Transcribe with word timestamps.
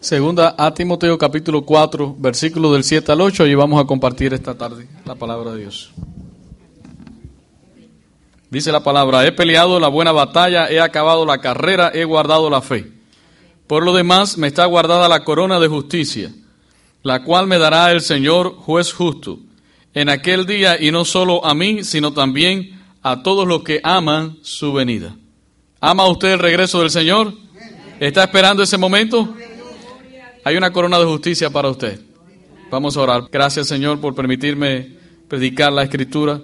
Segunda 0.00 0.54
a 0.56 0.72
Timoteo 0.72 1.18
capítulo 1.18 1.62
4, 1.62 2.14
versículo 2.20 2.72
del 2.72 2.84
7 2.84 3.10
al 3.10 3.20
8, 3.20 3.48
y 3.48 3.54
vamos 3.56 3.82
a 3.82 3.84
compartir 3.84 4.32
esta 4.32 4.56
tarde 4.56 4.86
la 5.04 5.16
palabra 5.16 5.50
de 5.50 5.62
Dios. 5.62 5.90
Dice 8.48 8.70
la 8.70 8.84
palabra, 8.84 9.26
he 9.26 9.32
peleado 9.32 9.80
la 9.80 9.88
buena 9.88 10.12
batalla, 10.12 10.70
he 10.70 10.80
acabado 10.80 11.26
la 11.26 11.38
carrera, 11.38 11.90
he 11.92 12.04
guardado 12.04 12.48
la 12.48 12.62
fe. 12.62 12.92
Por 13.66 13.82
lo 13.82 13.92
demás, 13.92 14.38
me 14.38 14.46
está 14.46 14.64
guardada 14.66 15.08
la 15.08 15.24
corona 15.24 15.58
de 15.58 15.66
justicia, 15.66 16.32
la 17.02 17.24
cual 17.24 17.48
me 17.48 17.58
dará 17.58 17.90
el 17.90 18.00
Señor, 18.00 18.54
juez 18.54 18.92
justo, 18.92 19.40
en 19.94 20.10
aquel 20.10 20.46
día, 20.46 20.80
y 20.80 20.92
no 20.92 21.04
solo 21.04 21.44
a 21.44 21.54
mí, 21.54 21.82
sino 21.82 22.12
también 22.12 22.80
a 23.02 23.24
todos 23.24 23.48
los 23.48 23.64
que 23.64 23.80
aman 23.82 24.38
su 24.42 24.72
venida. 24.72 25.16
¿Ama 25.80 26.06
usted 26.06 26.34
el 26.34 26.38
regreso 26.38 26.82
del 26.82 26.90
Señor? 26.90 27.34
¿Está 27.98 28.22
esperando 28.22 28.62
ese 28.62 28.78
momento? 28.78 29.34
Hay 30.48 30.56
una 30.56 30.72
corona 30.72 30.98
de 30.98 31.04
justicia 31.04 31.50
para 31.50 31.68
usted. 31.68 32.00
Vamos 32.70 32.96
a 32.96 33.02
orar. 33.02 33.28
Gracias 33.30 33.68
Señor 33.68 34.00
por 34.00 34.14
permitirme 34.14 34.96
predicar 35.28 35.70
la 35.70 35.82
escritura. 35.82 36.40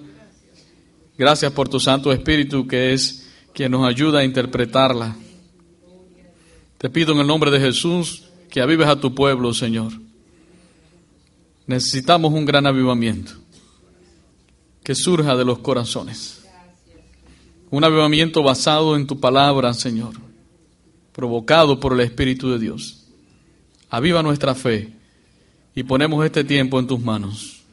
Gracias 1.17 1.51
por 1.51 1.69
tu 1.69 1.79
Santo 1.79 2.13
Espíritu 2.13 2.67
que 2.67 2.93
es 2.93 3.27
quien 3.51 3.71
nos 3.71 3.83
ayuda 3.87 4.19
a 4.19 4.23
interpretarla. 4.23 5.15
Te 6.77 6.87
pido 6.91 7.13
en 7.13 7.21
el 7.21 7.25
nombre 7.25 7.49
de 7.49 7.59
Jesús 7.59 8.25
que 8.51 8.61
avives 8.61 8.87
a 8.87 8.99
tu 8.99 9.15
pueblo, 9.15 9.55
Señor. 9.55 9.91
Necesitamos 11.65 12.31
un 12.31 12.45
gran 12.45 12.67
avivamiento 12.67 13.31
que 14.83 14.93
surja 14.93 15.35
de 15.35 15.45
los 15.45 15.57
corazones. 15.57 16.45
Un 17.71 17.83
avivamiento 17.83 18.43
basado 18.43 18.95
en 18.95 19.07
tu 19.07 19.19
palabra, 19.19 19.73
Señor, 19.73 20.13
provocado 21.11 21.79
por 21.79 21.93
el 21.93 22.01
Espíritu 22.01 22.51
de 22.51 22.59
Dios. 22.59 23.01
Aviva 23.89 24.23
nuestra 24.23 24.55
fe 24.55 24.89
y 25.75 25.83
ponemos 25.83 26.25
este 26.25 26.43
tiempo 26.43 26.79
en 26.79 26.87
tus 26.87 26.99
manos. 26.99 27.63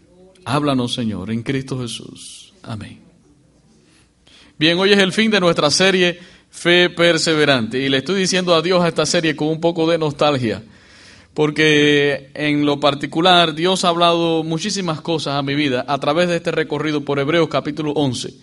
Háblanos, 0.45 0.95
Señor, 0.95 1.31
en 1.31 1.43
Cristo 1.43 1.81
Jesús. 1.81 2.53
Amén. 2.63 3.01
Bien, 4.59 4.79
hoy 4.79 4.93
es 4.93 4.99
el 4.99 5.13
fin 5.13 5.31
de 5.31 5.41
nuestra 5.41 5.71
serie 5.71 6.19
Fe 6.51 6.91
Perseverante 6.91 7.79
y 7.79 7.89
le 7.89 7.99
estoy 7.99 8.21
diciendo 8.21 8.55
adiós 8.55 8.83
a 8.83 8.89
esta 8.89 9.07
serie 9.07 9.35
con 9.35 9.49
un 9.49 9.61
poco 9.61 9.91
de 9.91 9.99
nostalgia, 9.99 10.63
porque 11.35 12.31
en 12.35 12.67
lo 12.67 12.79
particular 12.79 13.55
Dios 13.55 13.85
ha 13.85 13.89
hablado 13.89 14.45
muchísimas 14.45 15.01
cosas 15.01 15.35
a 15.35 15.43
mi 15.43 15.55
vida 15.55 15.85
a 15.89 15.99
través 15.99 16.29
de 16.29 16.37
este 16.37 16.51
recorrido 16.51 17.01
por 17.05 17.19
Hebreos 17.19 17.49
capítulo 17.49 17.93
11 17.93 18.35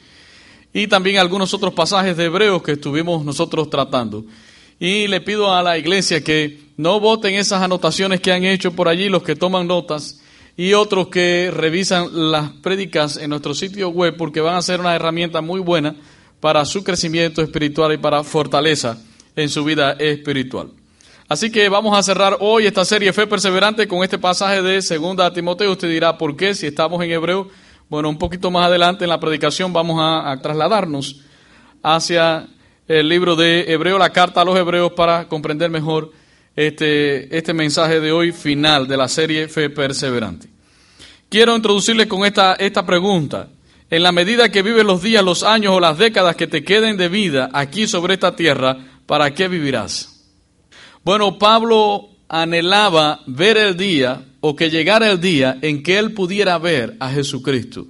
y 0.74 0.88
también 0.88 1.18
algunos 1.18 1.54
otros 1.54 1.74
pasajes 1.74 2.16
de 2.18 2.26
Hebreos 2.26 2.62
que 2.62 2.74
estuvimos 2.74 3.26
nosotros 3.26 3.70
tratando. 3.70 4.26
Y 4.80 5.08
le 5.08 5.20
pido 5.20 5.54
a 5.54 5.62
la 5.62 5.78
iglesia 5.78 6.24
que 6.24 6.70
no 6.78 7.00
voten 7.02 7.36
esas 7.36 7.62
anotaciones 7.62 8.22
que 8.22 8.32
han 8.32 8.46
hecho 8.46 8.72
por 8.72 8.88
allí 8.88 9.10
los 9.10 9.24
que 9.24 9.36
toman 9.36 9.68
notas 9.68 10.22
y 10.56 10.74
otros 10.74 11.10
que 11.10 11.52
revisan 11.54 12.32
las 12.32 12.52
prédicas 12.52 13.18
en 13.18 13.32
nuestro 13.32 13.54
sitio 13.54 13.90
web 13.90 14.16
porque 14.18 14.40
van 14.40 14.56
a 14.56 14.62
ser 14.62 14.80
una 14.80 14.96
herramienta 14.96 15.42
muy 15.42 15.60
buena 15.60 15.96
para 16.40 16.64
su 16.64 16.84
crecimiento 16.84 17.42
espiritual 17.42 17.94
y 17.94 17.98
para 17.98 18.24
fortaleza 18.24 18.98
en 19.36 19.50
su 19.50 19.66
vida 19.66 19.94
espiritual. 20.00 20.72
Así 21.28 21.52
que 21.52 21.68
vamos 21.70 21.98
a 21.98 22.02
cerrar 22.02 22.38
hoy 22.40 22.66
esta 22.66 22.86
serie 22.86 23.14
Fe 23.14 23.28
Perseverante 23.28 23.88
con 23.88 24.04
este 24.04 24.18
pasaje 24.18 24.62
de 24.62 24.82
2 24.82 25.34
Timoteo. 25.34 25.72
Usted 25.72 25.90
dirá, 25.90 26.18
¿por 26.18 26.36
qué? 26.36 26.56
Si 26.56 26.68
estamos 26.68 27.04
en 27.04 27.12
hebreo. 27.12 27.50
Bueno, 27.90 28.10
un 28.10 28.18
poquito 28.18 28.50
más 28.52 28.66
adelante 28.66 29.04
en 29.04 29.10
la 29.10 29.20
predicación 29.20 29.74
vamos 29.74 30.00
a, 30.00 30.32
a 30.32 30.42
trasladarnos 30.42 31.22
hacia 31.84 32.48
el 32.90 33.08
libro 33.08 33.36
de 33.36 33.72
Hebreo, 33.72 34.00
la 34.00 34.10
carta 34.10 34.42
a 34.42 34.44
los 34.46 34.58
Hebreos, 34.58 34.94
para 34.94 35.28
comprender 35.28 35.70
mejor 35.70 36.12
este, 36.56 37.38
este 37.38 37.54
mensaje 37.54 38.00
de 38.00 38.12
hoy 38.12 38.32
final 38.32 38.88
de 38.88 38.98
la 38.98 39.08
serie 39.08 39.48
Fe 39.48 39.70
Perseverante. 39.70 40.50
Quiero 41.30 41.56
introducirles 41.56 42.08
con 42.08 42.26
esta, 42.26 42.56
esta 42.56 42.84
pregunta. 42.84 43.48
En 43.92 44.02
la 44.02 44.12
medida 44.12 44.50
que 44.50 44.64
vives 44.64 44.84
los 44.84 45.04
días, 45.04 45.24
los 45.24 45.44
años 45.44 45.76
o 45.76 45.80
las 45.80 46.00
décadas 46.00 46.36
que 46.36 46.48
te 46.48 46.64
queden 46.64 46.98
de 46.98 47.10
vida 47.10 47.52
aquí 47.54 47.86
sobre 47.86 48.16
esta 48.16 48.36
tierra, 48.36 48.76
¿para 49.06 49.36
qué 49.36 49.48
vivirás? 49.48 50.26
Bueno, 51.04 51.38
Pablo 51.38 52.10
anhelaba 52.28 53.20
ver 53.28 53.58
el 53.58 53.78
día 53.78 54.24
o 54.42 54.56
que 54.56 54.72
llegara 54.72 55.12
el 55.12 55.22
día 55.22 55.60
en 55.62 55.84
que 55.84 56.00
él 56.00 56.14
pudiera 56.14 56.58
ver 56.58 56.98
a 57.00 57.12
Jesucristo. 57.12 57.86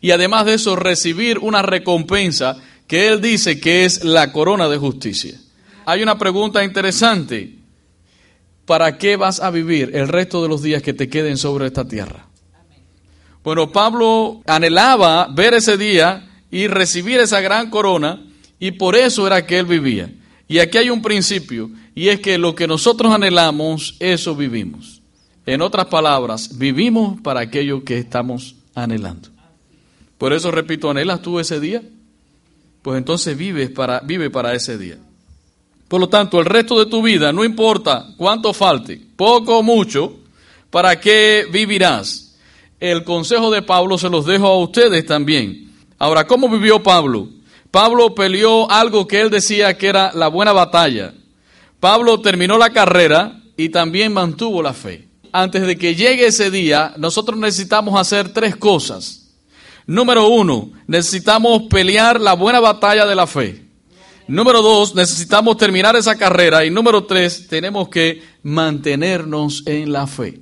Y 0.00 0.12
además 0.12 0.46
de 0.46 0.54
eso, 0.54 0.76
recibir 0.76 1.40
una 1.40 1.62
recompensa 1.62 2.56
que 2.92 3.08
él 3.08 3.22
dice 3.22 3.58
que 3.58 3.86
es 3.86 4.04
la 4.04 4.32
corona 4.32 4.68
de 4.68 4.76
justicia. 4.76 5.40
Hay 5.86 6.02
una 6.02 6.18
pregunta 6.18 6.62
interesante. 6.62 7.56
¿Para 8.66 8.98
qué 8.98 9.16
vas 9.16 9.40
a 9.40 9.50
vivir 9.50 9.92
el 9.94 10.08
resto 10.08 10.42
de 10.42 10.50
los 10.50 10.60
días 10.60 10.82
que 10.82 10.92
te 10.92 11.08
queden 11.08 11.38
sobre 11.38 11.68
esta 11.68 11.88
tierra? 11.88 12.26
Bueno, 13.42 13.72
Pablo 13.72 14.42
anhelaba 14.44 15.26
ver 15.34 15.54
ese 15.54 15.78
día 15.78 16.28
y 16.50 16.66
recibir 16.66 17.18
esa 17.18 17.40
gran 17.40 17.70
corona 17.70 18.26
y 18.58 18.72
por 18.72 18.94
eso 18.94 19.26
era 19.26 19.46
que 19.46 19.58
él 19.58 19.64
vivía. 19.64 20.12
Y 20.46 20.58
aquí 20.58 20.76
hay 20.76 20.90
un 20.90 21.00
principio 21.00 21.70
y 21.94 22.08
es 22.08 22.20
que 22.20 22.36
lo 22.36 22.54
que 22.54 22.66
nosotros 22.66 23.10
anhelamos, 23.10 23.96
eso 24.00 24.36
vivimos. 24.36 25.00
En 25.46 25.62
otras 25.62 25.86
palabras, 25.86 26.58
vivimos 26.58 27.22
para 27.22 27.40
aquello 27.40 27.84
que 27.84 27.96
estamos 27.96 28.54
anhelando. 28.74 29.30
Por 30.18 30.34
eso 30.34 30.50
repito, 30.50 30.90
¿anhelas 30.90 31.22
tú 31.22 31.40
ese 31.40 31.58
día? 31.58 31.80
Pues 32.82 32.98
entonces 32.98 33.36
para, 33.74 34.00
vive 34.00 34.28
para 34.28 34.54
ese 34.54 34.76
día. 34.76 34.98
Por 35.88 36.00
lo 36.00 36.08
tanto, 36.08 36.40
el 36.40 36.46
resto 36.46 36.78
de 36.78 36.90
tu 36.90 37.02
vida, 37.02 37.32
no 37.32 37.44
importa 37.44 38.08
cuánto 38.16 38.52
falte, 38.52 39.00
poco 39.16 39.58
o 39.58 39.62
mucho, 39.62 40.16
¿para 40.70 40.98
qué 40.98 41.46
vivirás? 41.50 42.36
El 42.80 43.04
consejo 43.04 43.50
de 43.50 43.62
Pablo 43.62 43.98
se 43.98 44.08
los 44.08 44.26
dejo 44.26 44.46
a 44.46 44.58
ustedes 44.58 45.06
también. 45.06 45.70
Ahora, 45.98 46.26
¿cómo 46.26 46.48
vivió 46.48 46.82
Pablo? 46.82 47.28
Pablo 47.70 48.14
peleó 48.14 48.70
algo 48.70 49.06
que 49.06 49.20
él 49.20 49.30
decía 49.30 49.78
que 49.78 49.86
era 49.86 50.12
la 50.14 50.28
buena 50.28 50.52
batalla. 50.52 51.14
Pablo 51.78 52.20
terminó 52.20 52.58
la 52.58 52.70
carrera 52.70 53.40
y 53.56 53.68
también 53.68 54.12
mantuvo 54.12 54.62
la 54.62 54.72
fe. 54.72 55.08
Antes 55.30 55.62
de 55.62 55.76
que 55.78 55.94
llegue 55.94 56.26
ese 56.26 56.50
día, 56.50 56.94
nosotros 56.96 57.38
necesitamos 57.38 57.98
hacer 57.98 58.32
tres 58.32 58.56
cosas. 58.56 59.21
Número 59.86 60.28
uno, 60.28 60.70
necesitamos 60.86 61.62
pelear 61.68 62.20
la 62.20 62.34
buena 62.34 62.60
batalla 62.60 63.06
de 63.06 63.14
la 63.14 63.26
fe. 63.26 63.64
Número 64.28 64.62
dos, 64.62 64.94
necesitamos 64.94 65.56
terminar 65.56 65.96
esa 65.96 66.16
carrera. 66.16 66.64
Y 66.64 66.70
número 66.70 67.04
tres, 67.04 67.48
tenemos 67.48 67.88
que 67.88 68.22
mantenernos 68.42 69.64
en 69.66 69.92
la 69.92 70.06
fe. 70.06 70.40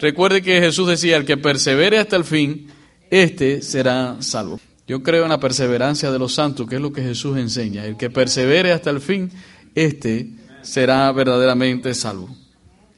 Recuerde 0.00 0.42
que 0.42 0.60
Jesús 0.60 0.88
decía, 0.88 1.16
el 1.16 1.24
que 1.24 1.36
persevere 1.36 1.98
hasta 1.98 2.16
el 2.16 2.24
fin, 2.24 2.68
este 3.10 3.62
será 3.62 4.16
salvo. 4.20 4.60
Yo 4.86 5.02
creo 5.02 5.24
en 5.24 5.30
la 5.30 5.40
perseverancia 5.40 6.12
de 6.12 6.18
los 6.18 6.34
santos, 6.34 6.68
que 6.68 6.76
es 6.76 6.80
lo 6.80 6.92
que 6.92 7.02
Jesús 7.02 7.36
enseña. 7.36 7.84
El 7.84 7.96
que 7.96 8.10
persevere 8.10 8.72
hasta 8.72 8.90
el 8.90 9.00
fin, 9.00 9.32
este 9.74 10.30
será 10.62 11.10
verdaderamente 11.12 11.92
salvo. 11.94 12.28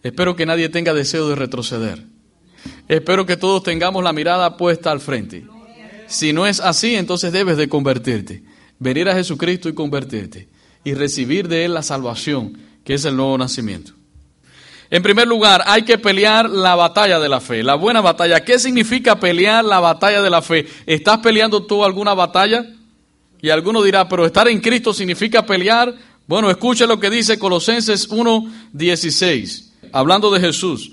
Espero 0.02 0.36
que 0.36 0.46
nadie 0.46 0.68
tenga 0.68 0.92
deseo 0.92 1.28
de 1.28 1.34
retroceder. 1.34 2.04
Espero 2.88 3.24
que 3.24 3.36
todos 3.36 3.62
tengamos 3.62 4.04
la 4.04 4.12
mirada 4.12 4.56
puesta 4.56 4.90
al 4.90 5.00
frente. 5.00 5.44
Si 6.08 6.32
no 6.32 6.46
es 6.46 6.58
así, 6.60 6.96
entonces 6.96 7.32
debes 7.32 7.56
de 7.58 7.68
convertirte, 7.68 8.42
venir 8.78 9.08
a 9.08 9.14
Jesucristo 9.14 9.68
y 9.68 9.74
convertirte 9.74 10.48
y 10.82 10.94
recibir 10.94 11.48
de 11.48 11.66
Él 11.66 11.74
la 11.74 11.82
salvación, 11.82 12.58
que 12.82 12.94
es 12.94 13.04
el 13.04 13.16
nuevo 13.16 13.36
nacimiento. 13.36 13.92
En 14.90 15.02
primer 15.02 15.28
lugar, 15.28 15.62
hay 15.66 15.82
que 15.82 15.98
pelear 15.98 16.48
la 16.48 16.74
batalla 16.74 17.20
de 17.20 17.28
la 17.28 17.40
fe, 17.40 17.62
la 17.62 17.74
buena 17.74 18.00
batalla. 18.00 18.42
¿Qué 18.42 18.58
significa 18.58 19.20
pelear 19.20 19.62
la 19.62 19.80
batalla 19.80 20.22
de 20.22 20.30
la 20.30 20.40
fe? 20.40 20.66
¿Estás 20.86 21.18
peleando 21.18 21.66
tú 21.66 21.84
alguna 21.84 22.14
batalla? 22.14 22.64
Y 23.42 23.50
alguno 23.50 23.82
dirá, 23.82 24.08
pero 24.08 24.24
estar 24.24 24.48
en 24.48 24.60
Cristo 24.60 24.94
significa 24.94 25.44
pelear. 25.44 25.94
Bueno, 26.26 26.50
escuche 26.50 26.86
lo 26.86 26.98
que 26.98 27.10
dice 27.10 27.38
Colosenses 27.38 28.08
1:16, 28.08 29.72
hablando 29.92 30.30
de 30.30 30.40
Jesús. 30.40 30.92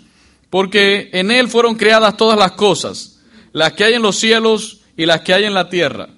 Porque 0.49 1.09
en 1.13 1.31
Él 1.31 1.47
fueron 1.47 1.75
creadas 1.75 2.17
todas 2.17 2.37
las 2.37 2.51
cosas, 2.51 3.19
las 3.53 3.71
que 3.73 3.85
hay 3.85 3.93
en 3.93 4.01
los 4.01 4.17
cielos 4.17 4.81
y 4.97 5.05
las 5.05 5.21
que 5.21 5.33
hay 5.33 5.45
en 5.45 5.53
la 5.53 5.69
tierra, 5.69 6.09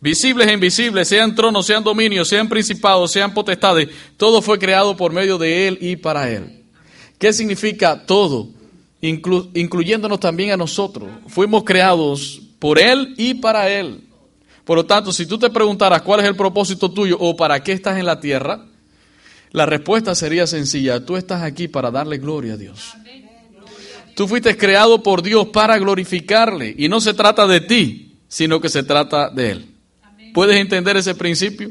visibles 0.00 0.48
e 0.48 0.52
invisibles, 0.52 1.08
sean 1.08 1.34
tronos, 1.34 1.66
sean 1.66 1.82
dominios, 1.82 2.28
sean 2.28 2.48
principados, 2.48 3.12
sean 3.12 3.32
potestades, 3.32 3.88
todo 4.16 4.42
fue 4.42 4.58
creado 4.58 4.96
por 4.96 5.12
medio 5.12 5.38
de 5.38 5.68
Él 5.68 5.78
y 5.80 5.96
para 5.96 6.30
Él. 6.30 6.64
¿Qué 7.18 7.32
significa 7.32 8.04
todo? 8.04 8.48
incluyéndonos 9.06 10.18
también 10.18 10.52
a 10.52 10.56
nosotros. 10.56 11.10
Fuimos 11.26 11.64
creados 11.64 12.40
por 12.58 12.78
Él 12.78 13.14
y 13.18 13.34
para 13.34 13.68
Él. 13.68 14.00
Por 14.64 14.78
lo 14.78 14.86
tanto, 14.86 15.12
si 15.12 15.26
tú 15.26 15.38
te 15.38 15.50
preguntaras 15.50 16.00
cuál 16.02 16.20
es 16.20 16.26
el 16.26 16.36
propósito 16.36 16.90
tuyo 16.90 17.18
o 17.20 17.36
para 17.36 17.62
qué 17.62 17.72
estás 17.72 17.98
en 17.98 18.06
la 18.06 18.18
tierra, 18.18 18.64
la 19.50 19.66
respuesta 19.66 20.14
sería 20.14 20.46
sencilla. 20.46 21.04
Tú 21.04 21.16
estás 21.16 21.42
aquí 21.42 21.68
para 21.68 21.90
darle 21.90 22.18
gloria 22.18 22.54
a 22.54 22.56
Dios. 22.56 22.94
Tú 24.14 24.28
fuiste 24.28 24.56
creado 24.56 25.02
por 25.02 25.22
Dios 25.22 25.48
para 25.48 25.78
glorificarle 25.78 26.74
y 26.78 26.88
no 26.88 27.00
se 27.00 27.14
trata 27.14 27.46
de 27.46 27.60
ti, 27.60 28.16
sino 28.28 28.60
que 28.60 28.68
se 28.68 28.82
trata 28.82 29.28
de 29.28 29.50
Él. 29.50 29.66
¿Puedes 30.32 30.56
entender 30.56 30.96
ese 30.96 31.14
principio? 31.14 31.70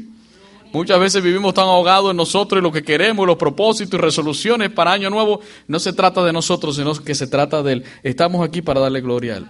Muchas 0.72 0.98
veces 0.98 1.22
vivimos 1.22 1.54
tan 1.54 1.66
ahogados 1.66 2.10
en 2.10 2.16
nosotros 2.16 2.60
y 2.60 2.62
lo 2.62 2.72
que 2.72 2.82
queremos, 2.82 3.26
los 3.26 3.36
propósitos 3.36 3.94
y 3.94 4.02
resoluciones 4.02 4.70
para 4.70 4.92
Año 4.92 5.08
Nuevo. 5.08 5.40
No 5.68 5.78
se 5.78 5.92
trata 5.92 6.24
de 6.24 6.32
nosotros, 6.32 6.76
sino 6.76 6.92
que 6.94 7.14
se 7.14 7.28
trata 7.28 7.62
de 7.62 7.74
Él. 7.74 7.84
Estamos 8.02 8.46
aquí 8.46 8.60
para 8.60 8.80
darle 8.80 9.00
gloria 9.00 9.34
a 9.34 9.36
Él. 9.36 9.46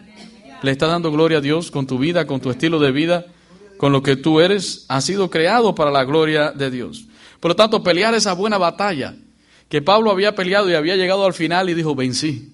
Le 0.63 0.71
estás 0.71 0.91
dando 0.91 1.11
gloria 1.11 1.39
a 1.39 1.41
Dios 1.41 1.71
con 1.71 1.87
tu 1.87 1.99
vida, 1.99 2.27
con 2.27 2.41
tu 2.41 2.51
estilo 2.51 2.79
de 2.79 2.93
vida, 2.93 3.27
con 3.79 3.91
lo 3.91 4.03
que 4.03 4.17
tú 4.17 4.41
eres. 4.41 4.85
Has 4.89 5.05
sido 5.05 5.31
creado 5.31 5.75
para 5.75 5.91
la 5.91 6.05
gloria 6.05 6.53
de 6.53 6.71
Dios. 6.71 7.07
Por 7.41 7.53
lo 7.53 7.57
tanto, 7.57 7.83
pelear 7.83 8.15
esa 8.15 8.35
buena 8.35 8.59
batalla 8.59 9.17
que 9.69 9.83
Pablo 9.83 10.11
había 10.11 10.35
peleado 10.35 10.71
y 10.71 10.75
había 10.75 10.97
llegado 10.97 11.25
al 11.25 11.33
final 11.33 11.71
y 11.71 11.75
dijo, 11.75 11.95
vencí. 11.95 12.54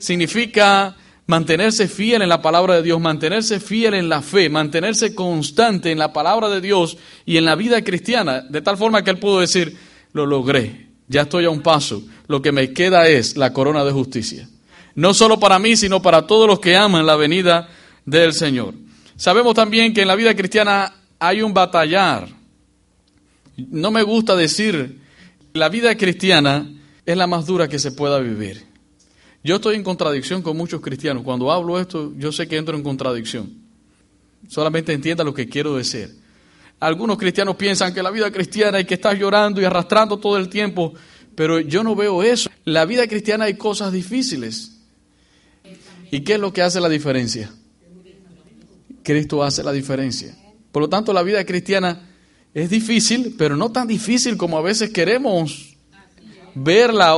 Significa 0.00 0.96
mantenerse 1.26 1.86
fiel 1.86 2.22
en 2.22 2.28
la 2.28 2.42
palabra 2.42 2.74
de 2.74 2.82
Dios, 2.82 3.00
mantenerse 3.00 3.60
fiel 3.60 3.94
en 3.94 4.08
la 4.08 4.20
fe, 4.20 4.48
mantenerse 4.48 5.14
constante 5.14 5.92
en 5.92 5.98
la 5.98 6.12
palabra 6.12 6.48
de 6.48 6.60
Dios 6.60 6.98
y 7.24 7.36
en 7.36 7.44
la 7.44 7.54
vida 7.54 7.82
cristiana, 7.84 8.40
de 8.40 8.60
tal 8.62 8.76
forma 8.76 9.04
que 9.04 9.10
él 9.10 9.18
pudo 9.18 9.38
decir, 9.38 9.76
lo 10.12 10.26
logré, 10.26 10.88
ya 11.06 11.22
estoy 11.22 11.44
a 11.44 11.50
un 11.50 11.62
paso, 11.62 12.02
lo 12.26 12.42
que 12.42 12.50
me 12.50 12.72
queda 12.72 13.06
es 13.06 13.36
la 13.36 13.52
corona 13.52 13.84
de 13.84 13.92
justicia. 13.92 14.48
No 14.96 15.14
solo 15.14 15.38
para 15.38 15.60
mí, 15.60 15.76
sino 15.76 16.02
para 16.02 16.26
todos 16.26 16.48
los 16.48 16.58
que 16.58 16.76
aman 16.76 17.06
la 17.06 17.14
venida 17.14 17.68
del 18.04 18.32
Señor. 18.32 18.74
Sabemos 19.14 19.54
también 19.54 19.94
que 19.94 20.02
en 20.02 20.08
la 20.08 20.16
vida 20.16 20.34
cristiana 20.34 20.92
hay 21.20 21.42
un 21.42 21.54
batallar. 21.54 22.28
No 23.56 23.92
me 23.92 24.02
gusta 24.02 24.34
decir, 24.34 24.98
la 25.52 25.68
vida 25.68 25.94
cristiana 25.96 26.68
es 27.06 27.16
la 27.16 27.26
más 27.26 27.46
dura 27.46 27.68
que 27.68 27.78
se 27.78 27.92
pueda 27.92 28.18
vivir. 28.18 28.69
Yo 29.42 29.56
estoy 29.56 29.76
en 29.76 29.82
contradicción 29.82 30.42
con 30.42 30.56
muchos 30.56 30.80
cristianos. 30.80 31.22
Cuando 31.22 31.50
hablo 31.50 31.80
esto, 31.80 32.12
yo 32.16 32.30
sé 32.30 32.46
que 32.46 32.56
entro 32.56 32.76
en 32.76 32.82
contradicción. 32.82 33.50
Solamente 34.48 34.92
entienda 34.92 35.24
lo 35.24 35.32
que 35.32 35.48
quiero 35.48 35.76
decir. 35.76 36.18
Algunos 36.78 37.18
cristianos 37.18 37.56
piensan 37.56 37.92
que 37.92 38.02
la 38.02 38.10
vida 38.10 38.30
cristiana 38.30 38.78
hay 38.78 38.84
que 38.84 38.94
estar 38.94 39.16
llorando 39.16 39.60
y 39.60 39.64
arrastrando 39.64 40.18
todo 40.18 40.36
el 40.36 40.48
tiempo, 40.48 40.94
pero 41.34 41.60
yo 41.60 41.82
no 41.82 41.94
veo 41.94 42.22
eso. 42.22 42.50
La 42.64 42.84
vida 42.84 43.06
cristiana 43.06 43.44
hay 43.44 43.54
cosas 43.54 43.92
difíciles. 43.92 44.78
¿Y 46.10 46.20
qué 46.20 46.34
es 46.34 46.40
lo 46.40 46.52
que 46.52 46.62
hace 46.62 46.80
la 46.80 46.88
diferencia? 46.88 47.52
Cristo 49.02 49.42
hace 49.42 49.62
la 49.62 49.72
diferencia. 49.72 50.36
Por 50.72 50.82
lo 50.82 50.88
tanto, 50.88 51.12
la 51.12 51.22
vida 51.22 51.44
cristiana 51.44 52.08
es 52.52 52.70
difícil, 52.70 53.34
pero 53.38 53.56
no 53.56 53.70
tan 53.70 53.86
difícil 53.86 54.36
como 54.36 54.58
a 54.58 54.62
veces 54.62 54.90
queremos 54.90 55.76
verla 56.54 57.16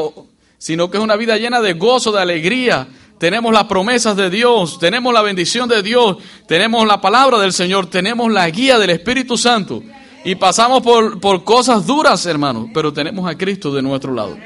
sino 0.62 0.88
que 0.88 0.96
es 0.96 1.02
una 1.02 1.16
vida 1.16 1.36
llena 1.38 1.60
de 1.60 1.72
gozo, 1.72 2.12
de 2.12 2.20
alegría. 2.20 2.86
Tenemos 3.18 3.52
las 3.52 3.64
promesas 3.64 4.16
de 4.16 4.30
Dios, 4.30 4.78
tenemos 4.78 5.12
la 5.12 5.20
bendición 5.20 5.68
de 5.68 5.82
Dios, 5.82 6.18
tenemos 6.46 6.86
la 6.86 7.00
palabra 7.00 7.40
del 7.40 7.52
Señor, 7.52 7.90
tenemos 7.90 8.30
la 8.30 8.48
guía 8.48 8.78
del 8.78 8.90
Espíritu 8.90 9.36
Santo. 9.36 9.82
Y 10.24 10.36
pasamos 10.36 10.80
por, 10.82 11.18
por 11.18 11.42
cosas 11.42 11.84
duras, 11.84 12.24
hermanos, 12.26 12.68
pero 12.72 12.92
tenemos 12.92 13.28
a 13.28 13.36
Cristo 13.36 13.74
de 13.74 13.82
nuestro 13.82 14.14
lado. 14.14 14.38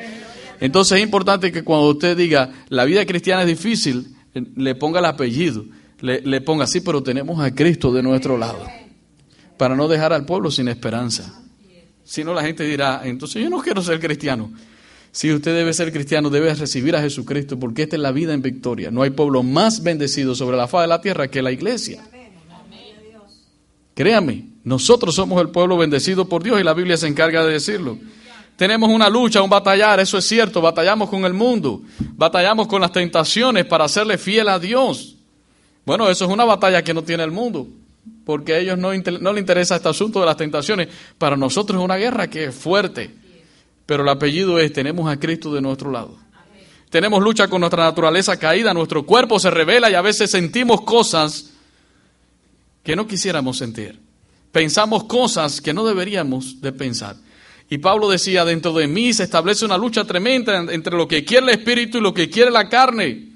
Entonces 0.58 0.96
es 0.96 1.04
importante 1.04 1.52
que 1.52 1.62
cuando 1.62 1.90
usted 1.90 2.16
diga, 2.16 2.50
la 2.70 2.86
vida 2.86 3.04
cristiana 3.04 3.42
es 3.42 3.48
difícil, 3.48 4.16
le 4.32 4.74
ponga 4.74 5.00
el 5.00 5.04
apellido, 5.04 5.66
le, 6.00 6.22
le 6.22 6.40
ponga 6.40 6.64
así, 6.64 6.80
pero 6.80 7.02
tenemos 7.02 7.38
a 7.40 7.54
Cristo 7.54 7.92
de 7.92 8.02
nuestro 8.02 8.38
lado, 8.38 8.64
para 9.58 9.76
no 9.76 9.86
dejar 9.86 10.14
al 10.14 10.24
pueblo 10.24 10.50
sin 10.50 10.68
esperanza. 10.68 11.42
Si 12.04 12.24
no, 12.24 12.32
la 12.32 12.40
gente 12.40 12.64
dirá, 12.64 13.02
entonces 13.04 13.42
yo 13.42 13.50
no 13.50 13.60
quiero 13.60 13.82
ser 13.82 14.00
cristiano. 14.00 14.50
Si 15.16 15.32
usted 15.32 15.54
debe 15.54 15.72
ser 15.72 15.94
cristiano, 15.94 16.28
debe 16.28 16.52
recibir 16.52 16.94
a 16.94 17.00
Jesucristo, 17.00 17.58
porque 17.58 17.84
esta 17.84 17.96
es 17.96 18.02
la 18.02 18.12
vida 18.12 18.34
en 18.34 18.42
victoria. 18.42 18.90
No 18.90 19.00
hay 19.00 19.08
pueblo 19.08 19.42
más 19.42 19.82
bendecido 19.82 20.34
sobre 20.34 20.58
la 20.58 20.68
faz 20.68 20.82
de 20.82 20.88
la 20.88 21.00
tierra 21.00 21.28
que 21.28 21.40
la 21.40 21.50
iglesia. 21.50 22.06
Créame, 23.94 24.44
nosotros 24.62 25.14
somos 25.14 25.40
el 25.40 25.48
pueblo 25.48 25.78
bendecido 25.78 26.28
por 26.28 26.42
Dios 26.42 26.60
y 26.60 26.64
la 26.64 26.74
Biblia 26.74 26.98
se 26.98 27.06
encarga 27.06 27.46
de 27.46 27.54
decirlo. 27.54 27.96
Tenemos 28.56 28.90
una 28.90 29.08
lucha, 29.08 29.40
un 29.40 29.48
batallar, 29.48 30.00
eso 30.00 30.18
es 30.18 30.26
cierto, 30.26 30.60
batallamos 30.60 31.08
con 31.08 31.24
el 31.24 31.32
mundo, 31.32 31.80
batallamos 32.12 32.66
con 32.66 32.82
las 32.82 32.92
tentaciones 32.92 33.64
para 33.64 33.86
hacerle 33.86 34.18
fiel 34.18 34.50
a 34.50 34.58
Dios. 34.58 35.16
Bueno, 35.86 36.10
eso 36.10 36.26
es 36.26 36.30
una 36.30 36.44
batalla 36.44 36.84
que 36.84 36.92
no 36.92 37.02
tiene 37.02 37.24
el 37.24 37.30
mundo, 37.30 37.66
porque 38.26 38.52
a 38.52 38.58
ellos 38.58 38.76
no, 38.76 38.90
no 38.92 39.32
les 39.32 39.40
interesa 39.40 39.76
este 39.76 39.88
asunto 39.88 40.20
de 40.20 40.26
las 40.26 40.36
tentaciones. 40.36 40.88
Para 41.16 41.38
nosotros 41.38 41.78
es 41.80 41.84
una 41.86 41.96
guerra 41.96 42.28
que 42.28 42.44
es 42.44 42.54
fuerte. 42.54 43.24
Pero 43.86 44.02
el 44.02 44.08
apellido 44.08 44.58
es, 44.58 44.72
tenemos 44.72 45.08
a 45.08 45.18
Cristo 45.18 45.54
de 45.54 45.60
nuestro 45.60 45.90
lado. 45.90 46.18
Tenemos 46.90 47.22
lucha 47.22 47.48
con 47.48 47.60
nuestra 47.60 47.84
naturaleza 47.84 48.38
caída, 48.38 48.74
nuestro 48.74 49.04
cuerpo 49.04 49.38
se 49.38 49.50
revela 49.50 49.90
y 49.90 49.94
a 49.94 50.02
veces 50.02 50.30
sentimos 50.30 50.82
cosas 50.82 51.52
que 52.82 52.96
no 52.96 53.06
quisiéramos 53.06 53.58
sentir. 53.58 53.98
Pensamos 54.52 55.04
cosas 55.04 55.60
que 55.60 55.74
no 55.74 55.84
deberíamos 55.84 56.60
de 56.60 56.72
pensar. 56.72 57.16
Y 57.68 57.78
Pablo 57.78 58.08
decía, 58.08 58.44
dentro 58.44 58.72
de 58.72 58.86
mí 58.86 59.12
se 59.12 59.24
establece 59.24 59.64
una 59.64 59.76
lucha 59.76 60.04
tremenda 60.04 60.58
entre 60.72 60.96
lo 60.96 61.08
que 61.08 61.24
quiere 61.24 61.46
el 61.46 61.58
espíritu 61.58 61.98
y 61.98 62.00
lo 62.00 62.14
que 62.14 62.30
quiere 62.30 62.50
la 62.50 62.68
carne. 62.68 63.32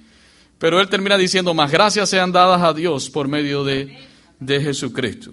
Pero 0.58 0.80
él 0.80 0.88
termina 0.88 1.18
diciendo, 1.18 1.52
más 1.52 1.70
gracias 1.70 2.08
sean 2.08 2.30
dadas 2.30 2.62
a 2.62 2.72
Dios 2.72 3.10
por 3.10 3.26
medio 3.26 3.64
de, 3.64 3.98
de 4.38 4.60
Jesucristo. 4.60 5.32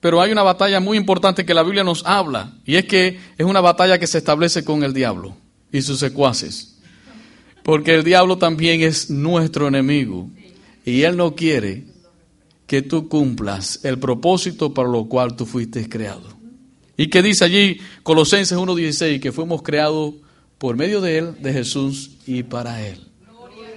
Pero 0.00 0.20
hay 0.20 0.32
una 0.32 0.42
batalla 0.42 0.80
muy 0.80 0.96
importante 0.96 1.44
que 1.44 1.54
la 1.54 1.62
Biblia 1.62 1.84
nos 1.84 2.04
habla, 2.06 2.54
y 2.64 2.76
es 2.76 2.86
que 2.86 3.18
es 3.36 3.46
una 3.46 3.60
batalla 3.60 3.98
que 3.98 4.06
se 4.06 4.18
establece 4.18 4.64
con 4.64 4.82
el 4.82 4.94
diablo 4.94 5.36
y 5.70 5.82
sus 5.82 5.98
secuaces. 5.98 6.78
Porque 7.62 7.94
el 7.94 8.04
diablo 8.04 8.38
también 8.38 8.80
es 8.80 9.10
nuestro 9.10 9.68
enemigo, 9.68 10.30
y 10.84 11.02
él 11.02 11.16
no 11.16 11.34
quiere 11.34 11.84
que 12.66 12.82
tú 12.82 13.08
cumplas 13.08 13.84
el 13.84 13.98
propósito 13.98 14.72
para 14.72 14.88
lo 14.88 15.04
cual 15.06 15.36
tú 15.36 15.44
fuiste 15.44 15.88
creado. 15.88 16.28
Y 16.96 17.08
que 17.08 17.22
dice 17.22 17.44
allí 17.44 17.78
Colosenses 18.02 18.56
1.16 18.56 19.20
que 19.20 19.32
fuimos 19.32 19.62
creados 19.62 20.14
por 20.58 20.76
medio 20.76 21.00
de 21.00 21.18
Él, 21.18 21.34
de 21.40 21.52
Jesús 21.52 22.12
y 22.26 22.42
para 22.42 22.86
Él. 22.86 23.00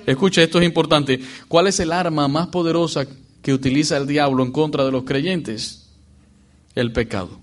Escucha, 0.06 0.44
esto 0.44 0.60
es 0.60 0.66
importante. 0.66 1.20
¿Cuál 1.48 1.68
es 1.68 1.80
el 1.80 1.92
arma 1.92 2.28
más 2.28 2.48
poderosa 2.48 3.08
que 3.42 3.54
utiliza 3.54 3.98
el 3.98 4.06
diablo 4.06 4.44
en 4.44 4.52
contra 4.52 4.84
de 4.84 4.92
los 4.92 5.06
creyentes? 5.06 5.83
El 6.76 6.92
pecado. 6.92 7.40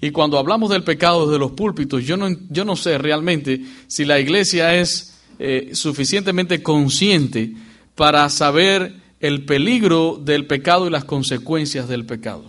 Y 0.00 0.10
cuando 0.10 0.38
hablamos 0.38 0.70
del 0.70 0.82
pecado 0.82 1.26
desde 1.26 1.38
los 1.38 1.52
púlpitos, 1.52 2.04
yo 2.04 2.16
no, 2.16 2.28
yo 2.48 2.64
no 2.64 2.76
sé 2.76 2.96
realmente 2.96 3.60
si 3.86 4.04
la 4.04 4.18
iglesia 4.18 4.74
es 4.74 5.18
eh, 5.38 5.70
suficientemente 5.74 6.62
consciente 6.62 7.54
para 7.94 8.28
saber 8.30 8.94
el 9.20 9.44
peligro 9.44 10.18
del 10.22 10.46
pecado 10.46 10.86
y 10.86 10.90
las 10.90 11.04
consecuencias 11.04 11.86
del 11.88 12.06
pecado. 12.06 12.44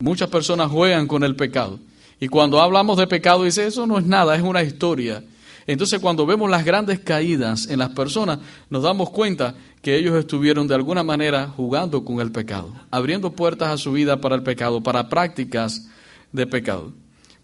Muchas 0.00 0.28
personas 0.28 0.70
juegan 0.70 1.06
con 1.06 1.22
el 1.22 1.36
pecado. 1.36 1.78
Y 2.18 2.28
cuando 2.28 2.60
hablamos 2.60 2.98
de 2.98 3.06
pecado, 3.06 3.44
dice, 3.44 3.66
eso 3.66 3.86
no 3.86 3.98
es 3.98 4.04
nada, 4.04 4.34
es 4.34 4.42
una 4.42 4.62
historia. 4.62 5.22
Entonces 5.66 6.00
cuando 6.00 6.26
vemos 6.26 6.50
las 6.50 6.64
grandes 6.64 7.00
caídas 7.00 7.68
en 7.68 7.78
las 7.78 7.90
personas, 7.90 8.38
nos 8.70 8.82
damos 8.82 9.10
cuenta 9.10 9.54
que 9.80 9.96
ellos 9.96 10.16
estuvieron 10.16 10.66
de 10.68 10.74
alguna 10.74 11.02
manera 11.02 11.48
jugando 11.56 12.04
con 12.04 12.20
el 12.20 12.32
pecado, 12.32 12.72
abriendo 12.90 13.32
puertas 13.32 13.68
a 13.68 13.78
su 13.78 13.92
vida 13.92 14.20
para 14.20 14.34
el 14.34 14.42
pecado, 14.42 14.82
para 14.82 15.08
prácticas 15.08 15.88
de 16.32 16.46
pecado. 16.46 16.92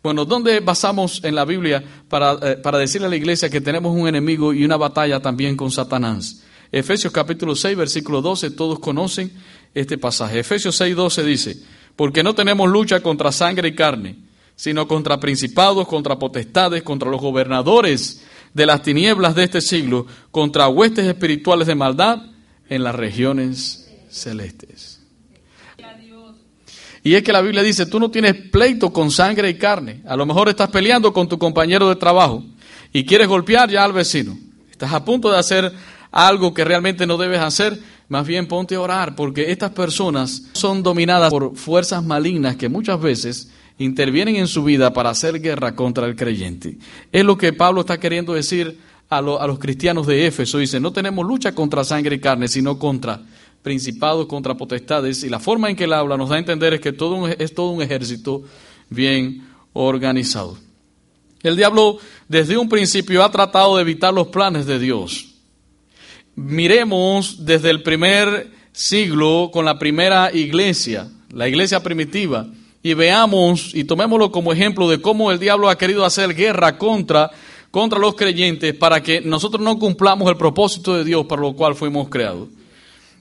Bueno, 0.02 0.24
¿dónde 0.24 0.60
basamos 0.60 1.22
en 1.24 1.34
la 1.34 1.44
Biblia 1.44 1.84
para, 2.08 2.32
eh, 2.42 2.56
para 2.56 2.78
decirle 2.78 3.06
a 3.06 3.10
la 3.10 3.16
iglesia 3.16 3.50
que 3.50 3.60
tenemos 3.60 3.94
un 3.94 4.08
enemigo 4.08 4.54
y 4.54 4.64
una 4.64 4.78
batalla 4.78 5.20
también 5.20 5.56
con 5.56 5.70
Satanás? 5.70 6.42
Efesios 6.72 7.12
capítulo 7.12 7.54
6, 7.54 7.76
versículo 7.76 8.22
12, 8.22 8.52
todos 8.52 8.78
conocen 8.78 9.30
este 9.74 9.98
pasaje. 9.98 10.38
Efesios 10.38 10.76
6, 10.76 10.96
12 10.96 11.24
dice, 11.24 11.56
porque 11.96 12.22
no 12.22 12.34
tenemos 12.34 12.68
lucha 12.70 13.00
contra 13.00 13.32
sangre 13.32 13.68
y 13.68 13.74
carne, 13.74 14.16
sino 14.60 14.86
contra 14.86 15.18
principados, 15.18 15.88
contra 15.88 16.18
potestades, 16.18 16.82
contra 16.82 17.08
los 17.08 17.18
gobernadores 17.18 18.20
de 18.52 18.66
las 18.66 18.82
tinieblas 18.82 19.34
de 19.34 19.44
este 19.44 19.62
siglo, 19.62 20.06
contra 20.30 20.68
huestes 20.68 21.06
espirituales 21.06 21.66
de 21.66 21.74
maldad 21.74 22.18
en 22.68 22.84
las 22.84 22.94
regiones 22.94 23.90
celestes. 24.10 25.00
Y 27.02 27.14
es 27.14 27.22
que 27.22 27.32
la 27.32 27.40
Biblia 27.40 27.62
dice, 27.62 27.86
tú 27.86 27.98
no 27.98 28.10
tienes 28.10 28.34
pleito 28.34 28.92
con 28.92 29.10
sangre 29.10 29.48
y 29.48 29.54
carne. 29.54 30.02
A 30.06 30.14
lo 30.14 30.26
mejor 30.26 30.50
estás 30.50 30.68
peleando 30.68 31.10
con 31.14 31.26
tu 31.26 31.38
compañero 31.38 31.88
de 31.88 31.96
trabajo 31.96 32.44
y 32.92 33.06
quieres 33.06 33.28
golpear 33.28 33.70
ya 33.70 33.82
al 33.82 33.94
vecino. 33.94 34.36
Estás 34.70 34.92
a 34.92 35.02
punto 35.06 35.30
de 35.30 35.38
hacer 35.38 35.72
algo 36.10 36.52
que 36.52 36.64
realmente 36.64 37.06
no 37.06 37.16
debes 37.16 37.40
hacer. 37.40 37.78
Más 38.08 38.26
bien 38.26 38.46
ponte 38.46 38.74
a 38.74 38.80
orar 38.82 39.16
porque 39.16 39.52
estas 39.52 39.70
personas 39.70 40.42
son 40.52 40.82
dominadas 40.82 41.30
por 41.30 41.56
fuerzas 41.56 42.04
malignas 42.04 42.56
que 42.56 42.68
muchas 42.68 43.00
veces 43.00 43.48
intervienen 43.80 44.36
en 44.36 44.46
su 44.46 44.62
vida 44.62 44.92
para 44.92 45.10
hacer 45.10 45.40
guerra 45.40 45.74
contra 45.74 46.06
el 46.06 46.14
creyente. 46.14 46.76
Es 47.10 47.24
lo 47.24 47.38
que 47.38 47.54
Pablo 47.54 47.80
está 47.80 47.98
queriendo 47.98 48.34
decir 48.34 48.78
a, 49.08 49.22
los 49.22 49.58
cristianos 49.58 50.06
de 50.06 50.26
Éfeso. 50.26 50.58
Dice, 50.58 50.78
no 50.78 50.92
tenemos 50.92 51.26
lucha 51.26 51.54
contra 51.54 51.82
sangre 51.82 52.16
y 52.16 52.20
carne, 52.20 52.46
sino 52.46 52.78
contra 52.78 53.22
principados, 53.62 54.26
contra 54.26 54.54
potestades. 54.54 55.24
Y 55.24 55.30
la 55.30 55.40
forma 55.40 55.70
en 55.70 55.76
que 55.76 55.84
él 55.84 55.94
habla 55.94 56.18
nos 56.18 56.28
da 56.28 56.36
a 56.36 56.38
entender 56.38 56.74
es 56.74 56.80
que 56.80 56.92
todo 56.92 57.26
es 57.26 57.54
todo 57.54 57.70
un 57.70 57.80
ejército 57.80 58.42
bien 58.90 59.48
organizado. 59.72 60.58
El 61.42 61.56
diablo 61.56 61.98
desde 62.28 62.58
un 62.58 62.68
principio 62.68 63.24
ha 63.24 63.30
tratado 63.30 63.76
de 63.76 63.82
evitar 63.82 64.12
los 64.12 64.28
planes 64.28 64.66
de 64.66 64.78
Dios. 64.78 65.36
Miremos 66.36 67.46
desde 67.46 67.70
el 67.70 67.82
primer 67.82 68.52
siglo 68.72 69.48
con 69.50 69.64
la 69.64 69.78
primera 69.78 70.30
iglesia, 70.34 71.08
la 71.32 71.48
iglesia 71.48 71.82
primitiva 71.82 72.46
y 72.82 72.94
veamos 72.94 73.74
y 73.74 73.84
tomémoslo 73.84 74.30
como 74.30 74.52
ejemplo 74.52 74.88
de 74.88 75.00
cómo 75.00 75.30
el 75.30 75.38
diablo 75.38 75.68
ha 75.68 75.78
querido 75.78 76.04
hacer 76.04 76.34
guerra 76.34 76.78
contra, 76.78 77.30
contra 77.70 77.98
los 77.98 78.14
creyentes 78.14 78.74
para 78.74 79.02
que 79.02 79.20
nosotros 79.20 79.62
no 79.62 79.78
cumplamos 79.78 80.28
el 80.30 80.36
propósito 80.36 80.96
de 80.96 81.04
Dios 81.04 81.26
para 81.26 81.42
lo 81.42 81.52
cual 81.52 81.74
fuimos 81.74 82.08
creados. 82.08 82.48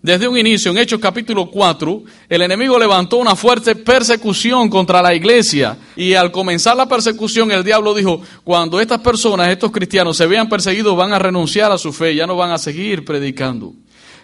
Desde 0.02 0.30
un 0.30 0.38
inicio, 0.38 0.72
en 0.72 0.78
Hechos 0.78 1.02
capítulo 1.02 1.52
4, 1.52 2.04
el 2.30 2.42
enemigo 2.42 2.80
levantó 2.80 3.18
una 3.18 3.36
fuerte 3.36 3.76
persecución 3.76 4.70
contra 4.70 5.02
la 5.02 5.14
iglesia. 5.14 5.78
Y 5.98 6.14
al 6.14 6.32
comenzar 6.32 6.78
la 6.78 6.88
persecución, 6.88 7.52
el 7.52 7.66
diablo 7.66 7.94
dijo, 7.94 8.22
cuando 8.46 8.80
estas 8.80 9.02
personas, 9.02 9.50
estos 9.50 9.72
cristianos, 9.72 10.16
se 10.16 10.26
vean 10.26 10.48
perseguidos, 10.48 10.96
van 10.96 11.12
a 11.12 11.20
renunciar 11.20 11.74
a 11.74 11.78
su 11.78 11.92
fe, 11.92 12.16
ya 12.16 12.26
no 12.26 12.38
van 12.38 12.52
a 12.52 12.58
seguir 12.58 13.04
predicando. 13.04 13.74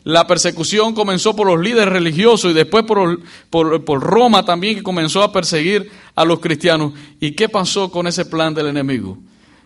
La 0.06 0.28
persecución 0.28 0.94
comenzó 0.94 1.36
por 1.36 1.48
los 1.48 1.60
líderes 1.60 1.92
religiosos 1.92 2.52
y 2.52 2.54
después 2.54 2.86
por, 2.86 3.22
por, 3.50 4.04
Roma 4.04 4.46
también 4.46 4.76
que 4.76 4.84
comenzó 4.84 5.24
a 5.24 5.32
perseguir 5.32 5.90
a 6.14 6.24
los 6.24 6.40
cristianos. 6.40 6.94
¿Y 7.20 7.32
qué 7.32 7.50
pasó 7.50 7.90
con 7.90 8.06
ese 8.06 8.26
plan 8.26 8.54
del 8.54 8.68
enemigo? 8.68 9.18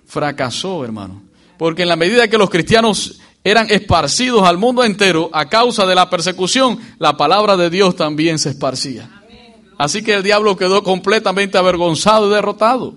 Fracasó, 0.06 0.86
hermano. 0.86 1.22
Porque 1.58 1.82
en 1.82 1.90
la 1.90 1.98
medida 1.98 2.30
que 2.30 2.38
los 2.38 2.50
cristianos 2.50 3.20
eran 3.44 3.68
esparcidos 3.70 4.44
al 4.44 4.58
mundo 4.58 4.86
entero 4.86 5.30
a 5.34 5.50
causa 5.50 5.86
de 5.86 5.96
la 5.96 6.10
persecución, 6.10 6.80
la 7.00 7.18
palabra 7.18 7.58
de 7.58 7.70
Dios 7.70 7.98
también 7.98 8.40
se 8.40 8.52
esparcía. 8.52 9.10
Así 9.78 10.04
que 10.04 10.14
el 10.14 10.24
diablo 10.24 10.56
quedó 10.56 10.84
completamente 10.84 11.58
avergonzado 11.58 12.30
y 12.30 12.34
derrotado. 12.34 12.96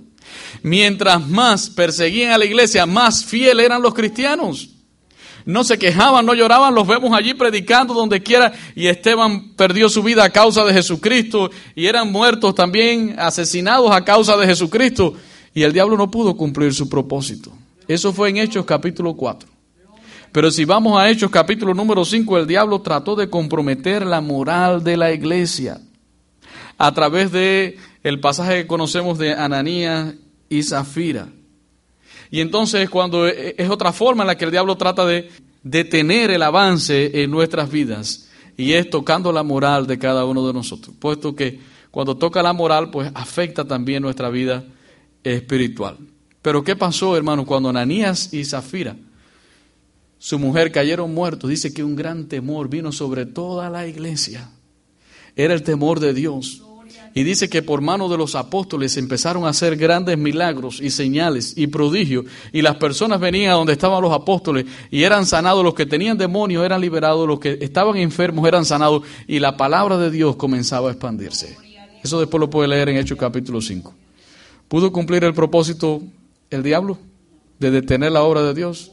Mientras 0.62 1.26
más 1.26 1.70
perseguían 1.70 2.30
a 2.30 2.38
la 2.38 2.44
iglesia, 2.44 2.86
más 2.86 3.24
fieles 3.24 3.66
eran 3.66 3.82
los 3.82 3.94
cristianos 3.94 4.68
no 5.44 5.64
se 5.64 5.78
quejaban, 5.78 6.26
no 6.26 6.34
lloraban, 6.34 6.74
los 6.74 6.86
vemos 6.86 7.12
allí 7.12 7.34
predicando 7.34 7.94
donde 7.94 8.22
quiera 8.22 8.52
y 8.74 8.86
Esteban 8.86 9.54
perdió 9.54 9.88
su 9.88 10.02
vida 10.02 10.24
a 10.24 10.30
causa 10.30 10.64
de 10.64 10.72
Jesucristo 10.72 11.50
y 11.74 11.86
eran 11.86 12.10
muertos 12.10 12.54
también, 12.54 13.16
asesinados 13.18 13.90
a 13.90 14.04
causa 14.04 14.36
de 14.36 14.46
Jesucristo 14.46 15.14
y 15.54 15.62
el 15.62 15.72
diablo 15.72 15.96
no 15.96 16.10
pudo 16.10 16.36
cumplir 16.36 16.72
su 16.74 16.88
propósito. 16.88 17.52
Eso 17.88 18.12
fue 18.12 18.30
en 18.30 18.38
Hechos 18.38 18.64
capítulo 18.64 19.14
4. 19.14 19.48
Pero 20.32 20.50
si 20.50 20.64
vamos 20.64 20.98
a 20.98 21.10
Hechos 21.10 21.30
capítulo 21.30 21.74
número 21.74 22.04
5, 22.04 22.38
el 22.38 22.46
diablo 22.46 22.80
trató 22.80 23.14
de 23.16 23.28
comprometer 23.28 24.06
la 24.06 24.20
moral 24.20 24.82
de 24.82 24.96
la 24.96 25.12
iglesia 25.12 25.80
a 26.78 26.92
través 26.94 27.30
de 27.32 27.76
el 28.02 28.18
pasaje 28.18 28.62
que 28.62 28.66
conocemos 28.66 29.18
de 29.18 29.34
Ananías 29.34 30.14
y 30.48 30.62
Zafira. 30.62 31.28
Y 32.32 32.40
entonces 32.40 32.88
cuando 32.88 33.28
e, 33.28 33.50
e, 33.50 33.54
es 33.58 33.68
otra 33.68 33.92
forma 33.92 34.24
en 34.24 34.26
la 34.26 34.36
que 34.36 34.46
el 34.46 34.50
diablo 34.50 34.76
trata 34.76 35.04
de 35.04 35.28
detener 35.62 36.30
el 36.30 36.42
avance 36.42 37.22
en 37.22 37.30
nuestras 37.30 37.70
vidas 37.70 38.30
y 38.56 38.72
es 38.72 38.88
tocando 38.88 39.30
la 39.32 39.42
moral 39.42 39.86
de 39.86 39.98
cada 39.98 40.24
uno 40.24 40.44
de 40.46 40.54
nosotros, 40.54 40.96
puesto 40.98 41.36
que 41.36 41.60
cuando 41.90 42.16
toca 42.16 42.42
la 42.42 42.54
moral 42.54 42.90
pues 42.90 43.12
afecta 43.14 43.66
también 43.66 44.02
nuestra 44.02 44.30
vida 44.30 44.64
espiritual. 45.22 45.98
Pero 46.40 46.64
¿qué 46.64 46.74
pasó, 46.74 47.16
hermano, 47.18 47.44
cuando 47.44 47.68
Ananías 47.68 48.32
y 48.32 48.46
Zafira, 48.46 48.96
su 50.18 50.38
mujer, 50.38 50.72
cayeron 50.72 51.12
muertos? 51.12 51.50
Dice 51.50 51.74
que 51.74 51.84
un 51.84 51.94
gran 51.94 52.28
temor 52.28 52.70
vino 52.70 52.92
sobre 52.92 53.26
toda 53.26 53.68
la 53.68 53.86
iglesia. 53.86 54.50
Era 55.36 55.52
el 55.52 55.62
temor 55.62 56.00
de 56.00 56.14
Dios. 56.14 56.62
Y 57.14 57.24
dice 57.24 57.50
que 57.50 57.62
por 57.62 57.82
mano 57.82 58.08
de 58.08 58.16
los 58.16 58.34
apóstoles 58.34 58.96
empezaron 58.96 59.44
a 59.44 59.50
hacer 59.50 59.76
grandes 59.76 60.16
milagros 60.16 60.80
y 60.80 60.90
señales 60.90 61.52
y 61.56 61.66
prodigios. 61.66 62.24
Y 62.52 62.62
las 62.62 62.76
personas 62.76 63.20
venían 63.20 63.52
a 63.52 63.56
donde 63.56 63.74
estaban 63.74 64.00
los 64.00 64.12
apóstoles 64.12 64.64
y 64.90 65.02
eran 65.02 65.26
sanados. 65.26 65.62
Los 65.62 65.74
que 65.74 65.84
tenían 65.84 66.16
demonios 66.16 66.64
eran 66.64 66.80
liberados. 66.80 67.28
Los 67.28 67.38
que 67.38 67.58
estaban 67.60 67.96
enfermos 67.96 68.48
eran 68.48 68.64
sanados. 68.64 69.02
Y 69.26 69.40
la 69.40 69.56
palabra 69.56 69.98
de 69.98 70.10
Dios 70.10 70.36
comenzaba 70.36 70.88
a 70.88 70.92
expandirse. 70.92 71.56
Eso 72.02 72.18
después 72.18 72.40
lo 72.40 72.48
puede 72.48 72.68
leer 72.68 72.88
en 72.88 72.96
Hechos 72.96 73.18
capítulo 73.18 73.60
5. 73.60 73.94
¿Pudo 74.68 74.90
cumplir 74.90 75.22
el 75.24 75.34
propósito 75.34 76.02
el 76.48 76.62
diablo 76.62 76.98
de 77.58 77.70
detener 77.70 78.12
la 78.12 78.22
obra 78.22 78.42
de 78.42 78.54
Dios? 78.54 78.92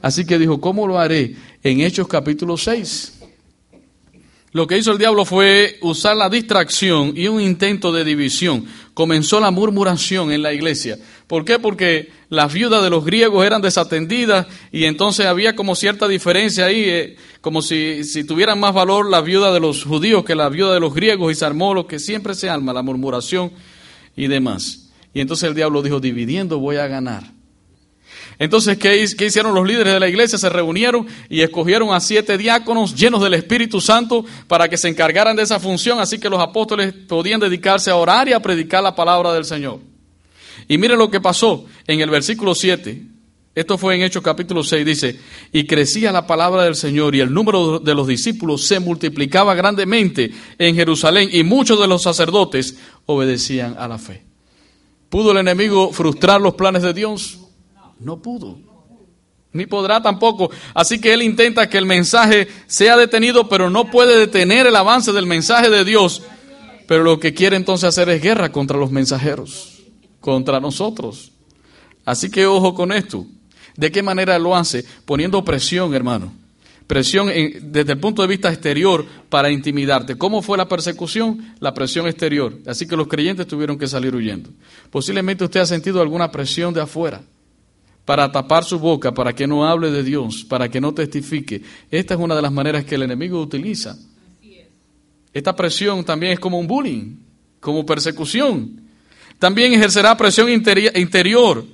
Así 0.00 0.24
que 0.24 0.38
dijo, 0.38 0.60
¿cómo 0.60 0.86
lo 0.86 0.98
haré? 0.98 1.34
En 1.62 1.80
Hechos 1.80 2.06
capítulo 2.06 2.56
6. 2.56 3.21
Lo 4.52 4.66
que 4.66 4.76
hizo 4.76 4.92
el 4.92 4.98
diablo 4.98 5.24
fue 5.24 5.78
usar 5.80 6.14
la 6.14 6.28
distracción 6.28 7.14
y 7.16 7.26
un 7.26 7.40
intento 7.40 7.90
de 7.90 8.04
división. 8.04 8.66
Comenzó 8.92 9.40
la 9.40 9.50
murmuración 9.50 10.30
en 10.30 10.42
la 10.42 10.52
iglesia. 10.52 10.98
¿Por 11.26 11.46
qué? 11.46 11.58
Porque 11.58 12.10
las 12.28 12.52
viudas 12.52 12.82
de 12.82 12.90
los 12.90 13.02
griegos 13.02 13.46
eran 13.46 13.62
desatendidas 13.62 14.46
y 14.70 14.84
entonces 14.84 15.24
había 15.24 15.56
como 15.56 15.74
cierta 15.74 16.06
diferencia 16.06 16.66
ahí, 16.66 16.84
eh, 16.84 17.16
como 17.40 17.62
si, 17.62 18.04
si, 18.04 18.24
tuvieran 18.24 18.60
más 18.60 18.74
valor 18.74 19.08
las 19.08 19.24
viudas 19.24 19.54
de 19.54 19.60
los 19.60 19.84
judíos 19.84 20.22
que 20.22 20.34
las 20.34 20.52
viudas 20.52 20.74
de 20.74 20.80
los 20.80 20.92
griegos 20.92 21.32
y 21.32 21.34
se 21.34 21.46
armó 21.46 21.72
lo 21.72 21.86
que 21.86 21.98
siempre 21.98 22.34
se 22.34 22.50
arma, 22.50 22.74
la 22.74 22.82
murmuración 22.82 23.52
y 24.14 24.26
demás. 24.26 24.90
Y 25.14 25.20
entonces 25.20 25.48
el 25.48 25.54
diablo 25.54 25.80
dijo, 25.80 25.98
dividiendo 25.98 26.58
voy 26.58 26.76
a 26.76 26.86
ganar. 26.88 27.41
Entonces, 28.42 28.76
¿qué, 28.76 29.00
hicieron 29.00 29.54
los 29.54 29.64
líderes 29.64 29.94
de 29.94 30.00
la 30.00 30.08
iglesia? 30.08 30.36
Se 30.36 30.48
reunieron 30.48 31.06
y 31.28 31.42
escogieron 31.42 31.94
a 31.94 32.00
siete 32.00 32.36
diáconos 32.36 32.92
llenos 32.96 33.22
del 33.22 33.34
Espíritu 33.34 33.80
Santo 33.80 34.24
para 34.48 34.68
que 34.68 34.76
se 34.76 34.88
encargaran 34.88 35.36
de 35.36 35.44
esa 35.44 35.60
función, 35.60 36.00
así 36.00 36.18
que 36.18 36.28
los 36.28 36.40
apóstoles 36.40 36.92
podían 36.92 37.38
dedicarse 37.38 37.92
a 37.92 37.94
orar 37.94 38.28
y 38.28 38.32
a 38.32 38.42
predicar 38.42 38.82
la 38.82 38.96
palabra 38.96 39.32
del 39.32 39.44
Señor. 39.44 39.78
Y 40.66 40.76
miren 40.76 40.98
lo 40.98 41.08
que 41.08 41.20
pasó 41.20 41.66
en 41.86 42.00
el 42.00 42.10
versículo 42.10 42.56
7. 42.56 43.00
Esto 43.54 43.78
fue 43.78 43.94
en 43.94 44.02
Hechos 44.02 44.24
capítulo 44.24 44.64
6, 44.64 44.84
dice, 44.84 45.20
y 45.52 45.64
crecía 45.64 46.10
la 46.10 46.26
palabra 46.26 46.64
del 46.64 46.74
Señor 46.74 47.14
y 47.14 47.20
el 47.20 47.32
número 47.32 47.78
de 47.78 47.94
los 47.94 48.08
discípulos 48.08 48.66
se 48.66 48.80
multiplicaba 48.80 49.54
grandemente 49.54 50.32
en 50.58 50.74
Jerusalén 50.74 51.28
y 51.30 51.44
muchos 51.44 51.78
de 51.80 51.86
los 51.86 52.02
sacerdotes 52.02 52.76
obedecían 53.06 53.76
a 53.78 53.86
la 53.86 53.98
fe. 53.98 54.24
¿Pudo 55.10 55.30
el 55.30 55.38
enemigo 55.38 55.92
frustrar 55.92 56.40
los 56.40 56.54
planes 56.54 56.82
de 56.82 56.92
Dios? 56.92 57.38
No 58.04 58.20
pudo. 58.20 58.58
Ni 59.52 59.66
podrá 59.66 60.00
tampoco. 60.02 60.50
Así 60.74 61.00
que 61.00 61.12
él 61.12 61.22
intenta 61.22 61.68
que 61.68 61.78
el 61.78 61.86
mensaje 61.86 62.48
sea 62.66 62.96
detenido, 62.96 63.48
pero 63.48 63.68
no 63.68 63.90
puede 63.90 64.18
detener 64.18 64.66
el 64.66 64.76
avance 64.76 65.12
del 65.12 65.26
mensaje 65.26 65.68
de 65.68 65.84
Dios. 65.84 66.22
Pero 66.86 67.04
lo 67.04 67.20
que 67.20 67.34
quiere 67.34 67.56
entonces 67.56 67.88
hacer 67.88 68.08
es 68.08 68.22
guerra 68.22 68.50
contra 68.50 68.78
los 68.78 68.90
mensajeros, 68.90 69.82
contra 70.20 70.58
nosotros. 70.58 71.32
Así 72.04 72.30
que 72.30 72.46
ojo 72.46 72.74
con 72.74 72.92
esto. 72.92 73.26
¿De 73.76 73.92
qué 73.92 74.02
manera 74.02 74.38
lo 74.38 74.56
hace? 74.56 74.84
Poniendo 75.04 75.44
presión, 75.44 75.94
hermano. 75.94 76.32
Presión 76.86 77.30
desde 77.62 77.92
el 77.92 78.00
punto 78.00 78.22
de 78.22 78.28
vista 78.28 78.50
exterior 78.50 79.06
para 79.28 79.50
intimidarte. 79.50 80.16
¿Cómo 80.16 80.42
fue 80.42 80.58
la 80.58 80.68
persecución? 80.68 81.54
La 81.60 81.72
presión 81.72 82.06
exterior. 82.06 82.58
Así 82.66 82.86
que 82.86 82.96
los 82.96 83.06
creyentes 83.06 83.46
tuvieron 83.46 83.78
que 83.78 83.86
salir 83.86 84.14
huyendo. 84.14 84.50
Posiblemente 84.90 85.44
usted 85.44 85.60
ha 85.60 85.66
sentido 85.66 86.02
alguna 86.02 86.30
presión 86.30 86.74
de 86.74 86.80
afuera 86.80 87.22
para 88.04 88.30
tapar 88.32 88.64
su 88.64 88.78
boca, 88.78 89.12
para 89.12 89.32
que 89.32 89.46
no 89.46 89.66
hable 89.66 89.90
de 89.90 90.02
Dios, 90.02 90.44
para 90.44 90.68
que 90.68 90.80
no 90.80 90.92
testifique. 90.92 91.62
Esta 91.90 92.14
es 92.14 92.20
una 92.20 92.34
de 92.34 92.42
las 92.42 92.52
maneras 92.52 92.84
que 92.84 92.96
el 92.96 93.02
enemigo 93.02 93.40
utiliza. 93.40 93.96
Esta 95.32 95.56
presión 95.56 96.04
también 96.04 96.32
es 96.32 96.40
como 96.40 96.58
un 96.58 96.66
bullying, 96.66 97.16
como 97.60 97.86
persecución. 97.86 98.82
También 99.38 99.72
ejercerá 99.72 100.16
presión 100.16 100.48
interior 100.50 101.64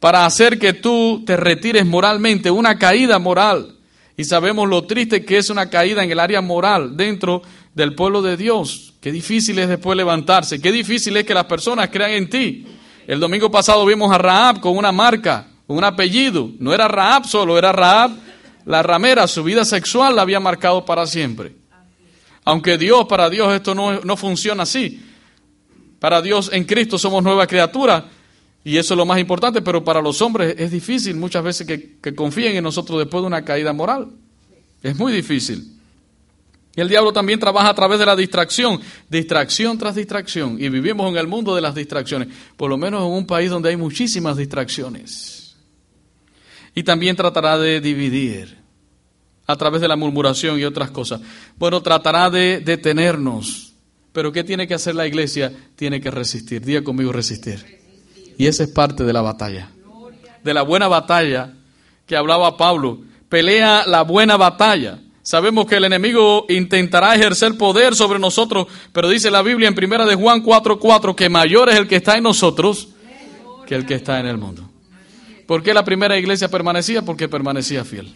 para 0.00 0.24
hacer 0.24 0.58
que 0.58 0.72
tú 0.72 1.22
te 1.26 1.36
retires 1.36 1.84
moralmente, 1.84 2.50
una 2.50 2.78
caída 2.78 3.18
moral. 3.18 3.76
Y 4.16 4.24
sabemos 4.24 4.68
lo 4.68 4.84
triste 4.84 5.24
que 5.24 5.38
es 5.38 5.50
una 5.50 5.68
caída 5.68 6.02
en 6.02 6.10
el 6.10 6.20
área 6.20 6.40
moral 6.40 6.96
dentro 6.96 7.42
del 7.74 7.94
pueblo 7.94 8.22
de 8.22 8.36
Dios. 8.36 8.94
Qué 9.00 9.12
difícil 9.12 9.58
es 9.58 9.68
después 9.68 9.96
levantarse, 9.96 10.60
qué 10.60 10.70
difícil 10.72 11.16
es 11.16 11.24
que 11.24 11.34
las 11.34 11.44
personas 11.44 11.90
crean 11.90 12.12
en 12.12 12.30
ti. 12.30 12.66
El 13.06 13.20
domingo 13.20 13.50
pasado 13.50 13.84
vimos 13.84 14.12
a 14.12 14.18
Raab 14.18 14.60
con 14.60 14.76
una 14.76 14.92
marca 14.92 15.51
un 15.72 15.84
apellido. 15.84 16.50
No 16.58 16.72
era 16.72 16.88
Raab 16.88 17.26
solo, 17.26 17.58
era 17.58 17.72
Raab 17.72 18.12
la 18.64 18.82
ramera. 18.82 19.26
Su 19.26 19.44
vida 19.44 19.64
sexual 19.64 20.16
la 20.16 20.22
había 20.22 20.40
marcado 20.40 20.84
para 20.84 21.06
siempre. 21.06 21.54
Aunque 22.44 22.78
Dios, 22.78 23.06
para 23.06 23.30
Dios 23.30 23.52
esto 23.54 23.74
no, 23.74 24.00
no 24.00 24.16
funciona 24.16 24.64
así. 24.64 25.02
Para 25.98 26.20
Dios 26.20 26.50
en 26.52 26.64
Cristo 26.64 26.98
somos 26.98 27.22
nueva 27.22 27.46
criatura 27.46 28.06
y 28.64 28.76
eso 28.76 28.94
es 28.94 28.98
lo 28.98 29.06
más 29.06 29.18
importante, 29.20 29.62
pero 29.62 29.84
para 29.84 30.00
los 30.00 30.20
hombres 30.22 30.56
es 30.58 30.70
difícil 30.70 31.14
muchas 31.16 31.44
veces 31.44 31.66
que, 31.66 31.98
que 32.00 32.14
confíen 32.14 32.56
en 32.56 32.64
nosotros 32.64 32.98
después 32.98 33.22
de 33.22 33.28
una 33.28 33.44
caída 33.44 33.72
moral. 33.72 34.08
Es 34.82 34.96
muy 34.96 35.12
difícil. 35.12 35.78
Y 36.74 36.80
el 36.80 36.88
diablo 36.88 37.12
también 37.12 37.38
trabaja 37.38 37.68
a 37.68 37.74
través 37.74 37.98
de 37.98 38.06
la 38.06 38.16
distracción, 38.16 38.80
distracción 39.08 39.78
tras 39.78 39.94
distracción. 39.94 40.56
Y 40.58 40.68
vivimos 40.70 41.08
en 41.10 41.18
el 41.18 41.28
mundo 41.28 41.54
de 41.54 41.60
las 41.60 41.74
distracciones, 41.74 42.28
por 42.56 42.70
lo 42.70 42.76
menos 42.76 43.02
en 43.02 43.12
un 43.12 43.26
país 43.26 43.50
donde 43.50 43.68
hay 43.68 43.76
muchísimas 43.76 44.36
distracciones 44.36 45.41
y 46.74 46.82
también 46.82 47.16
tratará 47.16 47.58
de 47.58 47.80
dividir 47.80 48.58
a 49.46 49.56
través 49.56 49.80
de 49.80 49.88
la 49.88 49.96
murmuración 49.96 50.58
y 50.58 50.64
otras 50.64 50.90
cosas. 50.90 51.20
Bueno, 51.56 51.82
tratará 51.82 52.30
de 52.30 52.60
detenernos. 52.60 53.72
Pero 54.12 54.32
¿qué 54.32 54.44
tiene 54.44 54.66
que 54.66 54.74
hacer 54.74 54.94
la 54.94 55.06
iglesia? 55.06 55.52
Tiene 55.76 56.00
que 56.00 56.10
resistir. 56.10 56.62
Diga 56.62 56.82
conmigo 56.82 57.12
resistir. 57.12 57.80
Y 58.38 58.46
esa 58.46 58.64
es 58.64 58.70
parte 58.70 59.04
de 59.04 59.12
la 59.12 59.22
batalla. 59.22 59.70
De 60.42 60.54
la 60.54 60.62
buena 60.62 60.88
batalla 60.88 61.54
que 62.06 62.16
hablaba 62.16 62.56
Pablo. 62.56 63.00
Pelea 63.28 63.84
la 63.86 64.02
buena 64.02 64.36
batalla. 64.36 65.00
Sabemos 65.22 65.66
que 65.66 65.76
el 65.76 65.84
enemigo 65.84 66.46
intentará 66.48 67.14
ejercer 67.14 67.56
poder 67.56 67.94
sobre 67.94 68.18
nosotros, 68.18 68.66
pero 68.92 69.08
dice 69.08 69.30
la 69.30 69.42
Biblia 69.42 69.68
en 69.68 69.74
primera 69.74 70.04
de 70.04 70.16
Juan 70.16 70.42
4:4 70.42 71.14
que 71.14 71.28
mayor 71.28 71.68
es 71.68 71.76
el 71.76 71.86
que 71.86 71.96
está 71.96 72.16
en 72.16 72.24
nosotros 72.24 72.88
que 73.66 73.76
el 73.76 73.86
que 73.86 73.94
está 73.94 74.18
en 74.18 74.26
el 74.26 74.36
mundo. 74.36 74.68
¿Por 75.46 75.62
qué 75.62 75.74
la 75.74 75.84
primera 75.84 76.18
iglesia 76.18 76.48
permanecía? 76.48 77.02
Porque 77.02 77.28
permanecía 77.28 77.84
fiel. 77.84 78.14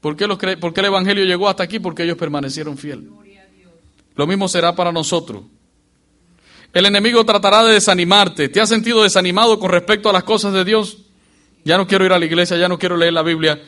¿Por 0.00 0.16
qué, 0.16 0.26
los 0.26 0.38
¿Por 0.38 0.72
qué 0.72 0.80
el 0.80 0.86
Evangelio 0.86 1.24
llegó 1.24 1.48
hasta 1.48 1.62
aquí? 1.62 1.78
Porque 1.78 2.04
ellos 2.04 2.16
permanecieron 2.16 2.78
fiel. 2.78 3.10
Lo 4.16 4.26
mismo 4.26 4.48
será 4.48 4.74
para 4.74 4.92
nosotros. 4.92 5.44
El 6.72 6.86
enemigo 6.86 7.24
tratará 7.24 7.64
de 7.64 7.74
desanimarte. 7.74 8.48
¿Te 8.48 8.60
has 8.60 8.68
sentido 8.68 9.02
desanimado 9.02 9.58
con 9.58 9.70
respecto 9.70 10.08
a 10.08 10.12
las 10.12 10.24
cosas 10.24 10.52
de 10.52 10.64
Dios? 10.64 10.98
Ya 11.64 11.76
no 11.76 11.86
quiero 11.86 12.06
ir 12.06 12.12
a 12.12 12.18
la 12.18 12.24
iglesia, 12.24 12.56
ya 12.56 12.68
no 12.68 12.78
quiero 12.78 12.96
leer 12.96 13.12
la 13.12 13.22
Biblia. 13.22 13.60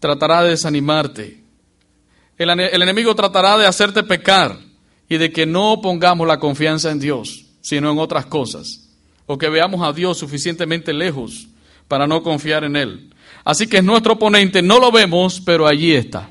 Tratará 0.00 0.42
de 0.42 0.50
desanimarte. 0.50 1.44
El, 2.38 2.50
el 2.50 2.82
enemigo 2.82 3.14
tratará 3.14 3.58
de 3.58 3.66
hacerte 3.66 4.04
pecar 4.04 4.56
y 5.08 5.18
de 5.18 5.32
que 5.32 5.44
no 5.44 5.80
pongamos 5.82 6.26
la 6.26 6.38
confianza 6.38 6.90
en 6.90 7.00
Dios, 7.00 7.46
sino 7.60 7.90
en 7.90 7.98
otras 7.98 8.26
cosas. 8.26 8.87
O 9.28 9.38
que 9.38 9.48
veamos 9.48 9.86
a 9.86 9.92
Dios 9.92 10.18
suficientemente 10.18 10.92
lejos 10.92 11.46
para 11.86 12.08
no 12.08 12.24
confiar 12.24 12.64
en 12.64 12.74
Él. 12.74 13.10
Así 13.44 13.68
que 13.68 13.78
es 13.78 13.84
nuestro 13.84 14.14
oponente, 14.14 14.60
no 14.60 14.80
lo 14.80 14.90
vemos, 14.90 15.40
pero 15.40 15.68
allí 15.68 15.92
está. 15.92 16.28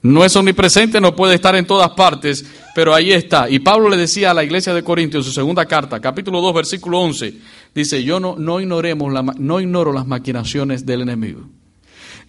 No 0.00 0.22
es 0.22 0.36
omnipresente, 0.36 1.00
no 1.00 1.16
puede 1.16 1.34
estar 1.34 1.56
en 1.56 1.66
todas 1.66 1.90
partes, 1.90 2.44
pero 2.74 2.94
ahí 2.94 3.12
está. 3.12 3.48
Y 3.48 3.60
Pablo 3.60 3.88
le 3.88 3.96
decía 3.96 4.30
a 4.30 4.34
la 4.34 4.44
iglesia 4.44 4.74
de 4.74 4.84
Corintios, 4.84 5.24
en 5.24 5.32
su 5.32 5.34
segunda 5.34 5.64
carta, 5.64 5.98
capítulo 5.98 6.42
2, 6.42 6.54
versículo 6.54 7.00
11, 7.00 7.38
dice, 7.74 8.04
yo 8.04 8.20
no, 8.20 8.36
no, 8.36 8.60
ignoremos 8.60 9.10
la, 9.10 9.22
no 9.22 9.60
ignoro 9.60 9.94
las 9.94 10.06
maquinaciones 10.06 10.84
del 10.84 11.00
enemigo. 11.00 11.48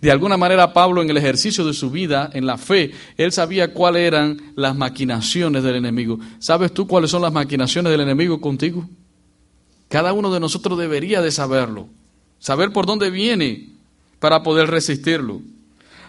De 0.02 0.10
alguna 0.10 0.38
manera 0.38 0.72
Pablo 0.72 1.02
en 1.02 1.10
el 1.10 1.18
ejercicio 1.18 1.66
de 1.66 1.74
su 1.74 1.90
vida, 1.92 2.30
en 2.34 2.46
la 2.46 2.58
fe, 2.58 2.92
él 3.18 3.34
sabía 3.34 3.74
cuáles 3.74 4.04
eran 4.04 4.54
las 4.56 4.76
maquinaciones 4.76 5.64
del 5.64 5.76
enemigo. 5.76 6.20
¿Sabes 6.40 6.74
tú 6.74 6.88
cuáles 6.88 7.12
son 7.12 7.22
las 7.22 7.34
maquinaciones 7.34 7.92
del 7.92 8.02
enemigo 8.02 8.40
contigo? 8.40 8.88
Cada 9.96 10.12
uno 10.12 10.30
de 10.30 10.42
nosotros 10.42 10.78
debería 10.78 11.22
de 11.22 11.32
saberlo, 11.32 11.88
saber 12.38 12.74
por 12.74 12.86
dónde 12.86 13.10
viene 13.10 13.70
para 14.20 14.44
poder 14.44 14.70
resistirlo. 14.70 15.40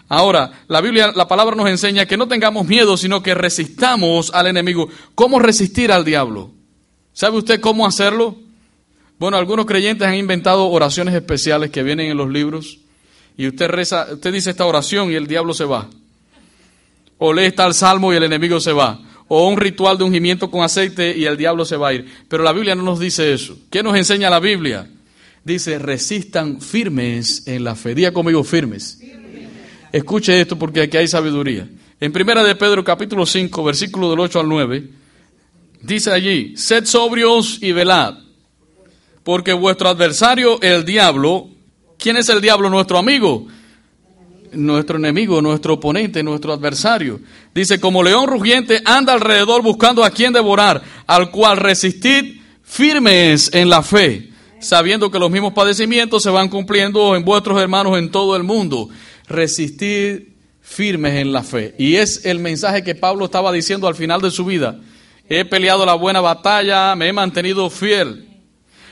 Ahora, 0.09 0.51
la 0.67 0.81
Biblia, 0.81 1.13
la 1.15 1.29
palabra 1.29 1.55
nos 1.55 1.69
enseña 1.69 2.05
que 2.05 2.17
no 2.17 2.27
tengamos 2.27 2.67
miedo, 2.67 2.97
sino 2.97 3.23
que 3.23 3.33
resistamos 3.33 4.29
al 4.33 4.47
enemigo. 4.47 4.89
¿Cómo 5.15 5.39
resistir 5.39 5.93
al 5.93 6.03
diablo? 6.03 6.51
¿Sabe 7.13 7.37
usted 7.37 7.61
cómo 7.61 7.87
hacerlo? 7.87 8.35
Bueno, 9.19 9.37
algunos 9.37 9.65
creyentes 9.65 10.05
han 10.05 10.15
inventado 10.15 10.67
oraciones 10.67 11.15
especiales 11.15 11.71
que 11.71 11.81
vienen 11.81 12.11
en 12.11 12.17
los 12.17 12.27
libros 12.27 12.79
y 13.37 13.47
usted 13.47 13.69
reza, 13.69 14.07
usted 14.11 14.33
dice 14.33 14.49
esta 14.49 14.65
oración 14.65 15.13
y 15.13 15.15
el 15.15 15.27
diablo 15.27 15.53
se 15.53 15.63
va. 15.63 15.87
O 17.19 17.31
lee 17.31 17.53
tal 17.53 17.73
salmo 17.73 18.11
y 18.11 18.17
el 18.17 18.23
enemigo 18.23 18.59
se 18.59 18.73
va. 18.73 18.99
O 19.27 19.47
un 19.47 19.57
ritual 19.57 19.97
de 19.97 20.05
ungimiento 20.05 20.49
con 20.49 20.63
aceite 20.63 21.17
y 21.17 21.25
el 21.25 21.37
diablo 21.37 21.65
se 21.65 21.75
va 21.75 21.89
a 21.89 21.93
ir. 21.93 22.05
Pero 22.27 22.43
la 22.43 22.53
Biblia 22.53 22.75
no 22.75 22.83
nos 22.83 22.99
dice 22.99 23.33
eso. 23.33 23.57
¿Qué 23.69 23.83
nos 23.83 23.95
enseña 23.97 24.29
la 24.29 24.39
Biblia? 24.39 24.89
Dice, 25.43 25.79
resistan 25.79 26.61
firmes 26.61 27.47
en 27.47 27.63
la 27.63 27.75
fe. 27.75 27.95
Día 27.95 28.13
conmigo, 28.13 28.43
firmes. 28.43 28.99
Escuche 29.91 30.39
esto 30.39 30.57
porque 30.57 30.81
aquí 30.81 30.97
hay 30.97 31.07
sabiduría. 31.07 31.67
En 31.99 32.11
primera 32.11 32.43
de 32.43 32.55
Pedro 32.55 32.83
capítulo 32.83 33.25
5, 33.25 33.63
versículo 33.63 34.09
del 34.11 34.19
8 34.19 34.41
al 34.41 34.47
9, 34.47 34.87
dice 35.81 36.11
allí, 36.11 36.55
sed 36.55 36.85
sobrios 36.85 37.57
y 37.61 37.71
velad, 37.71 38.15
porque 39.23 39.53
vuestro 39.53 39.89
adversario, 39.89 40.61
el 40.61 40.85
diablo, 40.85 41.49
¿quién 41.97 42.17
es 42.17 42.29
el 42.29 42.39
diablo? 42.39 42.69
Nuestro 42.69 42.99
amigo, 42.99 43.47
nuestro 44.53 44.97
enemigo, 44.97 45.41
nuestro 45.41 45.75
oponente, 45.75 46.23
nuestro 46.23 46.53
adversario. 46.53 47.19
Dice, 47.53 47.79
como 47.79 48.03
león 48.03 48.27
rugiente, 48.27 48.81
anda 48.85 49.13
alrededor 49.13 49.61
buscando 49.61 50.03
a 50.03 50.09
quien 50.09 50.33
devorar, 50.33 50.81
al 51.05 51.31
cual 51.31 51.57
resistid 51.57 52.41
firmes 52.63 53.49
en 53.53 53.69
la 53.69 53.81
fe, 53.81 54.29
sabiendo 54.59 55.09
que 55.09 55.19
los 55.19 55.31
mismos 55.31 55.53
padecimientos 55.53 56.23
se 56.23 56.29
van 56.29 56.49
cumpliendo 56.49 57.15
en 57.15 57.23
vuestros 57.23 57.59
hermanos 57.61 57.97
en 57.97 58.11
todo 58.11 58.35
el 58.35 58.43
mundo 58.43 58.89
resistir 59.27 60.35
firmes 60.61 61.15
en 61.15 61.31
la 61.31 61.43
fe. 61.43 61.75
Y 61.77 61.95
es 61.95 62.25
el 62.25 62.39
mensaje 62.39 62.83
que 62.83 62.95
Pablo 62.95 63.25
estaba 63.25 63.51
diciendo 63.51 63.87
al 63.87 63.95
final 63.95 64.21
de 64.21 64.31
su 64.31 64.45
vida. 64.45 64.79
He 65.29 65.45
peleado 65.45 65.85
la 65.85 65.93
buena 65.93 66.21
batalla, 66.21 66.95
me 66.95 67.07
he 67.07 67.13
mantenido 67.13 67.69
fiel. 67.69 68.27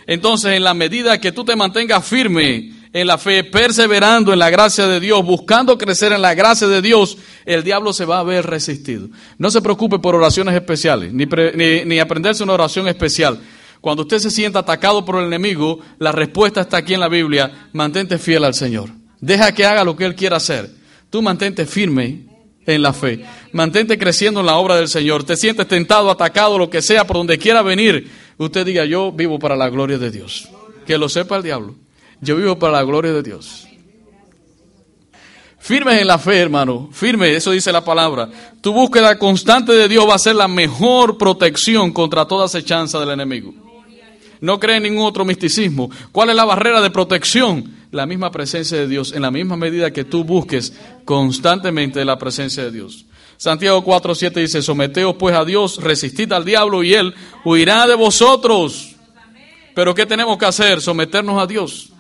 Entonces, 0.07 0.53
en 0.53 0.63
la 0.63 0.73
medida 0.73 1.19
que 1.19 1.31
tú 1.31 1.43
te 1.43 1.55
mantengas 1.55 2.05
firme 2.05 2.73
en 2.95 3.07
la 3.07 3.17
fe, 3.17 3.43
perseverando 3.43 4.31
en 4.31 4.39
la 4.39 4.49
gracia 4.49 4.87
de 4.87 5.01
Dios, 5.01 5.21
buscando 5.25 5.77
crecer 5.77 6.13
en 6.13 6.21
la 6.21 6.33
gracia 6.33 6.65
de 6.65 6.81
Dios, 6.81 7.17
el 7.45 7.61
diablo 7.61 7.91
se 7.91 8.05
va 8.05 8.19
a 8.19 8.23
ver 8.23 8.45
resistido. 8.45 9.09
No 9.37 9.51
se 9.51 9.61
preocupe 9.61 9.99
por 9.99 10.15
oraciones 10.15 10.55
especiales, 10.55 11.11
ni, 11.11 11.25
ni, 11.25 11.83
ni 11.83 11.99
aprenderse 11.99 12.41
una 12.41 12.53
oración 12.53 12.87
especial. 12.87 13.41
Cuando 13.81 14.03
usted 14.03 14.19
se 14.19 14.31
sienta 14.31 14.59
atacado 14.59 15.03
por 15.03 15.19
el 15.19 15.25
enemigo, 15.25 15.81
la 15.99 16.13
respuesta 16.13 16.61
está 16.61 16.77
aquí 16.77 16.93
en 16.93 17.01
la 17.01 17.09
Biblia, 17.09 17.67
mantente 17.73 18.17
fiel 18.17 18.45
al 18.45 18.53
Señor. 18.53 18.91
Deja 19.19 19.51
que 19.51 19.65
haga 19.65 19.83
lo 19.83 19.97
que 19.97 20.05
Él 20.05 20.15
quiera 20.15 20.37
hacer. 20.37 20.71
Tú 21.09 21.21
mantente 21.21 21.65
firme 21.65 22.27
en 22.65 22.81
la 22.81 22.93
fe. 22.93 23.25
Mantente 23.51 23.97
creciendo 23.97 24.39
en 24.39 24.45
la 24.45 24.55
obra 24.55 24.77
del 24.77 24.87
Señor. 24.87 25.25
Te 25.25 25.35
sientes 25.35 25.67
tentado, 25.67 26.09
atacado, 26.09 26.57
lo 26.57 26.69
que 26.69 26.81
sea, 26.81 27.05
por 27.05 27.17
donde 27.17 27.37
quiera 27.39 27.61
venir. 27.61 28.09
Usted 28.37 28.65
diga, 28.65 28.85
yo 28.85 29.11
vivo 29.11 29.37
para 29.37 29.57
la 29.57 29.67
gloria 29.67 29.97
de 29.97 30.11
Dios. 30.11 30.47
Que 30.87 30.97
lo 30.97 31.09
sepa 31.09 31.35
el 31.35 31.43
diablo. 31.43 31.75
Yo 32.25 32.35
vivo 32.35 32.59
para 32.59 32.73
la 32.73 32.83
gloria 32.83 33.13
de 33.13 33.23
Dios. 33.23 33.67
Firme 35.59 35.99
en 36.01 36.07
la 36.07 36.19
fe, 36.19 36.39
hermano. 36.39 36.89
Firme, 36.91 37.35
eso 37.35 37.51
dice 37.51 37.71
la 37.71 37.83
palabra. 37.83 38.29
Tu 38.61 38.73
búsqueda 38.73 39.17
constante 39.17 39.71
de 39.71 39.87
Dios 39.87 40.07
va 40.07 40.15
a 40.15 40.19
ser 40.19 40.35
la 40.35 40.47
mejor 40.47 41.17
protección 41.17 41.91
contra 41.93 42.27
toda 42.27 42.45
acechanza 42.45 42.99
del 42.99 43.11
enemigo. 43.11 43.53
No 44.41 44.59
cree 44.59 44.77
en 44.77 44.83
ningún 44.83 45.05
otro 45.05 45.23
misticismo. 45.23 45.89
¿Cuál 46.11 46.29
es 46.29 46.35
la 46.35 46.45
barrera 46.45 46.81
de 46.81 46.91
protección? 46.91 47.73
la 47.95 48.05
misma 48.05 48.29
presencia 48.29 48.77
de 48.77 48.87
Dios 48.87 49.13
en 49.13 49.21
la 49.21 49.31
misma 49.31 49.55
medida 49.55 49.91
que 49.91 50.03
tú 50.03 50.23
busques 50.23 50.73
constantemente 51.05 52.03
la 52.03 52.19
presencia 52.19 52.63
de 52.63 52.71
Dios. 52.71 53.05
Santiago 53.37 53.83
4.7 53.83 54.33
dice, 54.33 54.61
someteos 54.61 55.15
pues 55.15 55.35
a 55.35 55.45
Dios, 55.45 55.81
resistid 55.81 56.31
al 56.33 56.45
diablo 56.45 56.83
y 56.83 56.93
él 56.93 57.13
huirá 57.43 57.87
de 57.87 57.95
vosotros. 57.95 58.95
Pero 59.73 59.93
¿qué 59.93 60.05
tenemos 60.05 60.37
que 60.37 60.45
hacer? 60.45 60.81
Someternos 60.81 61.41
a 61.41 61.47
Dios. 61.47 61.91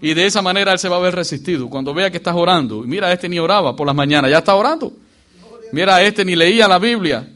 Y 0.00 0.14
de 0.14 0.26
esa 0.26 0.42
manera 0.42 0.72
él 0.72 0.78
se 0.78 0.88
va 0.88 0.96
a 0.96 1.00
ver 1.00 1.14
resistido. 1.14 1.68
Cuando 1.68 1.92
vea 1.92 2.10
que 2.10 2.16
estás 2.16 2.34
orando, 2.34 2.82
mira, 2.82 3.12
este 3.12 3.28
ni 3.28 3.38
oraba 3.38 3.76
por 3.76 3.86
las 3.86 3.94
mañanas, 3.94 4.30
ya 4.30 4.38
está 4.38 4.54
orando. 4.54 4.92
Mira, 5.72 6.02
este 6.02 6.24
ni 6.24 6.34
leía 6.34 6.66
la 6.66 6.78
Biblia, 6.78 7.28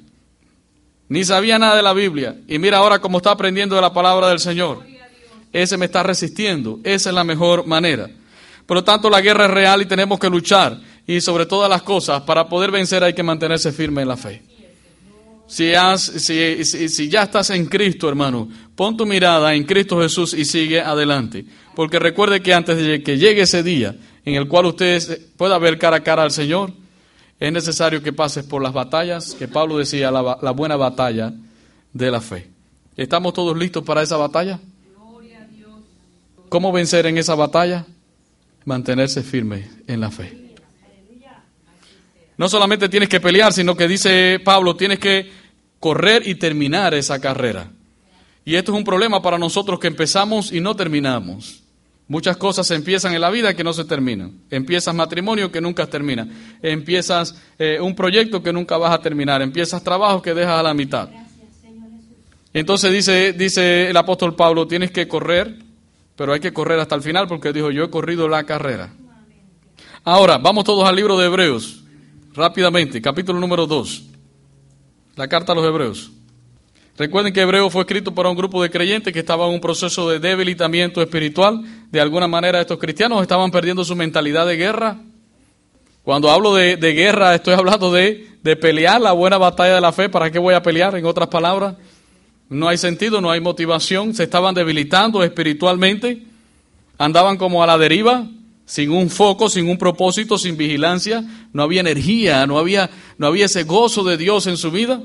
ni 1.09 1.24
sabía 1.24 1.59
nada 1.59 1.77
de 1.77 1.83
la 1.83 1.92
Biblia. 1.92 2.37
Y 2.48 2.59
mira 2.59 2.79
ahora 2.79 3.00
cómo 3.00 3.18
está 3.18 3.31
aprendiendo 3.31 3.77
de 3.77 3.83
la 3.83 3.92
palabra 3.92 4.29
del 4.29 4.40
Señor 4.40 4.94
ese 5.55 5.77
me 5.77 5.87
está 5.87 6.03
resistiendo. 6.03 6.81
Esa 6.83 7.11
es 7.11 7.14
la 7.14 7.22
mejor 7.22 7.64
manera. 7.64 8.11
Por 8.66 8.77
lo 8.77 8.85
tanto, 8.85 9.09
la 9.09 9.20
guerra 9.20 9.44
es 9.44 9.53
real 9.53 9.81
y 9.83 9.87
tenemos 9.87 10.18
que 10.18 10.29
luchar. 10.29 10.79
Y 11.07 11.20
sobre 11.20 11.46
todas 11.46 11.70
las 11.70 11.83
cosas, 11.83 12.22
para 12.22 12.48
poder 12.48 12.72
vencer 12.72 13.05
hay 13.05 13.14
que 13.14 13.22
mantenerse 13.22 13.72
firme 13.72 14.03
en 14.03 14.09
la 14.09 14.16
fe. 14.16 14.42
Si, 15.55 15.73
si, 16.64 17.09
ya 17.09 17.23
estás 17.23 17.51
en 17.51 17.67
Cristo, 17.67 18.09
hermano, 18.09 18.49
pon 18.75 18.97
tu 18.97 19.07
mirada 19.07 19.55
en 19.55 19.62
Cristo 19.62 20.01
Jesús 20.01 20.35
y 20.35 20.45
sigue 20.45 20.81
adelante. 20.81 21.45
Porque 21.77 22.01
recuerde 22.01 22.43
que 22.43 22.53
antes 22.53 22.77
de 22.77 23.05
que 23.05 23.19
llegue 23.19 23.43
ese 23.43 23.62
día 23.62 23.95
en 24.25 24.35
el 24.35 24.49
cual 24.49 24.67
usted 24.67 25.29
pueda 25.37 25.57
ver 25.59 25.79
cara 25.79 25.99
a 25.99 26.03
cara 26.03 26.25
al 26.25 26.33
Señor, 26.33 26.73
es 27.38 27.53
necesario 27.53 28.03
que 28.03 28.12
pases 28.12 28.45
por 28.45 28.62
las 28.62 28.73
batallas, 28.73 29.37
que 29.37 29.47
Pablo 29.47 29.79
decía, 29.79 30.11
la, 30.11 30.38
la 30.43 30.51
buena 30.51 30.75
batalla 30.75 31.33
de 31.93 32.11
la 32.11 32.21
fe. 32.21 32.51
¿Estamos 32.97 33.33
todos 33.33 33.57
listos 33.57 33.85
para 33.85 34.03
esa 34.03 34.17
batalla? 34.17 34.59
¿Cómo 36.49 36.73
vencer 36.73 37.07
en 37.07 37.17
esa 37.17 37.37
batalla? 37.37 37.87
Mantenerse 38.64 39.23
firme 39.23 39.71
en 39.87 40.01
la 40.01 40.11
fe. 40.11 40.37
No 42.37 42.49
solamente 42.49 42.88
tienes 42.88 43.09
que 43.09 43.21
pelear, 43.21 43.53
sino 43.53 43.77
que 43.77 43.87
dice 43.87 44.40
Pablo, 44.45 44.75
tienes 44.75 44.99
que 44.99 45.44
correr 45.85 46.27
y 46.27 46.37
terminar 46.37 46.94
esa 46.94 47.20
carrera. 47.20 47.70
Y 48.42 48.55
esto 48.55 48.73
es 48.73 48.79
un 48.79 48.85
problema 48.85 49.20
para 49.20 49.37
nosotros 49.37 49.79
que 49.79 49.87
empezamos 49.87 50.51
y 50.51 50.59
no 50.59 50.75
terminamos. 50.75 51.62
Muchas 52.09 52.38
cosas 52.38 52.70
empiezan 52.70 53.12
en 53.12 53.20
la 53.20 53.29
vida 53.29 53.53
que 53.53 53.62
no 53.62 53.75
se 53.75 53.85
terminan. 53.85 54.33
Empiezas 54.49 54.94
matrimonio 54.94 55.53
que 55.53 55.61
nunca 55.61 55.87
termina. 55.87 56.27
Empiezas 56.62 57.38
eh, 57.59 57.79
un 57.83 57.94
proyecto 57.94 58.42
que 58.42 58.51
nunca 58.51 58.79
vas 58.79 58.94
a 58.94 59.03
terminar. 59.03 59.42
Empiezas 59.42 59.85
trabajo 59.85 60.23
que 60.23 60.33
dejas 60.33 60.59
a 60.59 60.62
la 60.62 60.73
mitad. 60.73 61.11
Entonces 62.55 62.90
dice, 62.90 63.35
dice 63.35 63.90
el 63.90 63.97
apóstol 63.99 64.35
Pablo, 64.35 64.66
tienes 64.66 64.90
que 64.90 65.07
correr, 65.07 65.55
pero 66.16 66.33
hay 66.33 66.40
que 66.40 66.55
correr 66.55 66.81
hasta 66.81 66.94
el 66.94 67.03
final 67.03 67.29
porque 67.29 67.53
dijo, 67.53 67.70
yo 67.70 67.85
he 67.85 67.90
corrido 67.90 68.27
la 68.27 68.44
carrera. 68.44 68.94
Ahora, 70.03 70.38
vamos 70.38 70.64
todos 70.64 70.88
al 70.88 70.97
libro 70.97 71.18
de 71.18 71.27
Hebreos, 71.27 71.85
rápidamente, 72.33 73.03
capítulo 73.03 73.38
número 73.38 73.66
2, 73.66 74.13
la 75.16 75.29
carta 75.29 75.53
a 75.53 75.55
los 75.55 75.64
Hebreos. 75.64 76.11
Recuerden 76.96 77.33
que 77.33 77.40
Hebreo 77.40 77.70
fue 77.70 77.83
escrito 77.83 78.14
para 78.14 78.29
un 78.29 78.37
grupo 78.37 78.62
de 78.62 78.70
creyentes 78.70 79.12
que 79.12 79.18
estaban 79.18 79.48
en 79.48 79.55
un 79.55 79.61
proceso 79.61 80.09
de 80.09 80.20
debilitamiento 80.20 81.03
espiritual. 81.03 81.61
De 81.90 82.00
alguna 82.00 82.29
manera 82.29 82.61
estos 82.61 82.79
cristianos 82.79 83.20
estaban 83.20 83.50
perdiendo 83.50 83.85
su 83.85 83.96
mentalidad 83.96 84.46
de 84.46 84.57
guerra. 84.57 84.98
Cuando 86.05 86.31
hablo 86.31 86.55
de, 86.55 86.77
guerra, 86.77 87.35
estoy 87.35 87.55
hablando 87.55 87.90
de, 87.90 88.29
de 88.42 88.57
pelear 88.57 89.00
la 89.00 89.12
buena 89.12 89.38
batalla 89.38 89.74
de 89.74 89.81
la 89.81 89.90
fe. 89.90 90.09
¿Para 90.09 90.31
qué 90.31 90.38
voy 90.38 90.55
a 90.55 90.62
pelear? 90.62 90.94
En 90.96 91.05
otras 91.05 91.29
palabras, 91.29 91.74
no 92.48 92.68
hay 92.68 92.77
sentido, 92.77 93.20
no 93.20 93.31
hay 93.31 93.40
motivación. 93.40 94.14
Se 94.14 94.24
estaban 94.24 94.55
debilitando 94.55 95.24
espiritualmente. 95.24 96.22
Andaban 96.98 97.38
como 97.38 97.62
a 97.62 97.66
la 97.66 97.77
deriva, 97.77 98.29
sin 98.66 98.90
un 98.90 99.11
foco, 99.11 99.48
sin 99.48 99.68
un 99.68 99.79
propósito, 99.79 100.38
sin 100.38 100.57
vigilancia. 100.57 101.24
No 101.53 101.62
había 101.62 101.81
energía, 101.81 102.46
no 102.46 102.59
había, 102.59 102.90
no 103.18 103.27
había 103.27 103.46
ese 103.46 103.64
gozo 103.64 104.05
de 104.05 104.16
Dios 104.16 104.46
en 104.46 104.57
su 104.57 104.70
vida. 104.70 105.03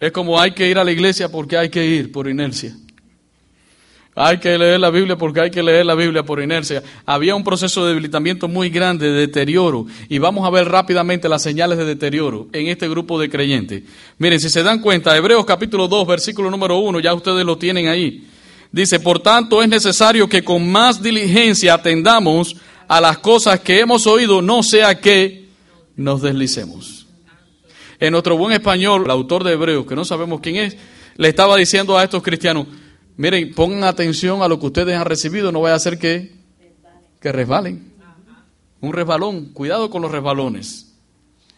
Es 0.00 0.12
como 0.12 0.40
hay 0.40 0.52
que 0.52 0.68
ir 0.68 0.78
a 0.78 0.84
la 0.84 0.92
iglesia 0.92 1.30
porque 1.30 1.56
hay 1.56 1.70
que 1.70 1.84
ir 1.84 2.12
por 2.12 2.28
inercia. 2.28 2.76
Hay 4.16 4.38
que 4.38 4.56
leer 4.56 4.78
la 4.78 4.90
Biblia 4.90 5.16
porque 5.16 5.40
hay 5.40 5.50
que 5.50 5.62
leer 5.62 5.84
la 5.84 5.96
Biblia 5.96 6.22
por 6.22 6.40
inercia. 6.40 6.84
Había 7.04 7.34
un 7.34 7.42
proceso 7.42 7.82
de 7.82 7.88
debilitamiento 7.88 8.46
muy 8.46 8.70
grande, 8.70 9.10
de 9.10 9.20
deterioro. 9.20 9.86
Y 10.08 10.18
vamos 10.18 10.46
a 10.46 10.50
ver 10.50 10.68
rápidamente 10.68 11.28
las 11.28 11.42
señales 11.42 11.78
de 11.78 11.84
deterioro 11.84 12.46
en 12.52 12.68
este 12.68 12.88
grupo 12.88 13.18
de 13.18 13.28
creyentes. 13.28 13.82
Miren, 14.18 14.38
si 14.38 14.50
se 14.50 14.62
dan 14.62 14.80
cuenta, 14.80 15.16
Hebreos 15.16 15.44
capítulo 15.44 15.88
2, 15.88 16.06
versículo 16.06 16.48
número 16.48 16.78
1, 16.78 17.00
ya 17.00 17.12
ustedes 17.12 17.44
lo 17.44 17.58
tienen 17.58 17.88
ahí. 17.88 18.24
Dice, 18.70 19.00
por 19.00 19.18
tanto 19.18 19.62
es 19.62 19.68
necesario 19.68 20.28
que 20.28 20.44
con 20.44 20.70
más 20.70 21.02
diligencia 21.02 21.74
atendamos 21.74 22.56
a 22.88 23.00
las 23.00 23.18
cosas 23.18 23.60
que 23.60 23.80
hemos 23.80 24.06
oído, 24.06 24.42
no 24.42 24.62
sea 24.62 25.00
que 25.00 25.48
nos 25.96 26.22
deslicemos. 26.22 27.06
En 28.00 28.12
nuestro 28.12 28.36
buen 28.36 28.52
español, 28.52 29.02
el 29.04 29.10
autor 29.10 29.44
de 29.44 29.52
Hebreos, 29.52 29.86
que 29.86 29.94
no 29.94 30.04
sabemos 30.04 30.40
quién 30.40 30.56
es, 30.56 30.76
le 31.16 31.28
estaba 31.28 31.56
diciendo 31.56 31.96
a 31.96 32.04
estos 32.04 32.22
cristianos, 32.22 32.66
Miren, 33.16 33.54
pongan 33.54 33.84
atención 33.84 34.42
a 34.42 34.48
lo 34.48 34.58
que 34.58 34.66
ustedes 34.66 34.96
han 34.96 35.04
recibido, 35.04 35.52
no 35.52 35.60
vaya 35.60 35.76
a 35.76 35.78
ser 35.78 35.98
que, 35.98 36.32
que 37.20 37.30
resbalen. 37.30 37.92
Un 38.80 38.92
resbalón, 38.92 39.46
cuidado 39.52 39.88
con 39.88 40.02
los 40.02 40.10
resbalones. 40.10 40.92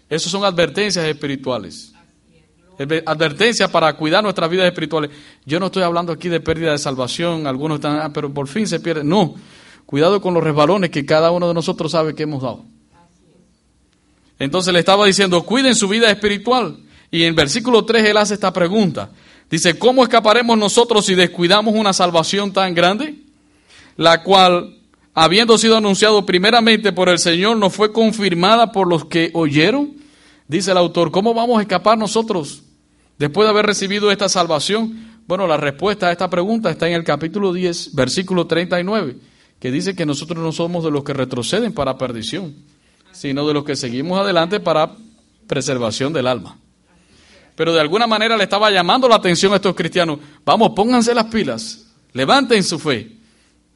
Esas 0.09 0.31
son 0.31 0.45
advertencias 0.45 1.05
espirituales. 1.07 1.93
Advertencias 3.07 3.71
para 3.71 3.95
cuidar 3.95 4.23
nuestras 4.23 4.51
vidas 4.51 4.67
espirituales. 4.67 5.11
Yo 5.47 5.59
no 5.59 5.67
estoy 5.67 5.83
hablando 5.83 6.13
aquí 6.13 6.29
de 6.29 6.41
pérdida 6.41 6.73
de 6.73 6.79
salvación, 6.79 7.47
algunos 7.47 7.77
están, 7.77 8.01
ah, 8.01 8.13
pero 8.13 8.33
por 8.33 8.49
fin 8.49 8.67
se 8.67 8.79
pierde. 8.79 9.03
No, 9.03 9.35
cuidado 9.87 10.21
con 10.21 10.35
los 10.35 10.43
resbalones 10.43 10.91
que 10.91 11.07
cada 11.07 11.31
uno 11.31 11.49
de 11.49 11.55
nosotros 11.55 11.93
sabe 11.93 12.15
que 12.15 12.25
hemos 12.25 12.43
dado. 12.43 12.65
Entonces 14.39 14.73
le 14.73 14.81
estaba 14.81 15.07
diciendo, 15.07 15.43
cuiden 15.45 15.75
su 15.75 15.89
vida 15.89 16.11
espiritual. 16.11 16.77
Y 17.11 17.23
en 17.23 17.35
versículo 17.35 17.85
3 17.85 18.05
él 18.05 18.17
hace 18.17 18.35
esta 18.35 18.53
pregunta. 18.53 19.11
Dice, 19.51 19.79
¿cómo 19.79 20.03
escaparemos 20.03 20.59
nosotros 20.59 21.07
si 21.07 21.15
descuidamos 21.15 21.75
una 21.75 21.93
salvación 21.93 22.53
tan 22.53 22.75
grande? 22.75 23.15
La 23.97 24.23
cual, 24.23 24.77
habiendo 25.15 25.57
sido 25.57 25.77
anunciado 25.77 26.27
primeramente 26.27 26.93
por 26.93 27.09
el 27.09 27.19
Señor, 27.19 27.57
no 27.57 27.71
fue 27.71 27.93
confirmada 27.93 28.73
por 28.73 28.89
los 28.89 29.05
que 29.05 29.31
oyeron. 29.35 29.95
Dice 30.49 30.73
el 30.73 30.79
autor, 30.79 31.11
¿cómo 31.11 31.33
vamos 31.33 31.59
a 31.59 31.63
escapar 31.63 31.97
nosotros 31.97 32.63
después 33.19 33.47
de 33.47 33.51
haber 33.51 33.67
recibido 33.67 34.11
esta 34.11 34.29
salvación? 34.29 35.07
Bueno, 35.27 35.47
la 35.47 35.57
respuesta 35.57 36.09
a 36.09 36.13
esta 36.13 36.29
pregunta 36.29 36.71
está 36.71 36.89
en 36.89 36.95
el 36.95 37.05
capítulo 37.05 37.53
10, 37.53 37.95
versículo 37.95 38.47
39, 38.47 39.17
que 39.59 39.71
dice 39.71 39.97
que 39.97 40.07
nosotros 40.07 40.43
no 40.43 40.53
somos 40.53 40.85
de 40.85 40.91
los 40.91 41.05
que 41.05 41.13
retroceden 41.13 41.73
para 41.73 41.99
perdición, 41.99 42.55
sino 43.13 43.47
de 43.47 43.55
los 43.55 43.65
que 43.65 43.77
seguimos 43.77 44.19
adelante 44.19 44.61
para 44.61 44.93
preservación 45.47 46.13
del 46.13 46.27
alma 46.27 46.59
pero 47.57 47.73
de 47.73 47.81
alguna 47.81 48.07
manera 48.07 48.37
le 48.37 48.45
estaba 48.45 48.71
llamando 48.71 49.09
la 49.09 49.17
atención 49.17 49.53
a 49.55 49.57
estos 49.57 49.75
cristianos. 49.75 50.19
Vamos, 50.45 50.73
pónganse 50.77 51.15
las 51.15 51.25
pilas, 51.25 51.87
levanten 52.13 52.63
su 52.63 52.79
fe. 52.79 53.17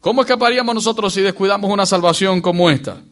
¿Cómo 0.01 0.21
escaparíamos 0.21 0.75
nosotros 0.75 1.13
si 1.13 1.23
descuidamos 1.23 1.71
una 1.71 1.87
salvación 1.87 2.43
como 2.43 2.71
esta? 2.71 3.03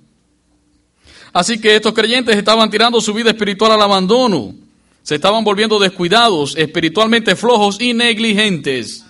Así 1.32 1.58
que 1.58 1.74
estos 1.74 1.94
creyentes 1.94 2.36
estaban 2.36 2.70
tirando 2.70 3.00
su 3.00 3.14
vida 3.14 3.30
espiritual 3.30 3.72
al 3.72 3.82
abandono, 3.82 4.54
se 5.02 5.14
estaban 5.14 5.42
volviendo 5.42 5.78
descuidados, 5.78 6.54
espiritualmente 6.56 7.34
flojos 7.34 7.80
y 7.80 7.94
negligentes. 7.94 9.06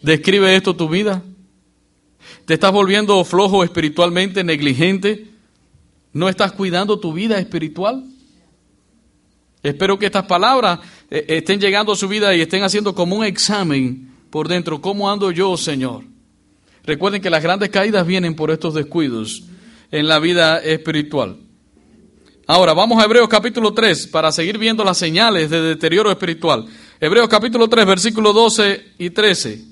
¿Describe 0.00 0.56
esto 0.56 0.74
tu 0.74 0.88
vida? 0.88 1.22
¿Te 2.44 2.54
estás 2.54 2.72
volviendo 2.72 3.24
flojo 3.24 3.62
espiritualmente, 3.62 4.42
negligente? 4.42 5.28
¿No 6.12 6.28
estás 6.28 6.52
cuidando 6.52 6.98
tu 6.98 7.12
vida 7.12 7.38
espiritual? 7.38 8.04
Espero 9.62 9.96
que 9.96 10.06
estas 10.06 10.26
palabras 10.26 10.80
eh, 11.08 11.24
estén 11.28 11.60
llegando 11.60 11.92
a 11.92 11.96
su 11.96 12.08
vida 12.08 12.34
y 12.34 12.40
estén 12.40 12.64
haciendo 12.64 12.94
como 12.94 13.16
un 13.16 13.24
examen 13.24 14.12
por 14.28 14.48
dentro. 14.48 14.80
¿Cómo 14.80 15.08
ando 15.08 15.30
yo, 15.30 15.56
Señor? 15.56 16.02
Recuerden 16.84 17.22
que 17.22 17.30
las 17.30 17.44
grandes 17.44 17.68
caídas 17.68 18.04
vienen 18.04 18.34
por 18.34 18.50
estos 18.50 18.74
descuidos 18.74 19.44
en 19.92 20.08
la 20.08 20.18
vida 20.18 20.58
espiritual. 20.58 21.36
Ahora, 22.48 22.74
vamos 22.74 23.00
a 23.00 23.04
Hebreos 23.04 23.28
capítulo 23.28 23.72
3 23.72 24.08
para 24.08 24.32
seguir 24.32 24.58
viendo 24.58 24.82
las 24.82 24.98
señales 24.98 25.48
de 25.48 25.62
deterioro 25.62 26.10
espiritual. 26.10 26.66
Hebreos 26.98 27.28
capítulo 27.28 27.68
3, 27.68 27.86
versículos 27.86 28.34
12 28.34 28.94
y 28.98 29.10
13. 29.10 29.71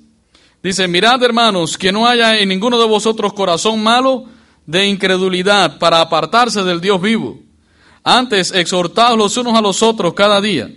Dice, 0.62 0.88
mirad 0.88 1.22
hermanos, 1.22 1.78
que 1.78 1.92
no 1.92 2.06
haya 2.06 2.38
en 2.38 2.48
ninguno 2.48 2.78
de 2.78 2.86
vosotros 2.86 3.32
corazón 3.32 3.82
malo 3.82 4.26
de 4.66 4.86
incredulidad 4.86 5.78
para 5.78 6.00
apartarse 6.00 6.62
del 6.62 6.80
Dios 6.80 7.00
vivo 7.00 7.40
antes, 8.02 8.52
exhortados 8.52 9.18
los 9.18 9.36
unos 9.36 9.56
a 9.56 9.60
los 9.60 9.82
otros 9.82 10.14
cada 10.14 10.40
día. 10.40 10.70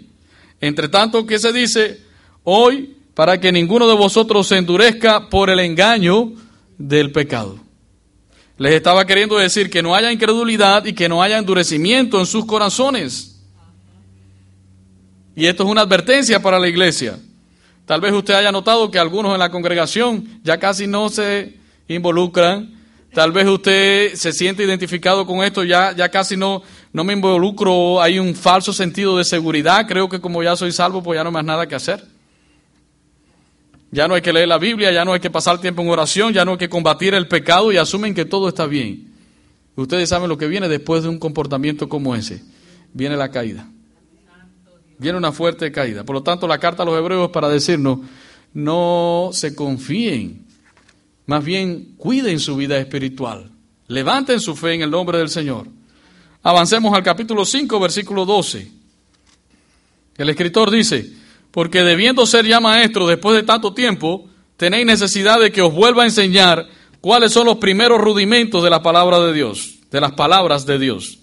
Entre 0.60 0.88
tanto 0.88 1.26
que 1.26 1.39
se 1.39 1.54
dice, 1.54 2.02
hoy, 2.43 2.98
para 3.13 3.39
que 3.39 3.52
ninguno 3.52 3.88
de 3.88 3.96
vosotros 3.96 4.48
se 4.48 4.58
endurezca 4.58 5.30
por 5.30 5.50
el 5.50 5.60
engaño 5.60 6.34
del 6.78 7.12
pecado. 7.12 7.60
Les 8.58 8.74
estaba 8.74 9.06
queriendo 9.06 9.38
decir 9.38 9.69
que 9.69 9.82
no 9.82 9.96
haya 9.96 10.12
incredulidad 10.12 10.86
y 10.86 10.93
que 10.93 11.10
no 11.10 11.22
haya 11.22 11.38
endurecimiento 11.38 12.19
en 12.19 12.26
sus 12.26 12.46
corazones. 12.46 13.41
Y 15.36 15.48
esto 15.48 15.63
es 15.63 15.69
una 15.69 15.82
advertencia 15.82 16.41
para 16.41 16.60
la 16.60 16.67
iglesia. 16.67 17.19
Tal 17.86 18.02
vez 18.02 18.13
usted 18.13 18.34
haya 18.34 18.52
notado 18.52 18.89
que 18.89 19.00
algunos 19.00 19.34
en 19.34 19.39
la 19.39 19.52
congregación 19.52 20.39
ya 20.43 20.58
casi 20.58 20.88
no 20.88 21.10
se 21.10 21.58
involucran 21.88 22.84
Tal 23.13 23.32
vez 23.32 23.46
usted 23.46 24.15
se 24.15 24.34
siente 24.34 24.63
identificado 24.63 25.28
con 25.28 25.43
esto, 25.43 25.63
ya, 25.63 25.96
ya 25.96 26.10
casi 26.10 26.36
no, 26.36 26.63
no 26.91 27.04
me 27.04 27.13
involucro, 27.13 28.02
hay 28.02 28.17
un 28.17 28.34
falso 28.34 28.74
sentido 28.74 29.19
de 29.19 29.24
seguridad, 29.24 29.86
creo 29.88 30.10
que 30.10 30.19
como 30.19 30.41
ya 30.41 30.56
soy 30.56 30.72
salvo, 30.72 31.04
pues 31.04 31.17
ya 31.17 31.24
no 31.24 31.30
hay 31.30 31.34
más 31.34 31.46
nada 31.46 31.67
que 31.67 31.76
hacer. 31.76 32.04
Ya 33.91 34.08
no 34.08 34.15
hay 34.15 34.24
que 34.24 34.34
leer 34.34 34.48
la 34.48 34.58
Biblia, 34.58 34.91
ya 34.91 35.06
no 35.06 35.13
hay 35.13 35.19
que 35.19 35.30
pasar 35.30 35.62
tiempo 35.62 35.84
en 35.84 35.89
oración, 35.89 36.34
ya 36.34 36.43
no 36.43 36.54
hay 36.54 36.58
que 36.58 36.69
combatir 36.69 37.13
el 37.13 37.28
pecado 37.28 37.72
y 37.72 37.78
asumen 37.78 38.15
que 38.15 38.26
todo 38.26 38.50
está 38.50 38.65
bien. 38.65 39.13
Ustedes 39.76 40.10
saben 40.10 40.28
lo 40.28 40.39
que 40.39 40.48
viene 40.48 40.67
después 40.67 41.04
de 41.04 41.10
un 41.10 41.19
comportamiento 41.19 41.88
como 41.88 42.15
ese. 42.15 42.41
Viene 42.93 43.15
la 43.15 43.30
caída. 43.30 43.67
Viene 45.04 45.20
una 45.20 45.32
fuerte 45.32 45.72
caída. 45.72 46.04
Por 46.04 46.16
lo 46.16 46.24
tanto, 46.24 46.48
la 46.48 46.58
carta 46.58 46.82
a 46.82 46.86
los 46.86 46.98
hebreos 46.98 47.30
para 47.30 47.50
decirnos, 47.50 48.00
no 48.54 49.30
se 49.34 49.54
confíen 49.54 50.44
más 51.26 51.44
bien, 51.44 51.96
cuiden 51.98 52.39
su 52.39 52.56
vida 52.56 52.78
espiritual. 52.78 53.50
Levanten 53.88 54.39
su 54.39 54.56
fe 54.56 54.74
en 54.74 54.82
el 54.82 54.92
nombre 54.92 55.18
del 55.18 55.30
Señor. 55.30 55.68
Avancemos 56.42 56.94
al 56.94 57.04
capítulo 57.04 57.46
5, 57.46 57.80
versículo 57.80 58.26
12. 58.26 58.72
El 60.18 60.30
escritor 60.30 60.70
dice, 60.70 61.12
porque 61.52 61.84
debiendo 61.84 62.26
ser 62.26 62.46
ya 62.46 62.60
maestro 62.60 63.08
después 63.08 63.36
de 63.36 63.44
tanto 63.44 63.74
tiempo, 63.74 64.28
tenéis 64.58 64.86
necesidad 64.86 65.39
de 65.39 65.52
que 65.52 65.62
os 65.62 65.74
vuelva 65.74 66.04
a 66.04 66.08
enseñar 66.08 66.68
cuáles 67.00 67.32
son 67.32 67.46
los 67.46 67.58
primeros 67.58 68.02
rudimentos 68.02 68.62
de 68.63 68.70
la 68.70 68.84
palabra 68.84 69.20
de 69.20 69.34
Dios, 69.34 69.80
de 69.89 70.02
las 70.02 70.12
palabras 70.13 70.66
de 70.66 70.80
Dios. 70.80 71.20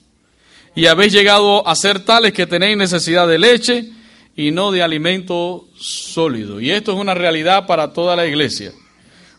Y 0.75 0.87
habéis 0.87 1.13
llegado 1.13 1.67
a 1.67 1.75
ser 1.75 2.05
tales 2.05 2.33
que 2.33 2.47
tenéis 2.47 2.77
necesidad 2.77 3.27
de 3.27 3.39
leche 3.39 3.91
y 4.37 4.51
no 4.51 4.71
de 4.71 4.83
alimento 4.83 5.67
sólido. 5.77 6.61
Y 6.61 6.71
esto 6.71 6.93
es 6.93 6.99
una 6.99 7.15
realidad 7.15 7.67
para 7.67 7.93
toda 7.93 8.15
la 8.17 8.27
iglesia. 8.27 8.73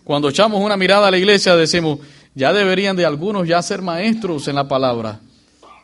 Cuando 0.04 0.30
echamos 0.30 0.62
una 0.62 0.78
mirada 0.78 1.08
a 1.08 1.12
la 1.12 1.18
iglesia 1.18 1.56
decimos, 1.56 2.00
ya 2.36 2.54
deberían 2.54 2.96
de 2.96 3.06
algunos 3.06 3.48
ya 3.48 3.62
ser 3.62 3.82
maestros 3.82 4.48
en 4.48 4.56
la 4.56 4.68
palabra. 4.68 5.20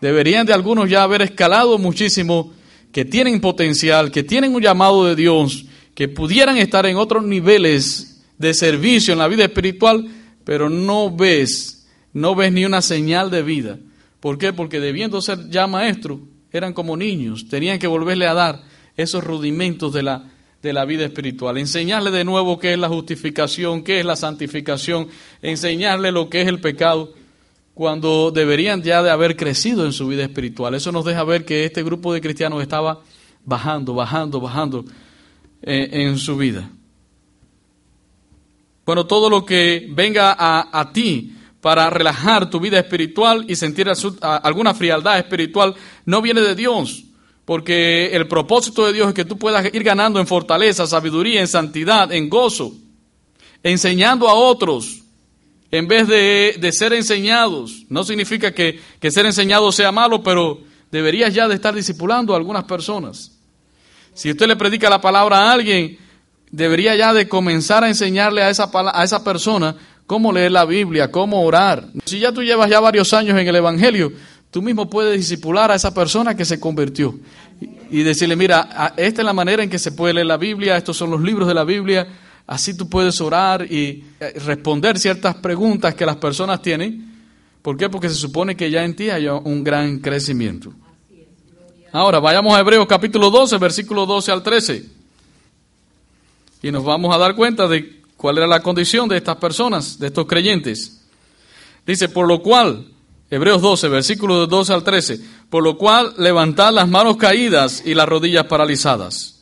Deberían 0.01 0.45
de 0.45 0.53
algunos 0.53 0.89
ya 0.89 1.03
haber 1.03 1.21
escalado 1.21 1.77
muchísimo, 1.77 2.53
que 2.91 3.05
tienen 3.05 3.41
potencial, 3.41 4.11
que 4.11 4.23
tienen 4.23 4.55
un 4.55 4.61
llamado 4.61 5.05
de 5.05 5.15
Dios, 5.15 5.65
que 5.93 6.07
pudieran 6.07 6.57
estar 6.57 6.85
en 6.85 6.97
otros 6.97 7.23
niveles 7.23 8.23
de 8.37 8.53
servicio 8.53 9.13
en 9.13 9.19
la 9.19 9.27
vida 9.27 9.43
espiritual, 9.43 10.07
pero 10.43 10.69
no 10.69 11.15
ves, 11.15 11.87
no 12.13 12.35
ves 12.35 12.51
ni 12.51 12.65
una 12.65 12.81
señal 12.81 13.29
de 13.29 13.43
vida. 13.43 13.77
¿Por 14.19 14.37
qué? 14.37 14.53
Porque 14.53 14.79
debiendo 14.79 15.21
ser 15.21 15.49
ya 15.49 15.67
maestros, 15.67 16.19
eran 16.51 16.73
como 16.73 16.97
niños, 16.97 17.47
tenían 17.49 17.79
que 17.79 17.87
volverle 17.87 18.27
a 18.27 18.33
dar 18.33 18.63
esos 18.95 19.23
rudimentos 19.23 19.93
de 19.93 20.03
la 20.03 20.31
de 20.61 20.73
la 20.73 20.85
vida 20.85 21.05
espiritual. 21.05 21.57
Enseñarle 21.57 22.11
de 22.11 22.23
nuevo 22.23 22.59
qué 22.59 22.73
es 22.73 22.79
la 22.79 22.89
justificación, 22.89 23.83
qué 23.83 23.99
es 23.99 24.05
la 24.05 24.15
santificación, 24.15 25.07
enseñarle 25.41 26.11
lo 26.11 26.29
que 26.29 26.41
es 26.41 26.47
el 26.47 26.59
pecado, 26.59 27.13
cuando 27.73 28.31
deberían 28.31 28.81
ya 28.81 29.03
de 29.03 29.11
haber 29.11 29.35
crecido 29.35 29.85
en 29.85 29.93
su 29.93 30.07
vida 30.07 30.23
espiritual. 30.23 30.73
Eso 30.73 30.91
nos 30.91 31.05
deja 31.05 31.23
ver 31.23 31.45
que 31.45 31.63
este 31.63 31.83
grupo 31.83 32.11
de 32.11 32.21
cristianos 32.21 32.61
estaba 32.61 33.01
bajando, 33.45 33.93
bajando, 33.93 34.41
bajando 34.41 34.83
eh, 35.61 35.89
en 35.91 36.17
su 36.17 36.37
vida. 36.37 36.71
Bueno, 38.83 39.05
todo 39.05 39.29
lo 39.29 39.45
que 39.45 39.87
venga 39.91 40.35
a, 40.37 40.79
a 40.79 40.91
ti 40.91 41.35
para 41.67 41.89
relajar 41.89 42.49
tu 42.49 42.61
vida 42.61 42.79
espiritual 42.79 43.43
y 43.49 43.57
sentir 43.57 43.91
alguna 44.21 44.73
frialdad 44.73 45.19
espiritual 45.19 45.75
no 46.05 46.21
viene 46.21 46.39
de 46.39 46.55
Dios, 46.55 47.03
porque 47.43 48.15
el 48.15 48.25
propósito 48.25 48.85
de 48.85 48.93
Dios 48.93 49.09
es 49.09 49.13
que 49.13 49.25
tú 49.25 49.37
puedas 49.37 49.65
ir 49.75 49.83
ganando 49.83 50.21
en 50.21 50.27
fortaleza, 50.27 50.87
sabiduría, 50.87 51.41
en 51.41 51.47
santidad, 51.49 52.09
en 52.13 52.29
gozo, 52.29 52.71
enseñando 53.63 54.29
a 54.29 54.33
otros 54.33 54.99
en 55.69 55.89
vez 55.89 56.07
de, 56.07 56.69
ser 56.71 56.93
enseñados. 56.93 57.83
No 57.89 58.05
significa 58.05 58.53
que, 58.53 58.79
que 59.01 59.11
ser 59.11 59.25
enseñado 59.25 59.69
sea 59.73 59.91
malo, 59.91 60.23
pero 60.23 60.61
deberías 60.89 61.33
ya 61.33 61.49
de 61.49 61.55
estar 61.55 61.75
discipulando 61.75 62.33
a 62.33 62.37
algunas 62.37 62.63
personas. 62.63 63.33
Si 64.13 64.31
usted 64.31 64.47
le 64.47 64.55
predica 64.55 64.89
la 64.89 65.01
palabra 65.01 65.39
a 65.39 65.51
alguien, 65.51 65.97
debería 66.49 66.95
ya 66.95 67.13
de 67.13 67.27
comenzar 67.27 67.83
a 67.83 67.89
enseñarle 67.89 68.41
a 68.41 68.49
esa, 68.49 68.71
a 68.73 69.03
esa 69.03 69.21
persona 69.21 69.75
cómo 70.07 70.31
leer 70.31 70.53
la 70.53 70.65
Biblia, 70.65 71.11
cómo 71.11 71.43
orar. 71.43 71.85
Si 72.05 72.19
ya 72.19 72.31
tú 72.31 72.41
llevas 72.41 72.69
ya 72.69 72.79
varios 72.79 73.13
años 73.13 73.37
en 73.37 73.47
el 73.47 73.55
Evangelio, 73.55 74.11
tú 74.49 74.61
mismo 74.61 74.89
puedes 74.89 75.17
discipular 75.17 75.69
a 75.69 75.75
esa 75.75 75.93
persona 75.93 76.35
que 76.35 76.45
se 76.45 76.59
convirtió 76.59 77.19
y 77.91 78.03
decirle, 78.03 78.35
mira, 78.35 78.93
esta 78.97 79.21
es 79.21 79.25
la 79.25 79.33
manera 79.33 79.61
en 79.61 79.69
que 79.69 79.77
se 79.77 79.91
puede 79.91 80.13
leer 80.13 80.27
la 80.27 80.37
Biblia, 80.37 80.77
estos 80.77 80.97
son 80.97 81.11
los 81.11 81.21
libros 81.21 81.47
de 81.47 81.53
la 81.53 81.65
Biblia, 81.65 82.07
así 82.47 82.75
tú 82.75 82.89
puedes 82.89 83.19
orar 83.21 83.69
y 83.69 84.05
eh, 84.19 84.39
responder 84.45 84.97
ciertas 84.97 85.35
preguntas 85.35 85.93
que 85.93 86.05
las 86.05 86.15
personas 86.15 86.61
tienen. 86.61 87.13
¿Por 87.61 87.75
qué? 87.75 87.89
Porque 87.89 88.07
se 88.07 88.15
supone 88.15 88.55
que 88.55 88.71
ya 88.71 88.85
en 88.85 88.95
ti 88.95 89.09
hay 89.09 89.27
un 89.27 89.63
gran 89.63 89.99
crecimiento. 89.99 90.71
Ahora, 91.91 92.19
vayamos 92.19 92.55
a 92.55 92.61
Hebreos 92.61 92.85
capítulo 92.87 93.29
12, 93.29 93.57
versículo 93.57 94.05
12 94.05 94.31
al 94.31 94.43
13. 94.43 94.85
Y 96.61 96.71
nos 96.71 96.85
vamos 96.85 97.13
a 97.13 97.17
dar 97.17 97.35
cuenta 97.35 97.67
de 97.67 97.96
cuál 98.17 98.39
era 98.39 98.47
la 98.47 98.61
condición 98.61 99.07
de 99.07 99.17
estas 99.17 99.37
personas, 99.37 99.99
de 99.99 100.07
estos 100.07 100.25
creyentes. 100.25 101.01
Dice, 101.85 102.09
por 102.09 102.27
lo 102.27 102.41
cual, 102.41 102.87
Hebreos 103.29 103.61
12, 103.61 103.87
versículos 103.87 104.49
12 104.49 104.73
al 104.73 104.83
13, 104.83 105.21
por 105.49 105.63
lo 105.63 105.77
cual 105.77 106.13
levantad 106.17 106.73
las 106.73 106.89
manos 106.89 107.17
caídas 107.17 107.83
y 107.85 107.93
las 107.93 108.09
rodillas 108.09 108.45
paralizadas, 108.45 109.41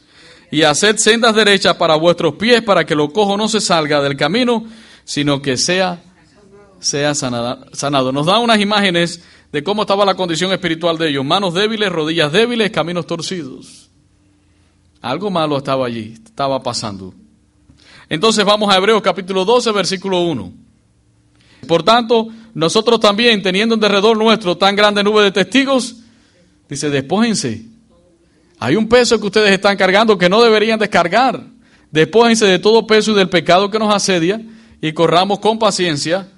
y 0.51 0.61
haced 0.61 0.97
sendas 0.97 1.33
derechas 1.33 1.75
para 1.75 1.95
vuestros 1.95 2.35
pies, 2.35 2.61
para 2.61 2.85
que 2.85 2.95
lo 2.95 3.09
cojo 3.09 3.35
no 3.37 3.47
se 3.47 3.61
salga 3.61 4.01
del 4.01 4.15
camino, 4.15 4.65
sino 5.03 5.41
que 5.41 5.57
sea, 5.57 6.03
sea 6.79 7.15
sanado. 7.15 8.11
Nos 8.11 8.25
da 8.25 8.39
unas 8.39 8.59
imágenes 8.59 9.23
de 9.51 9.63
cómo 9.63 9.83
estaba 9.83 10.05
la 10.05 10.15
condición 10.15 10.51
espiritual 10.51 10.97
de 10.97 11.09
ellos, 11.09 11.25
manos 11.25 11.53
débiles, 11.53 11.91
rodillas 11.91 12.31
débiles, 12.31 12.71
caminos 12.71 13.07
torcidos. 13.07 13.89
Algo 15.01 15.29
malo 15.29 15.57
estaba 15.57 15.85
allí, 15.85 16.15
estaba 16.23 16.61
pasando. 16.61 17.13
Entonces 18.09 18.45
vamos 18.45 18.73
a 18.73 18.77
Hebreos 18.77 19.01
capítulo 19.01 19.45
12, 19.45 19.71
versículo 19.71 20.21
1. 20.21 20.53
Por 21.67 21.83
tanto, 21.83 22.27
nosotros 22.53 22.99
también, 22.99 23.41
teniendo 23.41 23.75
en 23.75 23.81
derredor 23.81 24.17
nuestro 24.17 24.57
tan 24.57 24.75
grande 24.75 25.03
nube 25.03 25.23
de 25.23 25.31
testigos, 25.31 25.97
dice, 26.69 26.89
despójense. 26.89 27.65
Hay 28.59 28.75
un 28.75 28.87
peso 28.87 29.19
que 29.19 29.27
ustedes 29.27 29.51
están 29.51 29.75
cargando 29.75 30.17
que 30.17 30.29
no 30.29 30.41
deberían 30.41 30.79
descargar. 30.79 31.43
Despójense 31.91 32.45
de 32.45 32.59
todo 32.59 32.87
peso 32.87 33.11
y 33.11 33.15
del 33.15 33.29
pecado 33.29 33.69
que 33.69 33.79
nos 33.79 33.93
asedia 33.93 34.41
y 34.81 34.93
corramos 34.93 35.39
con 35.39 35.59
paciencia 35.59 36.29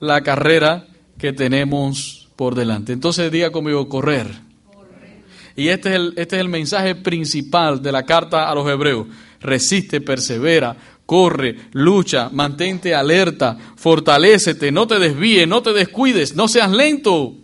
la 0.00 0.22
carrera 0.22 0.86
que 1.18 1.32
tenemos 1.32 2.28
por 2.36 2.54
delante. 2.54 2.92
Entonces 2.92 3.30
diga 3.30 3.50
conmigo, 3.50 3.88
correr. 3.88 4.28
Y 5.54 5.68
este 5.68 5.90
es, 5.90 5.94
el, 5.96 6.14
este 6.16 6.36
es 6.36 6.40
el 6.40 6.48
mensaje 6.48 6.94
principal 6.94 7.82
de 7.82 7.92
la 7.92 8.04
carta 8.04 8.50
a 8.50 8.54
los 8.54 8.68
hebreos. 8.68 9.06
Resiste, 9.40 10.00
persevera, 10.00 10.76
corre, 11.06 11.56
lucha, 11.72 12.30
mantente 12.32 12.94
alerta, 12.94 13.56
fortalécete, 13.76 14.72
no 14.72 14.86
te 14.86 14.98
desvíes, 14.98 15.46
no 15.48 15.62
te 15.62 15.72
descuides, 15.72 16.34
no 16.34 16.48
seas 16.48 16.70
lento. 16.70 17.34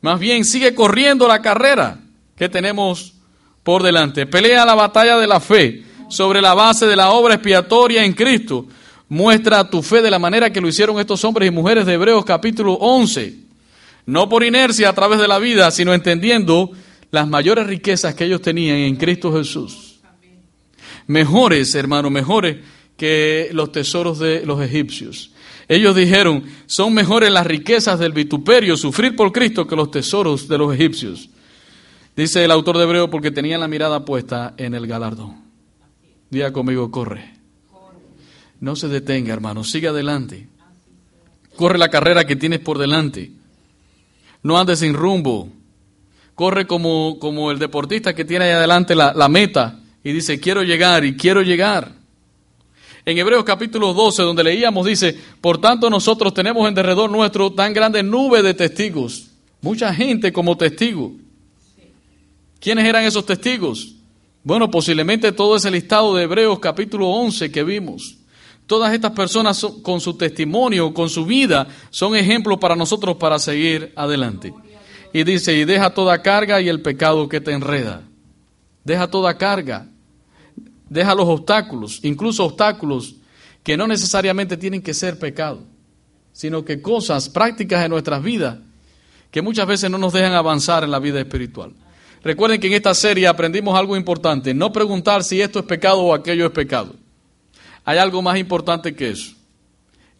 Más 0.00 0.20
bien, 0.20 0.44
sigue 0.44 0.74
corriendo 0.74 1.26
la 1.26 1.42
carrera 1.42 2.00
que 2.36 2.48
tenemos 2.48 3.14
por 3.62 3.82
delante. 3.82 4.26
Pelea 4.26 4.64
la 4.64 4.74
batalla 4.74 5.18
de 5.18 5.26
la 5.26 5.40
fe 5.40 5.84
sobre 6.08 6.40
la 6.40 6.54
base 6.54 6.86
de 6.86 6.96
la 6.96 7.10
obra 7.10 7.34
expiatoria 7.34 8.04
en 8.04 8.12
Cristo. 8.12 8.66
Muestra 9.08 9.68
tu 9.68 9.82
fe 9.82 10.00
de 10.00 10.10
la 10.10 10.18
manera 10.18 10.50
que 10.50 10.60
lo 10.60 10.68
hicieron 10.68 11.00
estos 11.00 11.24
hombres 11.24 11.48
y 11.48 11.54
mujeres 11.54 11.84
de 11.84 11.94
Hebreos 11.94 12.24
capítulo 12.24 12.74
11. 12.74 13.34
No 14.06 14.28
por 14.28 14.44
inercia 14.44 14.88
a 14.88 14.94
través 14.94 15.18
de 15.18 15.28
la 15.28 15.38
vida, 15.38 15.70
sino 15.70 15.92
entendiendo 15.92 16.70
las 17.10 17.26
mayores 17.26 17.66
riquezas 17.66 18.14
que 18.14 18.24
ellos 18.24 18.40
tenían 18.40 18.76
en 18.76 18.96
Cristo 18.96 19.32
Jesús 19.32 19.87
mejores, 21.08 21.74
hermano, 21.74 22.10
mejores 22.10 22.58
que 22.96 23.50
los 23.52 23.72
tesoros 23.72 24.20
de 24.20 24.46
los 24.46 24.60
egipcios. 24.62 25.32
Ellos 25.66 25.96
dijeron, 25.96 26.44
son 26.66 26.94
mejores 26.94 27.30
las 27.30 27.46
riquezas 27.46 27.98
del 27.98 28.12
vituperio, 28.12 28.76
sufrir 28.76 29.16
por 29.16 29.32
Cristo, 29.32 29.66
que 29.66 29.76
los 29.76 29.90
tesoros 29.90 30.48
de 30.48 30.58
los 30.58 30.72
egipcios. 30.74 31.28
Dice 32.16 32.44
el 32.44 32.50
autor 32.50 32.78
de 32.78 32.84
Hebreo, 32.84 33.10
porque 33.10 33.30
tenían 33.30 33.60
la 33.60 33.68
mirada 33.68 34.04
puesta 34.04 34.54
en 34.56 34.74
el 34.74 34.86
galardón. 34.86 35.42
Diga 36.30 36.52
conmigo, 36.52 36.90
corre. 36.90 37.34
No 38.60 38.76
se 38.76 38.88
detenga, 38.88 39.32
hermano, 39.32 39.62
sigue 39.62 39.88
adelante. 39.88 40.48
Corre 41.56 41.78
la 41.78 41.90
carrera 41.90 42.26
que 42.26 42.36
tienes 42.36 42.60
por 42.60 42.78
delante. 42.78 43.32
No 44.42 44.58
andes 44.58 44.80
sin 44.80 44.94
rumbo. 44.94 45.50
Corre 46.34 46.66
como, 46.66 47.18
como 47.18 47.50
el 47.50 47.58
deportista 47.58 48.14
que 48.14 48.24
tiene 48.24 48.46
ahí 48.46 48.52
adelante 48.52 48.94
la, 48.94 49.12
la 49.14 49.28
meta 49.28 49.80
y 50.08 50.12
dice, 50.14 50.40
quiero 50.40 50.62
llegar 50.62 51.04
y 51.04 51.18
quiero 51.18 51.42
llegar. 51.42 51.92
En 53.04 53.18
Hebreos 53.18 53.44
capítulo 53.44 53.92
12, 53.92 54.22
donde 54.22 54.42
leíamos, 54.42 54.86
dice, 54.86 55.14
por 55.42 55.60
tanto 55.60 55.90
nosotros 55.90 56.32
tenemos 56.32 56.66
en 56.66 56.74
derredor 56.74 57.10
nuestro 57.10 57.52
tan 57.52 57.74
grande 57.74 58.02
nube 58.02 58.42
de 58.42 58.54
testigos. 58.54 59.28
Mucha 59.60 59.92
gente 59.92 60.32
como 60.32 60.56
testigo. 60.56 61.12
¿Quiénes 62.58 62.86
eran 62.86 63.04
esos 63.04 63.26
testigos? 63.26 63.96
Bueno, 64.42 64.70
posiblemente 64.70 65.30
todo 65.30 65.56
ese 65.56 65.70
listado 65.70 66.16
de 66.16 66.22
Hebreos 66.22 66.58
capítulo 66.58 67.10
11 67.10 67.52
que 67.52 67.62
vimos. 67.62 68.16
Todas 68.66 68.94
estas 68.94 69.10
personas 69.10 69.62
con 69.82 70.00
su 70.00 70.14
testimonio, 70.14 70.94
con 70.94 71.10
su 71.10 71.26
vida, 71.26 71.68
son 71.90 72.16
ejemplos 72.16 72.56
para 72.58 72.74
nosotros 72.74 73.18
para 73.18 73.38
seguir 73.38 73.92
adelante. 73.94 74.54
Y 75.12 75.22
dice, 75.24 75.54
y 75.54 75.66
deja 75.66 75.90
toda 75.90 76.22
carga 76.22 76.62
y 76.62 76.70
el 76.70 76.80
pecado 76.80 77.28
que 77.28 77.42
te 77.42 77.52
enreda. 77.52 78.04
Deja 78.84 79.06
toda 79.06 79.36
carga. 79.36 79.86
Deja 80.88 81.14
los 81.14 81.28
obstáculos, 81.28 82.00
incluso 82.02 82.44
obstáculos 82.44 83.16
que 83.62 83.76
no 83.76 83.86
necesariamente 83.86 84.56
tienen 84.56 84.82
que 84.82 84.94
ser 84.94 85.18
pecado, 85.18 85.60
sino 86.32 86.64
que 86.64 86.80
cosas 86.80 87.28
prácticas 87.28 87.82
de 87.82 87.88
nuestras 87.88 88.22
vidas 88.22 88.58
que 89.30 89.42
muchas 89.42 89.66
veces 89.66 89.90
no 89.90 89.98
nos 89.98 90.12
dejan 90.12 90.32
avanzar 90.32 90.84
en 90.84 90.90
la 90.90 90.98
vida 90.98 91.20
espiritual. 91.20 91.72
Recuerden 92.22 92.60
que 92.60 92.66
en 92.66 92.72
esta 92.72 92.94
serie 92.94 93.26
aprendimos 93.26 93.78
algo 93.78 93.96
importante, 93.96 94.54
no 94.54 94.72
preguntar 94.72 95.22
si 95.22 95.40
esto 95.40 95.58
es 95.58 95.64
pecado 95.66 96.00
o 96.00 96.14
aquello 96.14 96.46
es 96.46 96.52
pecado. 96.52 96.94
Hay 97.84 97.98
algo 97.98 98.22
más 98.22 98.38
importante 98.38 98.94
que 98.94 99.10
eso. 99.10 99.34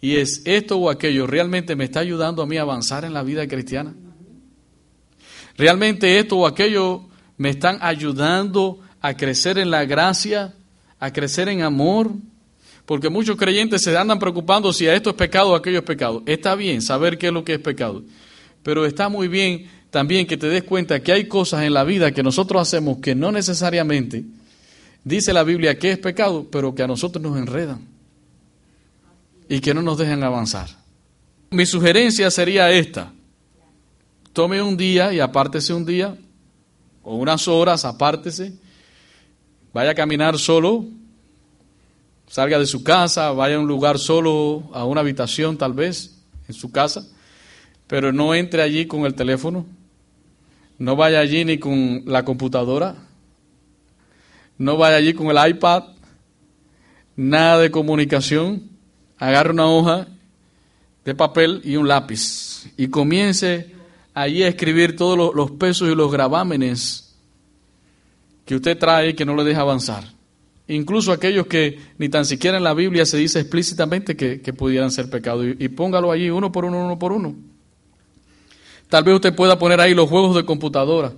Y 0.00 0.16
es 0.16 0.42
esto 0.44 0.78
o 0.78 0.90
aquello 0.90 1.26
realmente 1.26 1.74
me 1.74 1.84
está 1.84 2.00
ayudando 2.00 2.42
a 2.42 2.46
mí 2.46 2.56
a 2.56 2.62
avanzar 2.62 3.04
en 3.04 3.12
la 3.12 3.22
vida 3.22 3.46
cristiana. 3.48 3.94
Realmente 5.56 6.18
esto 6.18 6.36
o 6.36 6.46
aquello 6.46 7.08
me 7.36 7.50
están 7.50 7.78
ayudando 7.80 8.80
a 9.00 9.16
crecer 9.16 9.58
en 9.58 9.70
la 9.70 9.84
gracia, 9.84 10.54
a 10.98 11.12
crecer 11.12 11.48
en 11.48 11.62
amor, 11.62 12.10
porque 12.86 13.08
muchos 13.08 13.36
creyentes 13.36 13.82
se 13.82 13.96
andan 13.96 14.18
preocupando 14.18 14.72
si 14.72 14.86
esto 14.86 15.10
es 15.10 15.16
pecado 15.16 15.50
o 15.50 15.54
aquello 15.54 15.78
es 15.78 15.84
pecado. 15.84 16.22
Está 16.26 16.54
bien 16.54 16.82
saber 16.82 17.18
qué 17.18 17.28
es 17.28 17.32
lo 17.32 17.44
que 17.44 17.54
es 17.54 17.60
pecado, 17.60 18.02
pero 18.62 18.86
está 18.86 19.08
muy 19.08 19.28
bien 19.28 19.70
también 19.90 20.26
que 20.26 20.36
te 20.36 20.48
des 20.48 20.64
cuenta 20.64 21.00
que 21.00 21.12
hay 21.12 21.28
cosas 21.28 21.62
en 21.62 21.72
la 21.72 21.84
vida 21.84 22.12
que 22.12 22.22
nosotros 22.22 22.60
hacemos 22.60 22.98
que 22.98 23.14
no 23.14 23.32
necesariamente 23.32 24.24
dice 25.04 25.32
la 25.32 25.44
Biblia 25.44 25.78
que 25.78 25.92
es 25.92 25.98
pecado, 25.98 26.46
pero 26.50 26.74
que 26.74 26.82
a 26.82 26.86
nosotros 26.86 27.22
nos 27.22 27.38
enredan 27.38 27.86
y 29.48 29.60
que 29.60 29.72
no 29.72 29.82
nos 29.82 29.96
dejan 29.98 30.22
avanzar. 30.22 30.68
Mi 31.50 31.64
sugerencia 31.64 32.30
sería 32.30 32.70
esta. 32.70 33.12
Tome 34.34 34.60
un 34.60 34.76
día 34.76 35.12
y 35.12 35.20
apártese 35.20 35.72
un 35.72 35.86
día 35.86 36.16
o 37.02 37.16
unas 37.16 37.48
horas, 37.48 37.84
apártese, 37.86 38.52
vaya 39.72 39.90
a 39.90 39.94
caminar 39.94 40.38
solo, 40.38 40.84
salga 42.26 42.58
de 42.58 42.66
su 42.66 42.82
casa, 42.82 43.30
vaya 43.32 43.56
a 43.56 43.60
un 43.60 43.68
lugar 43.68 43.98
solo, 43.98 44.64
a 44.72 44.84
una 44.84 45.00
habitación 45.00 45.56
tal 45.56 45.72
vez, 45.72 46.18
en 46.48 46.54
su 46.54 46.70
casa, 46.70 47.06
pero 47.86 48.12
no 48.12 48.34
entre 48.34 48.62
allí 48.62 48.86
con 48.86 49.04
el 49.06 49.14
teléfono, 49.14 49.66
no 50.78 50.96
vaya 50.96 51.20
allí 51.20 51.44
ni 51.44 51.58
con 51.58 52.02
la 52.06 52.24
computadora, 52.24 52.94
no 54.58 54.76
vaya 54.76 54.96
allí 54.96 55.14
con 55.14 55.28
el 55.28 55.50
iPad, 55.50 55.84
nada 57.16 57.58
de 57.58 57.70
comunicación, 57.70 58.62
agarre 59.18 59.50
una 59.50 59.66
hoja 59.66 60.08
de 61.04 61.14
papel 61.14 61.60
y 61.64 61.76
un 61.76 61.88
lápiz. 61.88 62.70
Y 62.76 62.88
comience 62.88 63.74
allí 64.14 64.42
a 64.42 64.48
escribir 64.48 64.96
todos 64.96 65.34
los, 65.34 65.50
pesos 65.52 65.88
y 65.88 65.94
los 65.94 66.12
gravámenes 66.12 67.07
que 68.48 68.56
usted 68.56 68.78
trae 68.78 69.14
que 69.14 69.26
no 69.26 69.36
le 69.36 69.44
deja 69.44 69.60
avanzar. 69.60 70.04
incluso 70.68 71.12
aquellos 71.12 71.46
que 71.46 71.78
ni 71.98 72.08
tan 72.08 72.24
siquiera 72.24 72.56
en 72.56 72.64
la 72.64 72.72
Biblia 72.72 73.04
se 73.04 73.18
dice 73.18 73.40
explícitamente 73.40 74.16
que, 74.16 74.52
pudieran 74.54 74.90
ser 74.90 75.10
pecados. 75.10 75.44
Y, 75.44 75.64
y, 75.64 75.68
póngalo 75.68 76.10
allí 76.10 76.30
uno 76.30 76.50
por 76.50 76.64
uno, 76.64 76.82
uno 76.82 76.98
por 76.98 77.12
uno. 77.12 77.36
Tal 78.88 79.04
vez 79.04 79.16
usted 79.16 79.34
pueda 79.34 79.58
poner 79.58 79.82
ahí 79.82 79.92
los 79.92 80.08
juegos 80.08 80.34
de 80.34 80.46
computadora. 80.46 81.12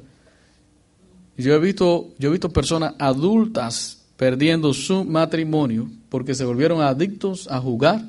Yo 1.36 1.54
he 1.54 1.60
visto, 1.60 2.08
yo 2.18 2.30
he 2.30 2.32
visto 2.32 2.48
personas 2.50 2.94
adultas 2.98 4.04
perdiendo 4.16 4.74
su 4.74 5.04
matrimonio 5.04 5.88
porque 6.08 6.34
se 6.34 6.44
volvieron 6.44 6.80
adictos 6.80 7.46
a 7.48 7.60
jugar 7.60 8.02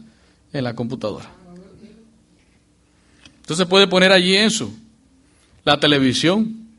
en 0.52 0.64
la 0.64 0.74
computadora. 0.74 1.30
Entonces 3.42 3.68
puede 3.68 3.86
poner 3.86 4.12
allí 4.12 4.36
eso, 4.36 4.74
la 5.64 5.80
televisión, 5.80 6.70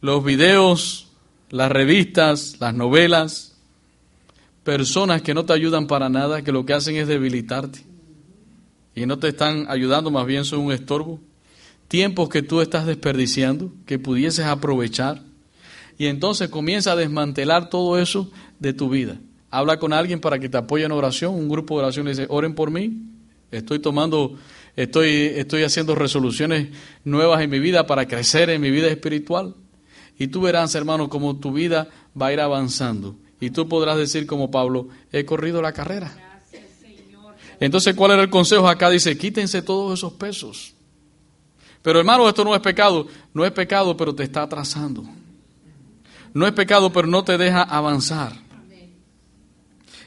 los 0.00 0.24
videos, 0.24 1.07
las 1.50 1.70
revistas, 1.70 2.56
las 2.60 2.74
novelas, 2.74 3.56
personas 4.64 5.22
que 5.22 5.34
no 5.34 5.44
te 5.44 5.52
ayudan 5.52 5.86
para 5.86 6.08
nada, 6.08 6.42
que 6.42 6.52
lo 6.52 6.66
que 6.66 6.74
hacen 6.74 6.96
es 6.96 7.08
debilitarte 7.08 7.88
y 8.98 9.06
no 9.06 9.18
te 9.18 9.28
están 9.28 9.66
ayudando, 9.68 10.10
más 10.10 10.26
bien 10.26 10.44
son 10.44 10.60
un 10.60 10.72
estorbo. 10.72 11.20
Tiempos 11.86 12.28
que 12.28 12.42
tú 12.42 12.60
estás 12.60 12.84
desperdiciando, 12.84 13.72
que 13.86 13.98
pudieses 13.98 14.44
aprovechar. 14.44 15.22
Y 15.96 16.06
entonces 16.06 16.48
comienza 16.48 16.92
a 16.92 16.96
desmantelar 16.96 17.70
todo 17.70 17.98
eso 17.98 18.30
de 18.58 18.72
tu 18.72 18.88
vida. 18.88 19.16
Habla 19.50 19.78
con 19.78 19.92
alguien 19.92 20.20
para 20.20 20.38
que 20.38 20.48
te 20.48 20.58
apoye 20.58 20.84
en 20.84 20.92
oración, 20.92 21.34
un 21.34 21.48
grupo 21.48 21.76
de 21.76 21.84
oración, 21.84 22.06
y 22.06 22.10
dice, 22.10 22.26
oren 22.28 22.54
por 22.54 22.70
mí, 22.70 23.04
estoy 23.50 23.78
tomando, 23.78 24.36
estoy, 24.76 25.08
estoy 25.36 25.62
haciendo 25.62 25.94
resoluciones 25.94 26.68
nuevas 27.04 27.40
en 27.40 27.50
mi 27.50 27.58
vida 27.58 27.86
para 27.86 28.06
crecer 28.06 28.50
en 28.50 28.60
mi 28.60 28.70
vida 28.70 28.88
espiritual. 28.88 29.54
Y 30.18 30.28
tú 30.28 30.40
verás, 30.40 30.74
hermano, 30.74 31.08
cómo 31.08 31.36
tu 31.36 31.52
vida 31.52 31.88
va 32.20 32.26
a 32.26 32.32
ir 32.32 32.40
avanzando. 32.40 33.16
Y 33.40 33.50
tú 33.50 33.68
podrás 33.68 33.96
decir 33.96 34.26
como 34.26 34.50
Pablo, 34.50 34.88
he 35.12 35.24
corrido 35.24 35.62
la 35.62 35.72
carrera. 35.72 36.42
Entonces, 37.60 37.94
¿cuál 37.94 38.12
era 38.12 38.22
el 38.22 38.30
consejo 38.30 38.68
acá? 38.68 38.90
Dice, 38.90 39.16
quítense 39.16 39.62
todos 39.62 39.98
esos 39.98 40.12
pesos. 40.14 40.74
Pero 41.82 42.00
hermano, 42.00 42.28
esto 42.28 42.44
no 42.44 42.54
es 42.54 42.60
pecado. 42.60 43.06
No 43.32 43.44
es 43.44 43.52
pecado, 43.52 43.96
pero 43.96 44.14
te 44.14 44.24
está 44.24 44.42
atrasando. 44.42 45.04
No 46.34 46.46
es 46.46 46.52
pecado, 46.52 46.92
pero 46.92 47.06
no 47.06 47.24
te 47.24 47.38
deja 47.38 47.62
avanzar. 47.62 48.32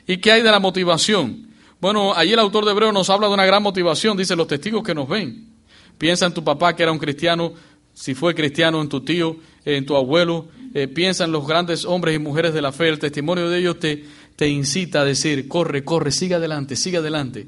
¿Y 0.08 0.18
qué 0.18 0.32
hay 0.32 0.42
de 0.42 0.52
la 0.52 0.60
motivación? 0.60 1.50
Bueno, 1.80 2.14
allí 2.14 2.34
el 2.34 2.40
autor 2.40 2.66
de 2.66 2.72
Hebreo 2.72 2.92
nos 2.92 3.10
habla 3.10 3.28
de 3.28 3.34
una 3.34 3.46
gran 3.46 3.64
motivación, 3.64 4.18
dice 4.18 4.36
los 4.36 4.48
testigos 4.48 4.84
que 4.84 4.94
nos 4.94 5.08
ven. 5.08 5.52
Piensa 5.98 6.26
en 6.26 6.34
tu 6.34 6.44
papá 6.44 6.76
que 6.76 6.84
era 6.84 6.92
un 6.92 7.00
cristiano, 7.00 7.54
si 8.02 8.16
fue 8.16 8.34
cristiano, 8.34 8.82
en 8.82 8.90
tu 8.90 9.02
tío, 9.02 9.38
en 9.64 9.86
tu 9.86 9.96
abuelo. 9.96 10.48
Eh, 10.74 10.88
piensa 10.88 11.26
en 11.26 11.32
los 11.32 11.46
grandes 11.48 11.86
hombres 11.86 12.16
y 12.16 12.20
mujeres 12.20 12.52
de 12.52 12.60
la 12.60 12.72
fe. 12.72 12.90
El 12.90 12.98
testimonio 12.98 13.48
de 13.48 13.60
ellos 13.60 13.78
te, 13.78 14.04
te 14.36 14.50
incita 14.50 15.02
a 15.02 15.06
decir, 15.06 15.48
corre, 15.48 15.84
corre, 15.84 16.12
siga 16.12 16.38
adelante, 16.38 16.76
siga 16.76 16.98
adelante. 16.98 17.48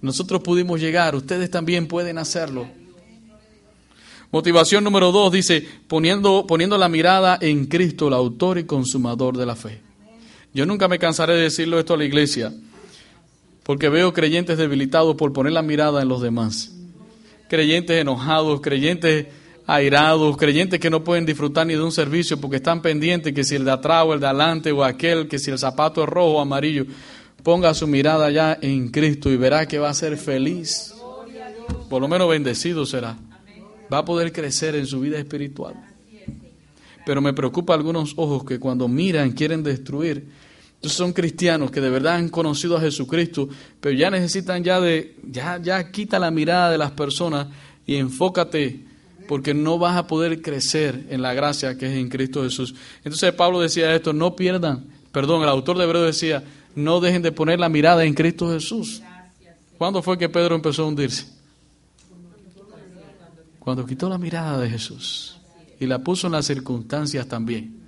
Nosotros 0.00 0.40
pudimos 0.40 0.80
llegar, 0.80 1.14
ustedes 1.14 1.50
también 1.50 1.86
pueden 1.86 2.16
hacerlo. 2.16 2.66
Motivación 4.30 4.84
número 4.84 5.12
dos 5.12 5.32
dice, 5.32 5.68
poniendo, 5.86 6.46
poniendo 6.46 6.78
la 6.78 6.88
mirada 6.88 7.36
en 7.38 7.66
Cristo, 7.66 8.08
el 8.08 8.14
autor 8.14 8.56
y 8.56 8.64
consumador 8.64 9.36
de 9.36 9.44
la 9.44 9.54
fe. 9.54 9.82
Yo 10.54 10.64
nunca 10.64 10.88
me 10.88 10.98
cansaré 10.98 11.34
de 11.34 11.42
decirlo 11.42 11.78
esto 11.78 11.92
a 11.92 11.98
la 11.98 12.06
iglesia, 12.06 12.54
porque 13.64 13.90
veo 13.90 14.14
creyentes 14.14 14.56
debilitados 14.56 15.14
por 15.16 15.34
poner 15.34 15.52
la 15.52 15.60
mirada 15.60 16.00
en 16.00 16.08
los 16.08 16.22
demás. 16.22 16.74
Creyentes 17.50 18.00
enojados, 18.00 18.62
creyentes 18.62 19.26
airados, 19.70 20.36
creyentes 20.36 20.80
que 20.80 20.90
no 20.90 21.04
pueden 21.04 21.24
disfrutar 21.24 21.64
ni 21.64 21.74
de 21.74 21.82
un 21.82 21.92
servicio 21.92 22.40
porque 22.40 22.56
están 22.56 22.82
pendientes 22.82 23.32
que 23.32 23.44
si 23.44 23.54
el 23.54 23.64
de 23.64 23.70
atrás 23.70 24.04
o 24.04 24.14
el 24.14 24.18
de 24.18 24.26
adelante 24.26 24.72
o 24.72 24.82
aquel, 24.82 25.28
que 25.28 25.38
si 25.38 25.52
el 25.52 25.58
zapato 25.58 26.02
es 26.02 26.08
rojo 26.08 26.38
o 26.38 26.40
amarillo, 26.40 26.86
ponga 27.44 27.72
su 27.72 27.86
mirada 27.86 28.30
ya 28.30 28.58
en 28.60 28.88
Cristo 28.88 29.30
y 29.30 29.36
verá 29.36 29.66
que 29.66 29.78
va 29.78 29.88
a 29.88 29.94
ser 29.94 30.16
feliz. 30.16 30.92
Por 31.88 32.02
lo 32.02 32.08
menos 32.08 32.28
bendecido 32.28 32.84
será. 32.84 33.16
Va 33.92 33.98
a 33.98 34.04
poder 34.04 34.32
crecer 34.32 34.74
en 34.74 34.86
su 34.86 34.98
vida 34.98 35.18
espiritual. 35.18 35.74
Pero 37.06 37.20
me 37.20 37.32
preocupa 37.32 37.72
algunos 37.72 38.14
ojos 38.16 38.44
que 38.44 38.58
cuando 38.58 38.88
miran 38.88 39.30
quieren 39.30 39.62
destruir. 39.62 40.26
Entonces 40.74 40.98
son 40.98 41.12
cristianos 41.12 41.70
que 41.70 41.80
de 41.80 41.90
verdad 41.90 42.16
han 42.16 42.28
conocido 42.28 42.76
a 42.76 42.80
Jesucristo, 42.80 43.48
pero 43.80 43.96
ya 43.96 44.10
necesitan 44.10 44.64
ya 44.64 44.80
de, 44.80 45.14
ya, 45.22 45.60
ya 45.62 45.92
quita 45.92 46.18
la 46.18 46.32
mirada 46.32 46.72
de 46.72 46.78
las 46.78 46.90
personas 46.90 47.46
y 47.86 47.96
enfócate, 47.96 48.89
porque 49.30 49.54
no 49.54 49.78
vas 49.78 49.96
a 49.96 50.08
poder 50.08 50.42
crecer 50.42 51.06
en 51.08 51.22
la 51.22 51.34
gracia 51.34 51.78
que 51.78 51.86
es 51.86 51.92
en 51.92 52.08
Cristo 52.08 52.42
Jesús. 52.42 52.74
Entonces 53.04 53.32
Pablo 53.32 53.60
decía 53.60 53.94
esto, 53.94 54.12
no 54.12 54.34
pierdan, 54.34 54.86
perdón, 55.12 55.44
el 55.44 55.48
autor 55.48 55.78
de 55.78 55.84
Hebreo 55.84 56.02
decía, 56.02 56.42
no 56.74 56.98
dejen 56.98 57.22
de 57.22 57.30
poner 57.30 57.60
la 57.60 57.68
mirada 57.68 58.04
en 58.04 58.12
Cristo 58.12 58.50
Jesús. 58.50 59.00
¿Cuándo 59.78 60.02
fue 60.02 60.18
que 60.18 60.28
Pedro 60.28 60.56
empezó 60.56 60.82
a 60.82 60.86
hundirse? 60.86 61.28
Cuando 63.60 63.86
quitó 63.86 64.08
la 64.08 64.18
mirada 64.18 64.58
de 64.58 64.68
Jesús 64.68 65.38
y 65.78 65.86
la 65.86 66.00
puso 66.00 66.26
en 66.26 66.32
las 66.32 66.46
circunstancias 66.46 67.28
también. 67.28 67.78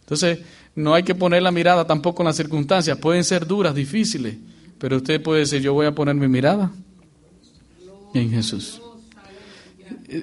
Entonces, 0.00 0.38
no 0.76 0.94
hay 0.94 1.02
que 1.02 1.14
poner 1.14 1.42
la 1.42 1.50
mirada 1.50 1.86
tampoco 1.86 2.22
en 2.22 2.28
las 2.28 2.36
circunstancias. 2.36 2.96
Pueden 2.96 3.22
ser 3.22 3.46
duras, 3.46 3.74
difíciles, 3.74 4.34
pero 4.78 4.96
usted 4.96 5.22
puede 5.22 5.40
decir, 5.40 5.60
yo 5.60 5.74
voy 5.74 5.84
a 5.84 5.94
poner 5.94 6.14
mi 6.14 6.26
mirada 6.26 6.72
en 8.14 8.30
Jesús. 8.30 8.80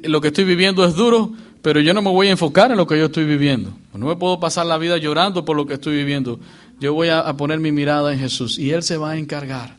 Lo 0.03 0.21
que 0.21 0.29
estoy 0.29 0.43
viviendo 0.43 0.85
es 0.85 0.95
duro, 0.95 1.31
pero 1.61 1.79
yo 1.79 1.93
no 1.93 2.01
me 2.01 2.11
voy 2.11 2.27
a 2.27 2.31
enfocar 2.31 2.71
en 2.71 2.77
lo 2.77 2.87
que 2.87 2.97
yo 2.97 3.05
estoy 3.05 3.25
viviendo. 3.25 3.73
No 3.93 4.07
me 4.07 4.15
puedo 4.15 4.39
pasar 4.39 4.65
la 4.65 4.77
vida 4.77 4.97
llorando 4.97 5.43
por 5.43 5.55
lo 5.57 5.65
que 5.65 5.75
estoy 5.75 5.95
viviendo. 5.95 6.39
Yo 6.79 6.93
voy 6.93 7.09
a, 7.09 7.31
poner 7.33 7.59
mi 7.59 7.71
mirada 7.71 8.13
en 8.13 8.19
Jesús 8.19 8.59
y 8.59 8.71
Él 8.71 8.83
se 8.83 8.97
va 8.97 9.11
a 9.11 9.17
encargar. 9.17 9.77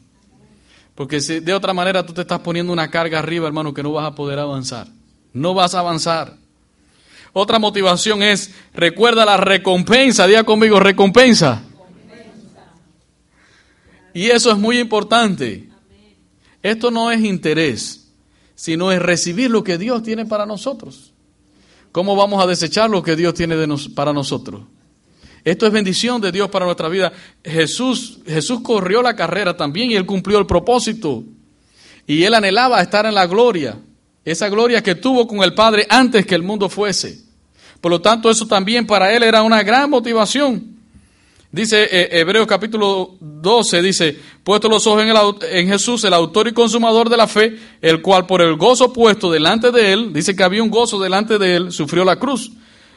Porque 0.94 1.20
si 1.20 1.40
de 1.40 1.55
otra 1.55 1.72
manera 1.72 2.05
tú 2.05 2.12
te 2.12 2.22
estás 2.22 2.40
poniendo 2.40 2.72
una 2.72 2.90
carga 2.90 3.20
arriba, 3.20 3.46
hermano, 3.46 3.72
que 3.72 3.83
no 3.83 3.92
vas 3.92 4.07
a 4.07 4.14
poder 4.14 4.38
avanzar. 4.38 4.88
No 5.33 5.55
vas 5.55 5.74
a 5.74 5.81
avanzar. 5.81 6.35
Otra 7.33 7.59
motivación 7.59 8.22
es, 8.22 8.53
recuerda 8.74 9.24
la 9.24 9.37
recompensa, 9.37 10.27
diga 10.27 10.42
conmigo, 10.42 10.81
recompensa. 10.81 11.62
Y 14.12 14.27
eso 14.27 14.51
es 14.51 14.59
muy 14.59 14.79
importante. 14.81 15.68
Esto 16.62 16.90
no 16.90 17.12
es 17.12 17.22
interés, 17.22 17.98
sino 18.59 18.90
es 18.90 19.01
recibir 19.01 19.53
lo 19.53 19.62
que 19.62 19.79
Dios 19.79 20.03
tiene 20.03 20.27
para 20.27 20.44
nosotros. 20.44 21.12
¿Cómo 21.92 22.16
vamos 22.16 22.42
a 22.42 22.47
desechar 22.49 22.90
lo 22.90 23.05
que 23.05 23.14
Dios 23.14 23.35
tiene 23.35 23.55
para 23.94 24.12
nosotros? 24.12 24.62
Esto 25.44 25.64
es 25.64 25.73
bendición 25.73 26.21
de 26.21 26.33
Dios 26.33 26.51
para 26.51 26.64
nuestra 26.66 26.88
vida. 26.88 27.12
Jesús, 27.44 28.18
Jesús 28.27 28.61
corrió 28.62 29.01
la 29.01 29.14
carrera 29.14 29.57
también 29.57 29.92
y 29.92 29.94
él 29.94 30.05
cumplió 30.05 30.40
el 30.40 30.47
propósito. 30.47 31.23
Y 32.05 32.25
él 32.25 32.35
anhelaba 32.35 32.83
estar 32.83 33.07
en 33.07 33.14
la 33.14 33.29
gloria 33.29 33.79
esa 34.31 34.49
gloria 34.49 34.83
que 34.83 34.94
tuvo 34.94 35.27
con 35.27 35.42
el 35.42 35.55
Padre 35.55 35.87
antes 35.88 36.27
que 36.27 36.35
el 36.35 36.42
mundo 36.42 36.68
fuese. 36.68 37.23
Por 37.81 37.90
lo 37.90 38.01
tanto, 38.03 38.29
eso 38.29 38.47
también 38.47 38.87
para 38.87 39.12
él 39.14 39.23
era 39.23 39.42
una 39.42 39.62
gran 39.62 39.88
motivación. 39.88 40.78
Dice 41.51 41.85
eh, 41.85 42.21
Hebreos 42.21 42.47
capítulo 42.47 43.17
12, 43.21 43.81
dice, 43.81 44.19
puesto 44.45 44.69
los 44.69 44.87
ojos 44.87 45.03
en, 45.03 45.59
en, 45.59 45.69
Jesús, 45.69 46.05
el 46.05 46.13
autor 46.13 46.49
y 46.49 46.53
consumador 46.53 47.09
de 47.09 47.17
la 47.17 47.27
fe, 47.27 47.59
el 47.81 48.03
cual 48.03 48.27
por 48.27 48.43
el 48.43 48.57
gozo 48.57 48.93
puesto 48.93 49.33
delante 49.33 49.71
de 49.71 49.93
él, 49.93 50.13
dice 50.13 50.37
que 50.37 50.43
había 50.43 50.63
un 50.63 50.71
gozo 50.71 51.01
delante 51.01 51.39
de 51.39 51.57
él, 51.57 51.73
sufrió 51.73 52.05
la 52.05 52.17
cruz, 52.17 52.53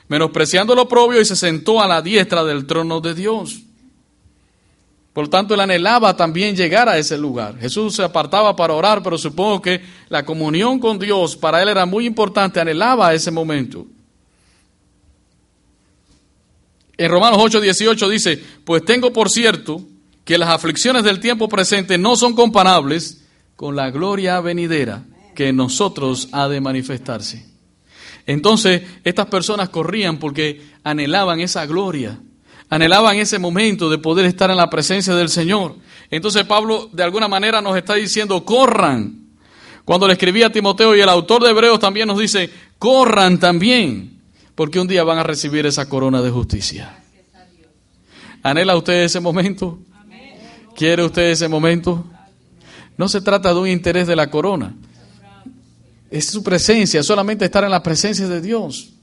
menospreciando 0.10 0.76
lo 0.76 0.90
propio 0.90 1.22
y 1.22 1.26
se 1.26 1.38
sentó 1.38 1.82
a 1.82 1.88
la 1.88 2.02
diestra 2.02 2.44
del 2.44 2.66
trono 2.66 3.00
de 3.00 3.14
Dios. 3.14 3.62
Por 5.14 5.30
tanto, 5.30 5.54
él 5.54 5.60
anhelaba 5.62 6.16
también 6.18 6.56
llegar 6.56 6.90
a 6.90 6.98
ese 6.98 7.18
lugar. 7.18 7.58
Jesús 7.58 7.96
se 7.96 8.04
apartaba 8.04 8.56
para 8.56 8.74
orar, 8.74 9.02
pero 9.02 9.18
supongo 9.18 9.62
que 9.62 9.82
la 10.10 10.26
comunión 10.26 10.80
con 10.80 11.00
Dios 11.00 11.38
para 11.38 11.62
él 11.62 11.70
era 11.70 11.86
muy 11.86 12.06
importante, 12.06 12.60
anhelaba 12.60 13.14
ese 13.14 13.32
momento. 13.32 13.86
En 17.02 17.10
Romanos 17.10 17.40
8, 17.42 17.62
18 17.62 18.10
dice, 18.10 18.44
pues 18.64 18.86
tengo 18.86 19.12
por 19.12 19.30
cierto 19.30 19.82
que 20.24 20.38
las 20.38 20.50
aflicciones 20.50 21.04
del 21.04 21.20
tiempo 21.20 21.50
presente 21.50 21.98
no 21.98 22.16
son 22.16 22.36
comparables 22.36 23.26
con 23.56 23.76
la 23.76 23.90
gloria 23.90 24.40
venidera 24.40 25.04
que 25.34 25.48
en 25.48 25.56
nosotros 25.56 26.30
ha 26.32 26.48
de 26.48 26.62
manifestarse. 26.62 27.44
Entonces, 28.28 28.84
estas 29.04 29.26
personas 29.26 29.70
corrían 29.70 30.20
porque 30.20 30.62
anhelaban 30.84 31.40
esa 31.40 31.66
gloria 31.66 32.20
anhelaban 32.70 33.18
ese 33.18 33.38
momento 33.38 33.90
de 33.90 33.98
poder 33.98 34.26
estar 34.26 34.50
en 34.50 34.56
la 34.56 34.70
presencia 34.70 35.14
del 35.14 35.28
Señor. 35.28 35.76
Entonces 36.10 36.46
Pablo 36.46 36.90
de 36.94 37.04
alguna 37.04 37.28
manera 37.28 37.62
nos 37.62 37.76
está 37.76 37.96
diciendo, 37.96 38.46
corran. 38.46 39.28
Cuando 39.84 40.08
le 40.08 40.14
escribía 40.14 40.48
a 40.48 40.52
Timoteo 40.52 40.96
y 40.96 41.02
el 41.02 41.10
autor 41.10 41.44
de 41.44 41.50
Hebreos 41.50 41.80
también 41.80 42.08
nos 42.08 42.18
dice, 42.18 42.50
corran 42.80 43.40
también, 43.40 44.22
porque 44.56 44.80
un 44.80 44.88
día 44.88 45.04
van 45.04 45.18
a 45.18 45.24
recibir 45.24 45.66
esa 45.66 45.90
corona 45.90 46.22
de 46.22 46.30
justicia. 46.30 47.01
¿Anhela 48.44 48.76
usted 48.76 49.04
ese 49.04 49.20
momento? 49.20 49.80
¿Quiere 50.76 51.04
usted 51.04 51.30
ese 51.30 51.48
momento? 51.48 52.06
No 52.98 53.08
se 53.08 53.22
trata 53.22 53.54
de 53.54 53.60
un 53.60 53.68
interés 53.68 54.08
de 54.08 54.16
la 54.16 54.30
corona. 54.30 54.74
Es 56.10 56.28
su 56.28 56.44
presencia, 56.44 57.04
solamente 57.04 57.46
estar 57.46 57.64
en 57.64 57.72
la 57.72 57.84
presencia 57.84 58.28
de 58.28 58.42
Dios. 58.42 58.94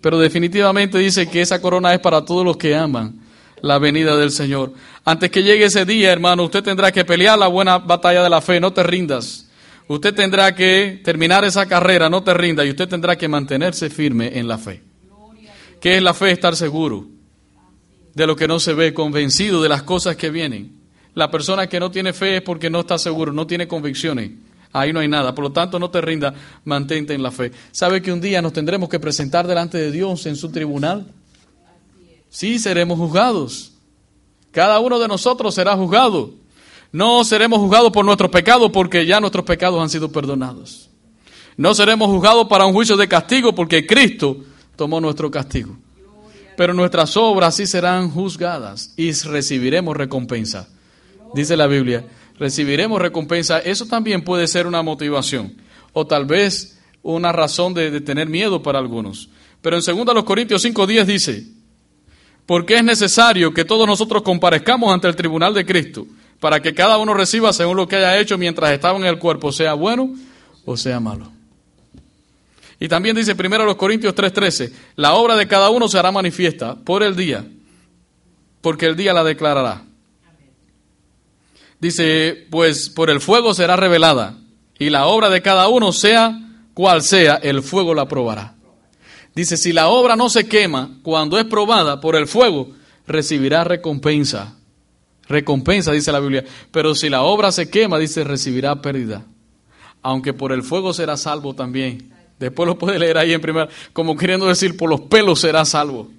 Pero 0.00 0.18
definitivamente 0.18 0.98
dice 0.98 1.28
que 1.28 1.42
esa 1.42 1.60
corona 1.60 1.94
es 1.94 2.00
para 2.00 2.24
todos 2.24 2.44
los 2.44 2.56
que 2.56 2.74
aman 2.74 3.20
la 3.60 3.78
venida 3.78 4.16
del 4.16 4.30
Señor. 4.30 4.72
Antes 5.04 5.30
que 5.30 5.42
llegue 5.42 5.66
ese 5.66 5.84
día, 5.84 6.12
hermano, 6.12 6.44
usted 6.44 6.62
tendrá 6.62 6.90
que 6.90 7.04
pelear 7.04 7.38
la 7.38 7.46
buena 7.46 7.78
batalla 7.78 8.22
de 8.22 8.30
la 8.30 8.40
fe, 8.40 8.60
no 8.60 8.72
te 8.72 8.82
rindas. 8.82 9.48
Usted 9.88 10.14
tendrá 10.14 10.54
que 10.54 11.00
terminar 11.04 11.44
esa 11.44 11.66
carrera, 11.66 12.08
no 12.08 12.22
te 12.22 12.32
rindas, 12.34 12.66
y 12.66 12.70
usted 12.70 12.88
tendrá 12.88 13.16
que 13.16 13.28
mantenerse 13.28 13.90
firme 13.90 14.38
en 14.38 14.48
la 14.48 14.58
fe. 14.58 14.82
¿Qué 15.80 15.96
es 15.96 16.02
la 16.02 16.14
fe? 16.14 16.30
Estar 16.30 16.56
seguro 16.56 17.13
de 18.14 18.26
lo 18.26 18.36
que 18.36 18.48
no 18.48 18.60
se 18.60 18.74
ve, 18.74 18.94
convencido 18.94 19.62
de 19.62 19.68
las 19.68 19.82
cosas 19.82 20.16
que 20.16 20.30
vienen. 20.30 20.80
La 21.14 21.30
persona 21.30 21.68
que 21.68 21.80
no 21.80 21.90
tiene 21.90 22.12
fe 22.12 22.36
es 22.36 22.42
porque 22.42 22.70
no 22.70 22.80
está 22.80 22.98
seguro, 22.98 23.32
no 23.32 23.46
tiene 23.46 23.68
convicciones. 23.68 24.30
Ahí 24.72 24.92
no 24.92 25.00
hay 25.00 25.06
nada. 25.08 25.34
Por 25.34 25.44
lo 25.44 25.52
tanto, 25.52 25.78
no 25.78 25.90
te 25.90 26.00
rinda, 26.00 26.34
mantente 26.64 27.14
en 27.14 27.22
la 27.22 27.30
fe. 27.30 27.52
¿Sabe 27.70 28.02
que 28.02 28.12
un 28.12 28.20
día 28.20 28.42
nos 28.42 28.52
tendremos 28.52 28.88
que 28.88 28.98
presentar 28.98 29.46
delante 29.46 29.78
de 29.78 29.92
Dios 29.92 30.26
en 30.26 30.34
su 30.34 30.50
tribunal? 30.50 31.06
Sí, 32.28 32.58
seremos 32.58 32.98
juzgados. 32.98 33.72
Cada 34.50 34.80
uno 34.80 34.98
de 34.98 35.06
nosotros 35.06 35.54
será 35.54 35.76
juzgado. 35.76 36.34
No 36.90 37.22
seremos 37.24 37.60
juzgados 37.60 37.92
por 37.92 38.04
nuestros 38.04 38.30
pecados 38.30 38.70
porque 38.72 39.06
ya 39.06 39.20
nuestros 39.20 39.44
pecados 39.44 39.80
han 39.80 39.90
sido 39.90 40.10
perdonados. 40.10 40.90
No 41.56 41.74
seremos 41.74 42.08
juzgados 42.08 42.48
para 42.48 42.66
un 42.66 42.72
juicio 42.72 42.96
de 42.96 43.06
castigo 43.06 43.54
porque 43.54 43.86
Cristo 43.86 44.38
tomó 44.74 45.00
nuestro 45.00 45.30
castigo. 45.30 45.76
Pero 46.56 46.74
nuestras 46.74 47.16
obras 47.16 47.56
sí 47.56 47.66
serán 47.66 48.10
juzgadas 48.10 48.92
y 48.96 49.12
recibiremos 49.12 49.96
recompensa. 49.96 50.68
Dice 51.34 51.56
la 51.56 51.66
Biblia, 51.66 52.06
recibiremos 52.38 53.00
recompensa. 53.00 53.58
Eso 53.58 53.86
también 53.86 54.22
puede 54.22 54.46
ser 54.46 54.66
una 54.66 54.82
motivación 54.82 55.54
o 55.92 56.06
tal 56.06 56.26
vez 56.26 56.78
una 57.02 57.32
razón 57.32 57.74
de, 57.74 58.00
tener 58.00 58.28
miedo 58.28 58.62
para 58.62 58.78
algunos. 58.78 59.28
Pero 59.60 59.78
en 59.78 60.04
2 60.04 60.24
Corintios 60.24 60.64
5.10 60.64 61.04
dice, 61.04 61.46
porque 62.46 62.74
es 62.74 62.84
necesario 62.84 63.52
que 63.52 63.64
todos 63.64 63.86
nosotros 63.86 64.22
comparezcamos 64.22 64.92
ante 64.92 65.08
el 65.08 65.16
tribunal 65.16 65.54
de 65.54 65.64
Cristo 65.64 66.06
para 66.40 66.60
que 66.60 66.74
cada 66.74 66.98
uno 66.98 67.14
reciba 67.14 67.52
según 67.52 67.76
lo 67.76 67.88
que 67.88 67.96
haya 67.96 68.18
hecho 68.18 68.36
mientras 68.36 68.70
estaba 68.72 68.98
en 68.98 69.06
el 69.06 69.18
cuerpo, 69.18 69.50
sea 69.52 69.74
bueno 69.74 70.12
o 70.64 70.76
sea 70.76 71.00
malo. 71.00 71.33
Y 72.84 72.88
también 72.88 73.16
dice 73.16 73.34
primero 73.34 73.64
los 73.64 73.76
Corintios 73.76 74.14
3:13, 74.14 74.70
la 74.96 75.14
obra 75.14 75.36
de 75.36 75.48
cada 75.48 75.70
uno 75.70 75.88
será 75.88 76.12
manifiesta 76.12 76.74
por 76.74 77.02
el 77.02 77.16
día, 77.16 77.42
porque 78.60 78.84
el 78.84 78.94
día 78.94 79.14
la 79.14 79.24
declarará. 79.24 79.84
Dice, 81.80 82.46
pues 82.50 82.90
por 82.90 83.08
el 83.08 83.22
fuego 83.22 83.54
será 83.54 83.76
revelada, 83.76 84.36
y 84.78 84.90
la 84.90 85.06
obra 85.06 85.30
de 85.30 85.40
cada 85.40 85.68
uno 85.68 85.92
sea 85.92 86.38
cual 86.74 87.00
sea, 87.00 87.36
el 87.36 87.62
fuego 87.62 87.94
la 87.94 88.06
probará. 88.06 88.54
Dice, 89.34 89.56
si 89.56 89.72
la 89.72 89.88
obra 89.88 90.14
no 90.14 90.28
se 90.28 90.46
quema 90.46 90.98
cuando 91.02 91.38
es 91.38 91.46
probada 91.46 92.02
por 92.02 92.16
el 92.16 92.26
fuego, 92.26 92.72
recibirá 93.06 93.64
recompensa. 93.64 94.56
Recompensa, 95.26 95.90
dice 95.90 96.12
la 96.12 96.20
Biblia. 96.20 96.44
Pero 96.70 96.94
si 96.94 97.08
la 97.08 97.22
obra 97.22 97.50
se 97.50 97.70
quema, 97.70 97.98
dice, 97.98 98.24
recibirá 98.24 98.82
pérdida. 98.82 99.24
Aunque 100.02 100.34
por 100.34 100.52
el 100.52 100.62
fuego 100.62 100.92
será 100.92 101.16
salvo 101.16 101.54
también. 101.54 102.12
Después 102.44 102.66
lo 102.66 102.76
puede 102.76 102.98
leer 102.98 103.16
ahí 103.16 103.32
en 103.32 103.40
primera, 103.40 103.70
como 103.94 104.18
queriendo 104.18 104.46
decir, 104.46 104.76
por 104.76 104.90
los 104.90 105.00
pelos 105.00 105.40
será 105.40 105.64
salvo. 105.64 106.10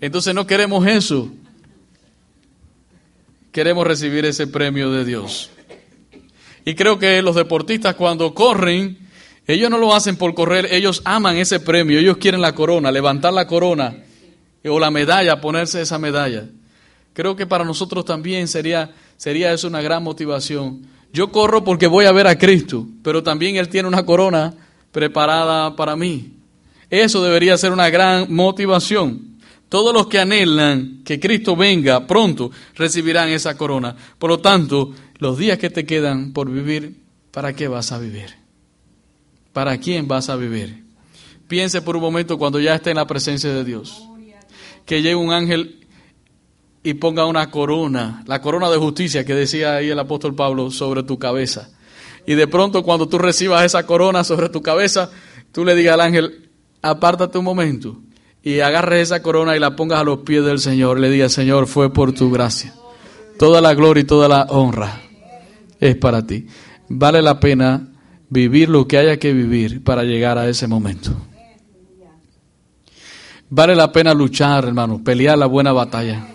Entonces 0.00 0.34
no 0.34 0.44
queremos 0.44 0.84
eso. 0.88 1.30
Queremos 3.52 3.86
recibir 3.86 4.24
ese 4.24 4.48
premio 4.48 4.90
de 4.90 5.04
Dios. 5.04 5.50
Y 6.64 6.74
creo 6.74 6.98
que 6.98 7.22
los 7.22 7.36
deportistas 7.36 7.94
cuando 7.94 8.34
corren, 8.34 8.98
ellos 9.46 9.70
no 9.70 9.78
lo 9.78 9.94
hacen 9.94 10.16
por 10.16 10.34
correr, 10.34 10.66
ellos 10.72 11.00
aman 11.04 11.36
ese 11.36 11.60
premio, 11.60 12.00
ellos 12.00 12.16
quieren 12.16 12.40
la 12.40 12.56
corona, 12.56 12.90
levantar 12.90 13.32
la 13.32 13.46
corona 13.46 13.98
o 14.64 14.80
la 14.80 14.90
medalla, 14.90 15.40
ponerse 15.40 15.80
esa 15.80 16.00
medalla. 16.00 16.48
Creo 17.12 17.36
que 17.36 17.46
para 17.46 17.64
nosotros 17.64 18.04
también 18.04 18.48
sería, 18.48 18.90
sería 19.16 19.52
eso 19.52 19.68
una 19.68 19.80
gran 19.80 20.02
motivación. 20.02 20.88
Yo 21.12 21.30
corro 21.30 21.62
porque 21.62 21.86
voy 21.86 22.06
a 22.06 22.12
ver 22.12 22.26
a 22.26 22.36
Cristo, 22.36 22.84
pero 23.04 23.22
también 23.22 23.54
Él 23.54 23.68
tiene 23.68 23.86
una 23.86 24.04
corona 24.04 24.54
preparada 24.92 25.76
para 25.76 25.96
mí. 25.96 26.32
Eso 26.90 27.22
debería 27.22 27.58
ser 27.58 27.72
una 27.72 27.90
gran 27.90 28.32
motivación. 28.32 29.38
Todos 29.68 29.92
los 29.92 30.06
que 30.06 30.18
anhelan 30.18 31.02
que 31.04 31.20
Cristo 31.20 31.54
venga 31.54 32.06
pronto 32.06 32.50
recibirán 32.74 33.28
esa 33.28 33.56
corona. 33.56 33.94
Por 34.18 34.30
lo 34.30 34.40
tanto, 34.40 34.94
los 35.18 35.36
días 35.36 35.58
que 35.58 35.68
te 35.68 35.84
quedan 35.84 36.32
por 36.32 36.50
vivir, 36.50 36.96
¿para 37.30 37.52
qué 37.54 37.68
vas 37.68 37.92
a 37.92 37.98
vivir? 37.98 38.34
¿Para 39.52 39.76
quién 39.78 40.08
vas 40.08 40.30
a 40.30 40.36
vivir? 40.36 40.84
Piense 41.48 41.82
por 41.82 41.96
un 41.96 42.02
momento 42.02 42.38
cuando 42.38 42.60
ya 42.60 42.74
esté 42.74 42.90
en 42.90 42.96
la 42.96 43.06
presencia 43.06 43.52
de 43.52 43.64
Dios. 43.64 44.04
Que 44.86 45.02
llegue 45.02 45.14
un 45.14 45.32
ángel 45.32 45.86
y 46.82 46.94
ponga 46.94 47.26
una 47.26 47.50
corona, 47.50 48.22
la 48.26 48.40
corona 48.40 48.70
de 48.70 48.78
justicia 48.78 49.24
que 49.24 49.34
decía 49.34 49.76
ahí 49.76 49.90
el 49.90 49.98
apóstol 49.98 50.34
Pablo 50.34 50.70
sobre 50.70 51.02
tu 51.02 51.18
cabeza 51.18 51.70
y 52.28 52.34
de 52.34 52.46
pronto 52.46 52.82
cuando 52.82 53.08
tú 53.08 53.16
recibas 53.16 53.64
esa 53.64 53.86
corona 53.86 54.22
sobre 54.22 54.50
tu 54.50 54.60
cabeza, 54.60 55.10
tú 55.50 55.64
le 55.64 55.74
digas 55.74 55.94
al 55.94 56.02
ángel, 56.02 56.50
apártate 56.82 57.38
un 57.38 57.44
momento 57.46 58.02
y 58.42 58.60
agarres 58.60 59.04
esa 59.04 59.22
corona 59.22 59.56
y 59.56 59.58
la 59.58 59.74
pongas 59.76 60.00
a 60.00 60.04
los 60.04 60.18
pies 60.18 60.44
del 60.44 60.58
Señor. 60.58 61.00
Le 61.00 61.08
digas, 61.08 61.32
Señor, 61.32 61.66
fue 61.66 61.90
por 61.90 62.12
tu 62.12 62.30
gracia. 62.30 62.74
Toda 63.38 63.62
la 63.62 63.72
gloria 63.72 64.02
y 64.02 64.04
toda 64.04 64.28
la 64.28 64.42
honra 64.50 65.00
es 65.80 65.96
para 65.96 66.26
ti. 66.26 66.46
Vale 66.90 67.22
la 67.22 67.40
pena 67.40 67.94
vivir 68.28 68.68
lo 68.68 68.86
que 68.86 68.98
haya 68.98 69.18
que 69.18 69.32
vivir 69.32 69.82
para 69.82 70.04
llegar 70.04 70.36
a 70.36 70.50
ese 70.50 70.66
momento. 70.66 71.12
Vale 73.48 73.74
la 73.74 73.90
pena 73.90 74.12
luchar, 74.12 74.66
hermano, 74.66 75.02
pelear 75.02 75.38
la 75.38 75.46
buena 75.46 75.72
batalla. 75.72 76.28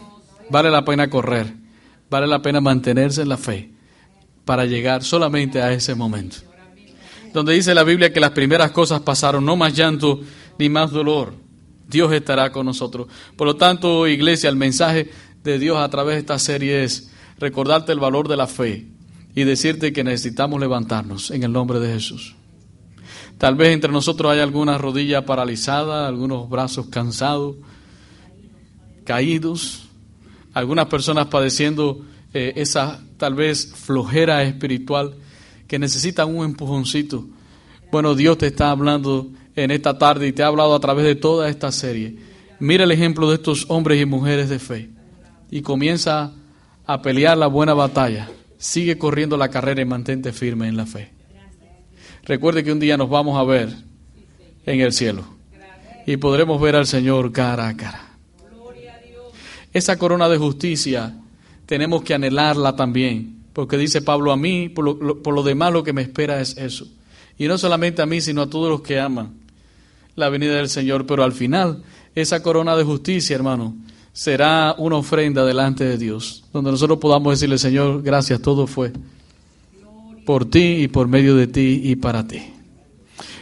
Vale 0.49 0.71
la 0.71 0.83
pena 0.83 1.07
correr. 1.11 1.53
Vale 2.09 2.25
la 2.25 2.41
pena 2.41 2.61
mantenerse 2.61 3.21
en 3.21 3.29
la 3.29 3.37
fe 3.37 3.72
para 4.45 4.65
llegar 4.65 5.03
solamente 5.03 5.61
a 5.61 5.71
ese 5.73 5.95
momento. 5.95 6.37
Donde 7.33 7.53
dice 7.53 7.73
la 7.73 7.83
Biblia 7.83 8.13
que 8.13 8.19
las 8.19 8.31
primeras 8.31 8.71
cosas 8.71 9.01
pasaron, 9.01 9.45
no 9.45 9.55
más 9.55 9.73
llanto 9.73 10.21
ni 10.59 10.69
más 10.69 10.91
dolor. 10.91 11.33
Dios 11.87 12.11
estará 12.13 12.51
con 12.51 12.65
nosotros. 12.65 13.07
Por 13.35 13.47
lo 13.47 13.55
tanto, 13.55 14.07
iglesia, 14.07 14.49
el 14.49 14.55
mensaje 14.55 15.09
de 15.43 15.59
Dios 15.59 15.77
a 15.77 15.89
través 15.89 16.15
de 16.15 16.19
esta 16.19 16.39
serie 16.39 16.83
es 16.83 17.11
recordarte 17.39 17.91
el 17.91 17.99
valor 17.99 18.27
de 18.27 18.37
la 18.37 18.47
fe 18.47 18.87
y 19.35 19.43
decirte 19.43 19.93
que 19.93 20.03
necesitamos 20.03 20.59
levantarnos 20.59 21.31
en 21.31 21.43
el 21.43 21.51
nombre 21.51 21.79
de 21.79 21.93
Jesús. 21.93 22.35
Tal 23.37 23.55
vez 23.55 23.69
entre 23.69 23.91
nosotros 23.91 24.31
hay 24.31 24.39
alguna 24.39 24.77
rodilla 24.77 25.25
paralizada, 25.25 26.07
algunos 26.07 26.49
brazos 26.49 26.87
cansados, 26.87 27.55
caídos, 29.03 29.89
algunas 30.53 30.85
personas 30.85 31.27
padeciendo 31.27 32.05
eh, 32.33 32.53
esa 32.55 33.01
tal 33.17 33.35
vez 33.35 33.73
flojera 33.73 34.43
espiritual 34.43 35.15
que 35.67 35.79
necesitan 35.79 36.35
un 36.35 36.45
empujoncito. 36.45 37.27
Bueno, 37.91 38.15
Dios 38.15 38.37
te 38.37 38.47
está 38.47 38.71
hablando 38.71 39.29
en 39.55 39.71
esta 39.71 39.97
tarde 39.97 40.27
y 40.27 40.33
te 40.33 40.43
ha 40.43 40.47
hablado 40.47 40.73
a 40.73 40.79
través 40.79 41.05
de 41.05 41.15
toda 41.15 41.49
esta 41.49 41.71
serie. 41.71 42.17
Mira 42.59 42.85
el 42.85 42.91
ejemplo 42.91 43.29
de 43.29 43.35
estos 43.35 43.65
hombres 43.69 44.01
y 44.01 44.05
mujeres 44.05 44.49
de 44.49 44.59
fe 44.59 44.89
y 45.51 45.61
comienza 45.61 46.33
a 46.85 47.01
pelear 47.01 47.37
la 47.37 47.47
buena 47.47 47.73
batalla. 47.73 48.29
Sigue 48.57 48.97
corriendo 48.97 49.37
la 49.37 49.49
carrera 49.49 49.81
y 49.81 49.85
mantente 49.85 50.33
firme 50.33 50.67
en 50.67 50.77
la 50.77 50.85
fe. 50.85 51.11
Recuerde 52.23 52.63
que 52.63 52.71
un 52.71 52.79
día 52.79 52.97
nos 52.97 53.09
vamos 53.09 53.37
a 53.37 53.43
ver 53.43 53.69
en 54.65 54.79
el 54.79 54.93
cielo 54.93 55.25
y 56.05 56.17
podremos 56.17 56.59
ver 56.61 56.75
al 56.75 56.87
Señor 56.87 57.31
cara 57.31 57.67
a 57.67 57.77
cara. 57.77 58.17
Esa 59.73 59.97
corona 59.97 60.29
de 60.29 60.37
justicia 60.37 61.15
tenemos 61.73 62.03
que 62.03 62.13
anhelarla 62.13 62.75
también, 62.75 63.45
porque 63.51 63.79
dice 63.79 64.03
Pablo, 64.03 64.31
a 64.31 64.37
mí, 64.37 64.69
por 64.69 64.85
lo, 64.85 65.43
demás 65.43 65.73
lo 65.73 65.83
que 65.83 65.91
me 65.91 66.03
espera 66.03 66.39
es 66.39 66.55
eso. 66.55 66.87
Y 67.35 67.47
no 67.47 67.57
solamente 67.57 68.03
a 68.03 68.05
mí, 68.05 68.21
sino 68.21 68.43
a 68.43 68.47
todos 68.47 68.69
los 68.69 68.81
que 68.83 68.99
aman 68.99 69.33
la 70.15 70.29
venida 70.29 70.53
del 70.53 70.69
Señor, 70.69 71.07
pero 71.07 71.23
al 71.23 71.31
final 71.31 71.81
esa 72.13 72.43
corona 72.43 72.75
de 72.75 72.83
justicia, 72.83 73.35
hermano, 73.35 73.75
será 74.11 74.75
una 74.77 74.97
ofrenda 74.97 75.43
delante 75.45 75.83
de 75.83 75.97
Dios, 75.97 76.43
donde 76.53 76.69
nosotros 76.69 76.99
podamos 76.99 77.33
decirle, 77.33 77.57
Señor, 77.57 78.03
gracias, 78.03 78.39
todo 78.39 78.67
fue 78.67 78.93
por 80.27 80.45
ti 80.45 80.83
y 80.83 80.87
por 80.89 81.07
medio 81.07 81.35
de 81.35 81.47
ti 81.47 81.81
y 81.85 81.95
para 81.95 82.27
ti. 82.27 82.37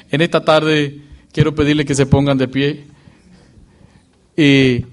En 0.09 0.21
esta 0.21 0.45
tarde 0.45 1.01
quiero 1.33 1.53
pedirle 1.53 1.83
que 1.83 1.95
se 1.95 2.05
pongan 2.05 2.37
de 2.37 2.47
pie 2.47 2.85
y 4.37 4.85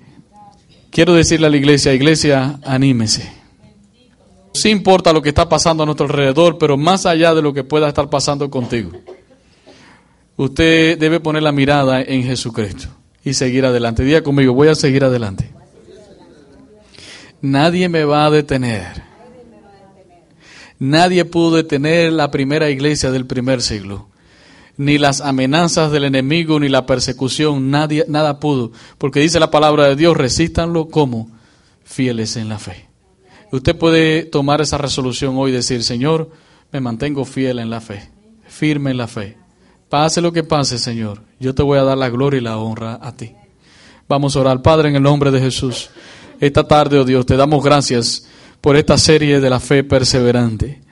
Quiero 0.90 1.14
decirle 1.14 1.46
a 1.46 1.50
la 1.50 1.56
iglesia, 1.56 1.94
iglesia, 1.94 2.58
anímese. 2.64 3.32
Sí 4.52 4.70
importa 4.70 5.12
lo 5.12 5.22
que 5.22 5.28
está 5.28 5.48
pasando 5.48 5.82
a 5.82 5.86
nuestro 5.86 6.06
alrededor, 6.06 6.58
pero 6.58 6.76
más 6.76 7.06
allá 7.06 7.34
de 7.34 7.42
lo 7.42 7.52
que 7.52 7.64
pueda 7.64 7.88
estar 7.88 8.10
pasando 8.10 8.50
contigo, 8.50 8.90
usted 10.36 10.98
debe 10.98 11.20
poner 11.20 11.42
la 11.42 11.52
mirada 11.52 12.02
en 12.02 12.24
Jesucristo 12.24 12.88
y 13.22 13.34
seguir 13.34 13.66
adelante. 13.66 14.02
Diga 14.02 14.22
conmigo, 14.22 14.54
voy 14.54 14.68
a 14.68 14.74
seguir 14.74 15.04
adelante. 15.04 15.50
Nadie 17.40 17.88
me 17.88 18.04
va 18.04 18.26
a 18.26 18.30
detener. 18.30 19.02
Nadie 20.80 21.24
pudo 21.24 21.56
detener 21.56 22.12
la 22.12 22.30
primera 22.30 22.70
iglesia 22.70 23.10
del 23.10 23.26
primer 23.26 23.62
siglo 23.62 24.07
ni 24.78 24.96
las 24.96 25.20
amenazas 25.20 25.90
del 25.90 26.04
enemigo, 26.04 26.58
ni 26.60 26.68
la 26.68 26.86
persecución, 26.86 27.70
nadie, 27.70 28.04
nada 28.08 28.38
pudo. 28.38 28.70
Porque 28.96 29.20
dice 29.20 29.40
la 29.40 29.50
palabra 29.50 29.88
de 29.88 29.96
Dios, 29.96 30.16
resístanlo 30.16 30.88
como 30.88 31.30
fieles 31.84 32.36
en 32.36 32.48
la 32.48 32.60
fe. 32.60 32.88
Usted 33.50 33.76
puede 33.76 34.22
tomar 34.22 34.60
esa 34.60 34.78
resolución 34.78 35.36
hoy 35.36 35.50
y 35.50 35.54
decir, 35.54 35.82
Señor, 35.82 36.30
me 36.70 36.80
mantengo 36.80 37.24
fiel 37.24 37.58
en 37.58 37.70
la 37.70 37.80
fe, 37.80 38.08
firme 38.46 38.92
en 38.92 38.98
la 38.98 39.08
fe. 39.08 39.36
Pase 39.88 40.20
lo 40.20 40.32
que 40.32 40.44
pase, 40.44 40.78
Señor, 40.78 41.22
yo 41.40 41.54
te 41.54 41.62
voy 41.62 41.78
a 41.78 41.82
dar 41.82 41.98
la 41.98 42.08
gloria 42.08 42.38
y 42.38 42.44
la 42.44 42.58
honra 42.58 43.00
a 43.02 43.16
ti. 43.16 43.32
Vamos 44.08 44.36
a 44.36 44.40
orar, 44.40 44.62
Padre, 44.62 44.90
en 44.90 44.96
el 44.96 45.02
nombre 45.02 45.30
de 45.32 45.40
Jesús. 45.40 45.90
Esta 46.38 46.68
tarde, 46.68 47.00
oh 47.00 47.04
Dios, 47.04 47.26
te 47.26 47.36
damos 47.36 47.64
gracias 47.64 48.28
por 48.60 48.76
esta 48.76 48.96
serie 48.96 49.40
de 49.40 49.50
la 49.50 49.58
fe 49.58 49.82
perseverante. 49.82 50.82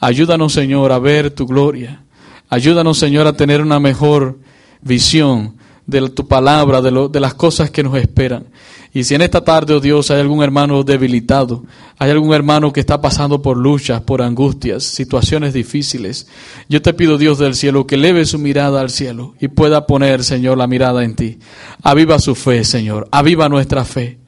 Ayúdanos, 0.00 0.52
Señor, 0.54 0.90
a 0.90 0.98
ver 0.98 1.30
tu 1.30 1.46
gloria. 1.46 2.02
Ayúdanos, 2.48 2.98
Señor, 2.98 3.26
a 3.26 3.34
tener 3.34 3.60
una 3.60 3.78
mejor 3.78 4.38
visión 4.80 5.56
de 5.86 6.08
tu 6.10 6.28
palabra, 6.28 6.82
de, 6.82 7.08
de 7.10 7.20
las 7.20 7.34
cosas 7.34 7.70
que 7.70 7.82
nos 7.82 7.96
esperan. 7.96 8.46
Y 8.92 9.04
si 9.04 9.14
en 9.14 9.22
esta 9.22 9.42
tarde, 9.42 9.74
oh 9.74 9.80
Dios, 9.80 10.10
hay 10.10 10.20
algún 10.20 10.42
hermano 10.42 10.82
debilitado, 10.82 11.64
hay 11.98 12.10
algún 12.10 12.34
hermano 12.34 12.72
que 12.72 12.80
está 12.80 13.00
pasando 13.00 13.42
por 13.42 13.56
luchas, 13.56 14.00
por 14.00 14.22
angustias, 14.22 14.84
situaciones 14.84 15.52
difíciles, 15.52 16.26
yo 16.68 16.80
te 16.80 16.94
pido, 16.94 17.18
Dios 17.18 17.38
del 17.38 17.54
cielo, 17.54 17.86
que 17.86 17.96
eleve 17.96 18.24
su 18.24 18.38
mirada 18.38 18.80
al 18.80 18.90
cielo 18.90 19.34
y 19.40 19.48
pueda 19.48 19.86
poner, 19.86 20.24
Señor, 20.24 20.56
la 20.58 20.66
mirada 20.66 21.04
en 21.04 21.16
ti. 21.16 21.38
Aviva 21.82 22.18
su 22.18 22.34
fe, 22.34 22.64
Señor, 22.64 23.08
aviva 23.10 23.48
nuestra 23.48 23.84
fe. 23.84 24.18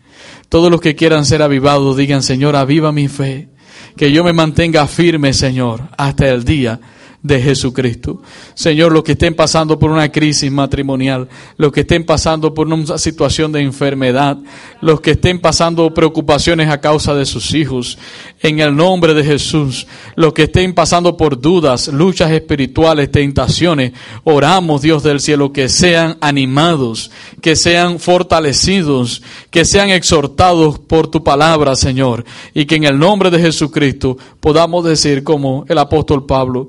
Todos 0.50 0.70
los 0.70 0.80
que 0.80 0.94
quieran 0.94 1.24
ser 1.24 1.42
avivados, 1.42 1.96
digan, 1.96 2.22
Señor, 2.22 2.56
aviva 2.56 2.92
mi 2.92 3.08
fe. 3.08 3.48
Que 3.96 4.12
yo 4.12 4.24
me 4.24 4.32
mantenga 4.32 4.86
firme, 4.86 5.32
Señor, 5.32 5.82
hasta 5.96 6.28
el 6.28 6.44
día 6.44 6.80
de 7.22 7.40
Jesucristo. 7.40 8.22
Señor, 8.54 8.92
los 8.92 9.02
que 9.02 9.12
estén 9.12 9.34
pasando 9.34 9.78
por 9.78 9.90
una 9.90 10.10
crisis 10.10 10.50
matrimonial, 10.50 11.28
los 11.58 11.70
que 11.70 11.80
estén 11.80 12.04
pasando 12.04 12.54
por 12.54 12.66
una 12.66 12.96
situación 12.96 13.52
de 13.52 13.60
enfermedad, 13.60 14.38
los 14.80 15.00
que 15.00 15.12
estén 15.12 15.38
pasando 15.38 15.92
preocupaciones 15.92 16.70
a 16.70 16.80
causa 16.80 17.14
de 17.14 17.26
sus 17.26 17.52
hijos, 17.52 17.98
en 18.40 18.60
el 18.60 18.74
nombre 18.74 19.12
de 19.12 19.22
Jesús, 19.22 19.86
los 20.16 20.32
que 20.32 20.44
estén 20.44 20.72
pasando 20.74 21.16
por 21.16 21.38
dudas, 21.38 21.88
luchas 21.88 22.30
espirituales, 22.30 23.10
tentaciones, 23.10 23.92
oramos, 24.24 24.80
Dios 24.80 25.02
del 25.02 25.20
cielo, 25.20 25.52
que 25.52 25.68
sean 25.68 26.16
animados, 26.22 27.10
que 27.42 27.54
sean 27.54 28.00
fortalecidos, 28.00 29.22
que 29.50 29.66
sean 29.66 29.90
exhortados 29.90 30.78
por 30.78 31.08
tu 31.08 31.22
palabra, 31.22 31.76
Señor, 31.76 32.24
y 32.54 32.64
que 32.64 32.76
en 32.76 32.84
el 32.84 32.98
nombre 32.98 33.30
de 33.30 33.40
Jesucristo 33.40 34.16
podamos 34.40 34.84
decir 34.84 35.22
como 35.22 35.66
el 35.68 35.76
apóstol 35.76 36.24
Pablo, 36.24 36.68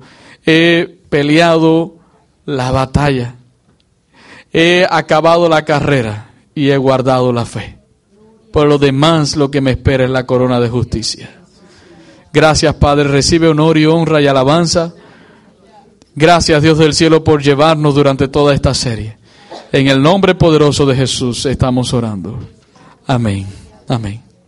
he 0.51 0.99
peleado 1.09 1.95
la 2.45 2.71
batalla, 2.71 3.35
he 4.51 4.85
acabado 4.89 5.47
la 5.47 5.63
carrera 5.63 6.31
y 6.53 6.69
he 6.69 6.77
guardado 6.77 7.31
la 7.31 7.45
fe. 7.45 7.77
Por 8.51 8.67
lo 8.67 8.77
demás, 8.77 9.37
lo 9.37 9.49
que 9.49 9.61
me 9.61 9.71
espera 9.71 10.03
es 10.03 10.09
la 10.09 10.25
corona 10.25 10.59
de 10.59 10.67
justicia. 10.67 11.29
Gracias, 12.33 12.75
Padre. 12.75 13.05
Recibe 13.05 13.47
honor 13.47 13.77
y 13.77 13.85
honra 13.85 14.21
y 14.21 14.27
alabanza. 14.27 14.93
Gracias, 16.15 16.61
Dios 16.61 16.77
del 16.77 16.93
cielo, 16.93 17.23
por 17.23 17.41
llevarnos 17.41 17.95
durante 17.95 18.27
toda 18.27 18.53
esta 18.53 18.73
serie. 18.73 19.17
En 19.71 19.87
el 19.87 20.01
nombre 20.01 20.35
poderoso 20.35 20.85
de 20.85 20.95
Jesús 20.95 21.45
estamos 21.45 21.93
orando. 21.93 22.37
Amén. 23.07 23.47
Amén. 23.87 24.30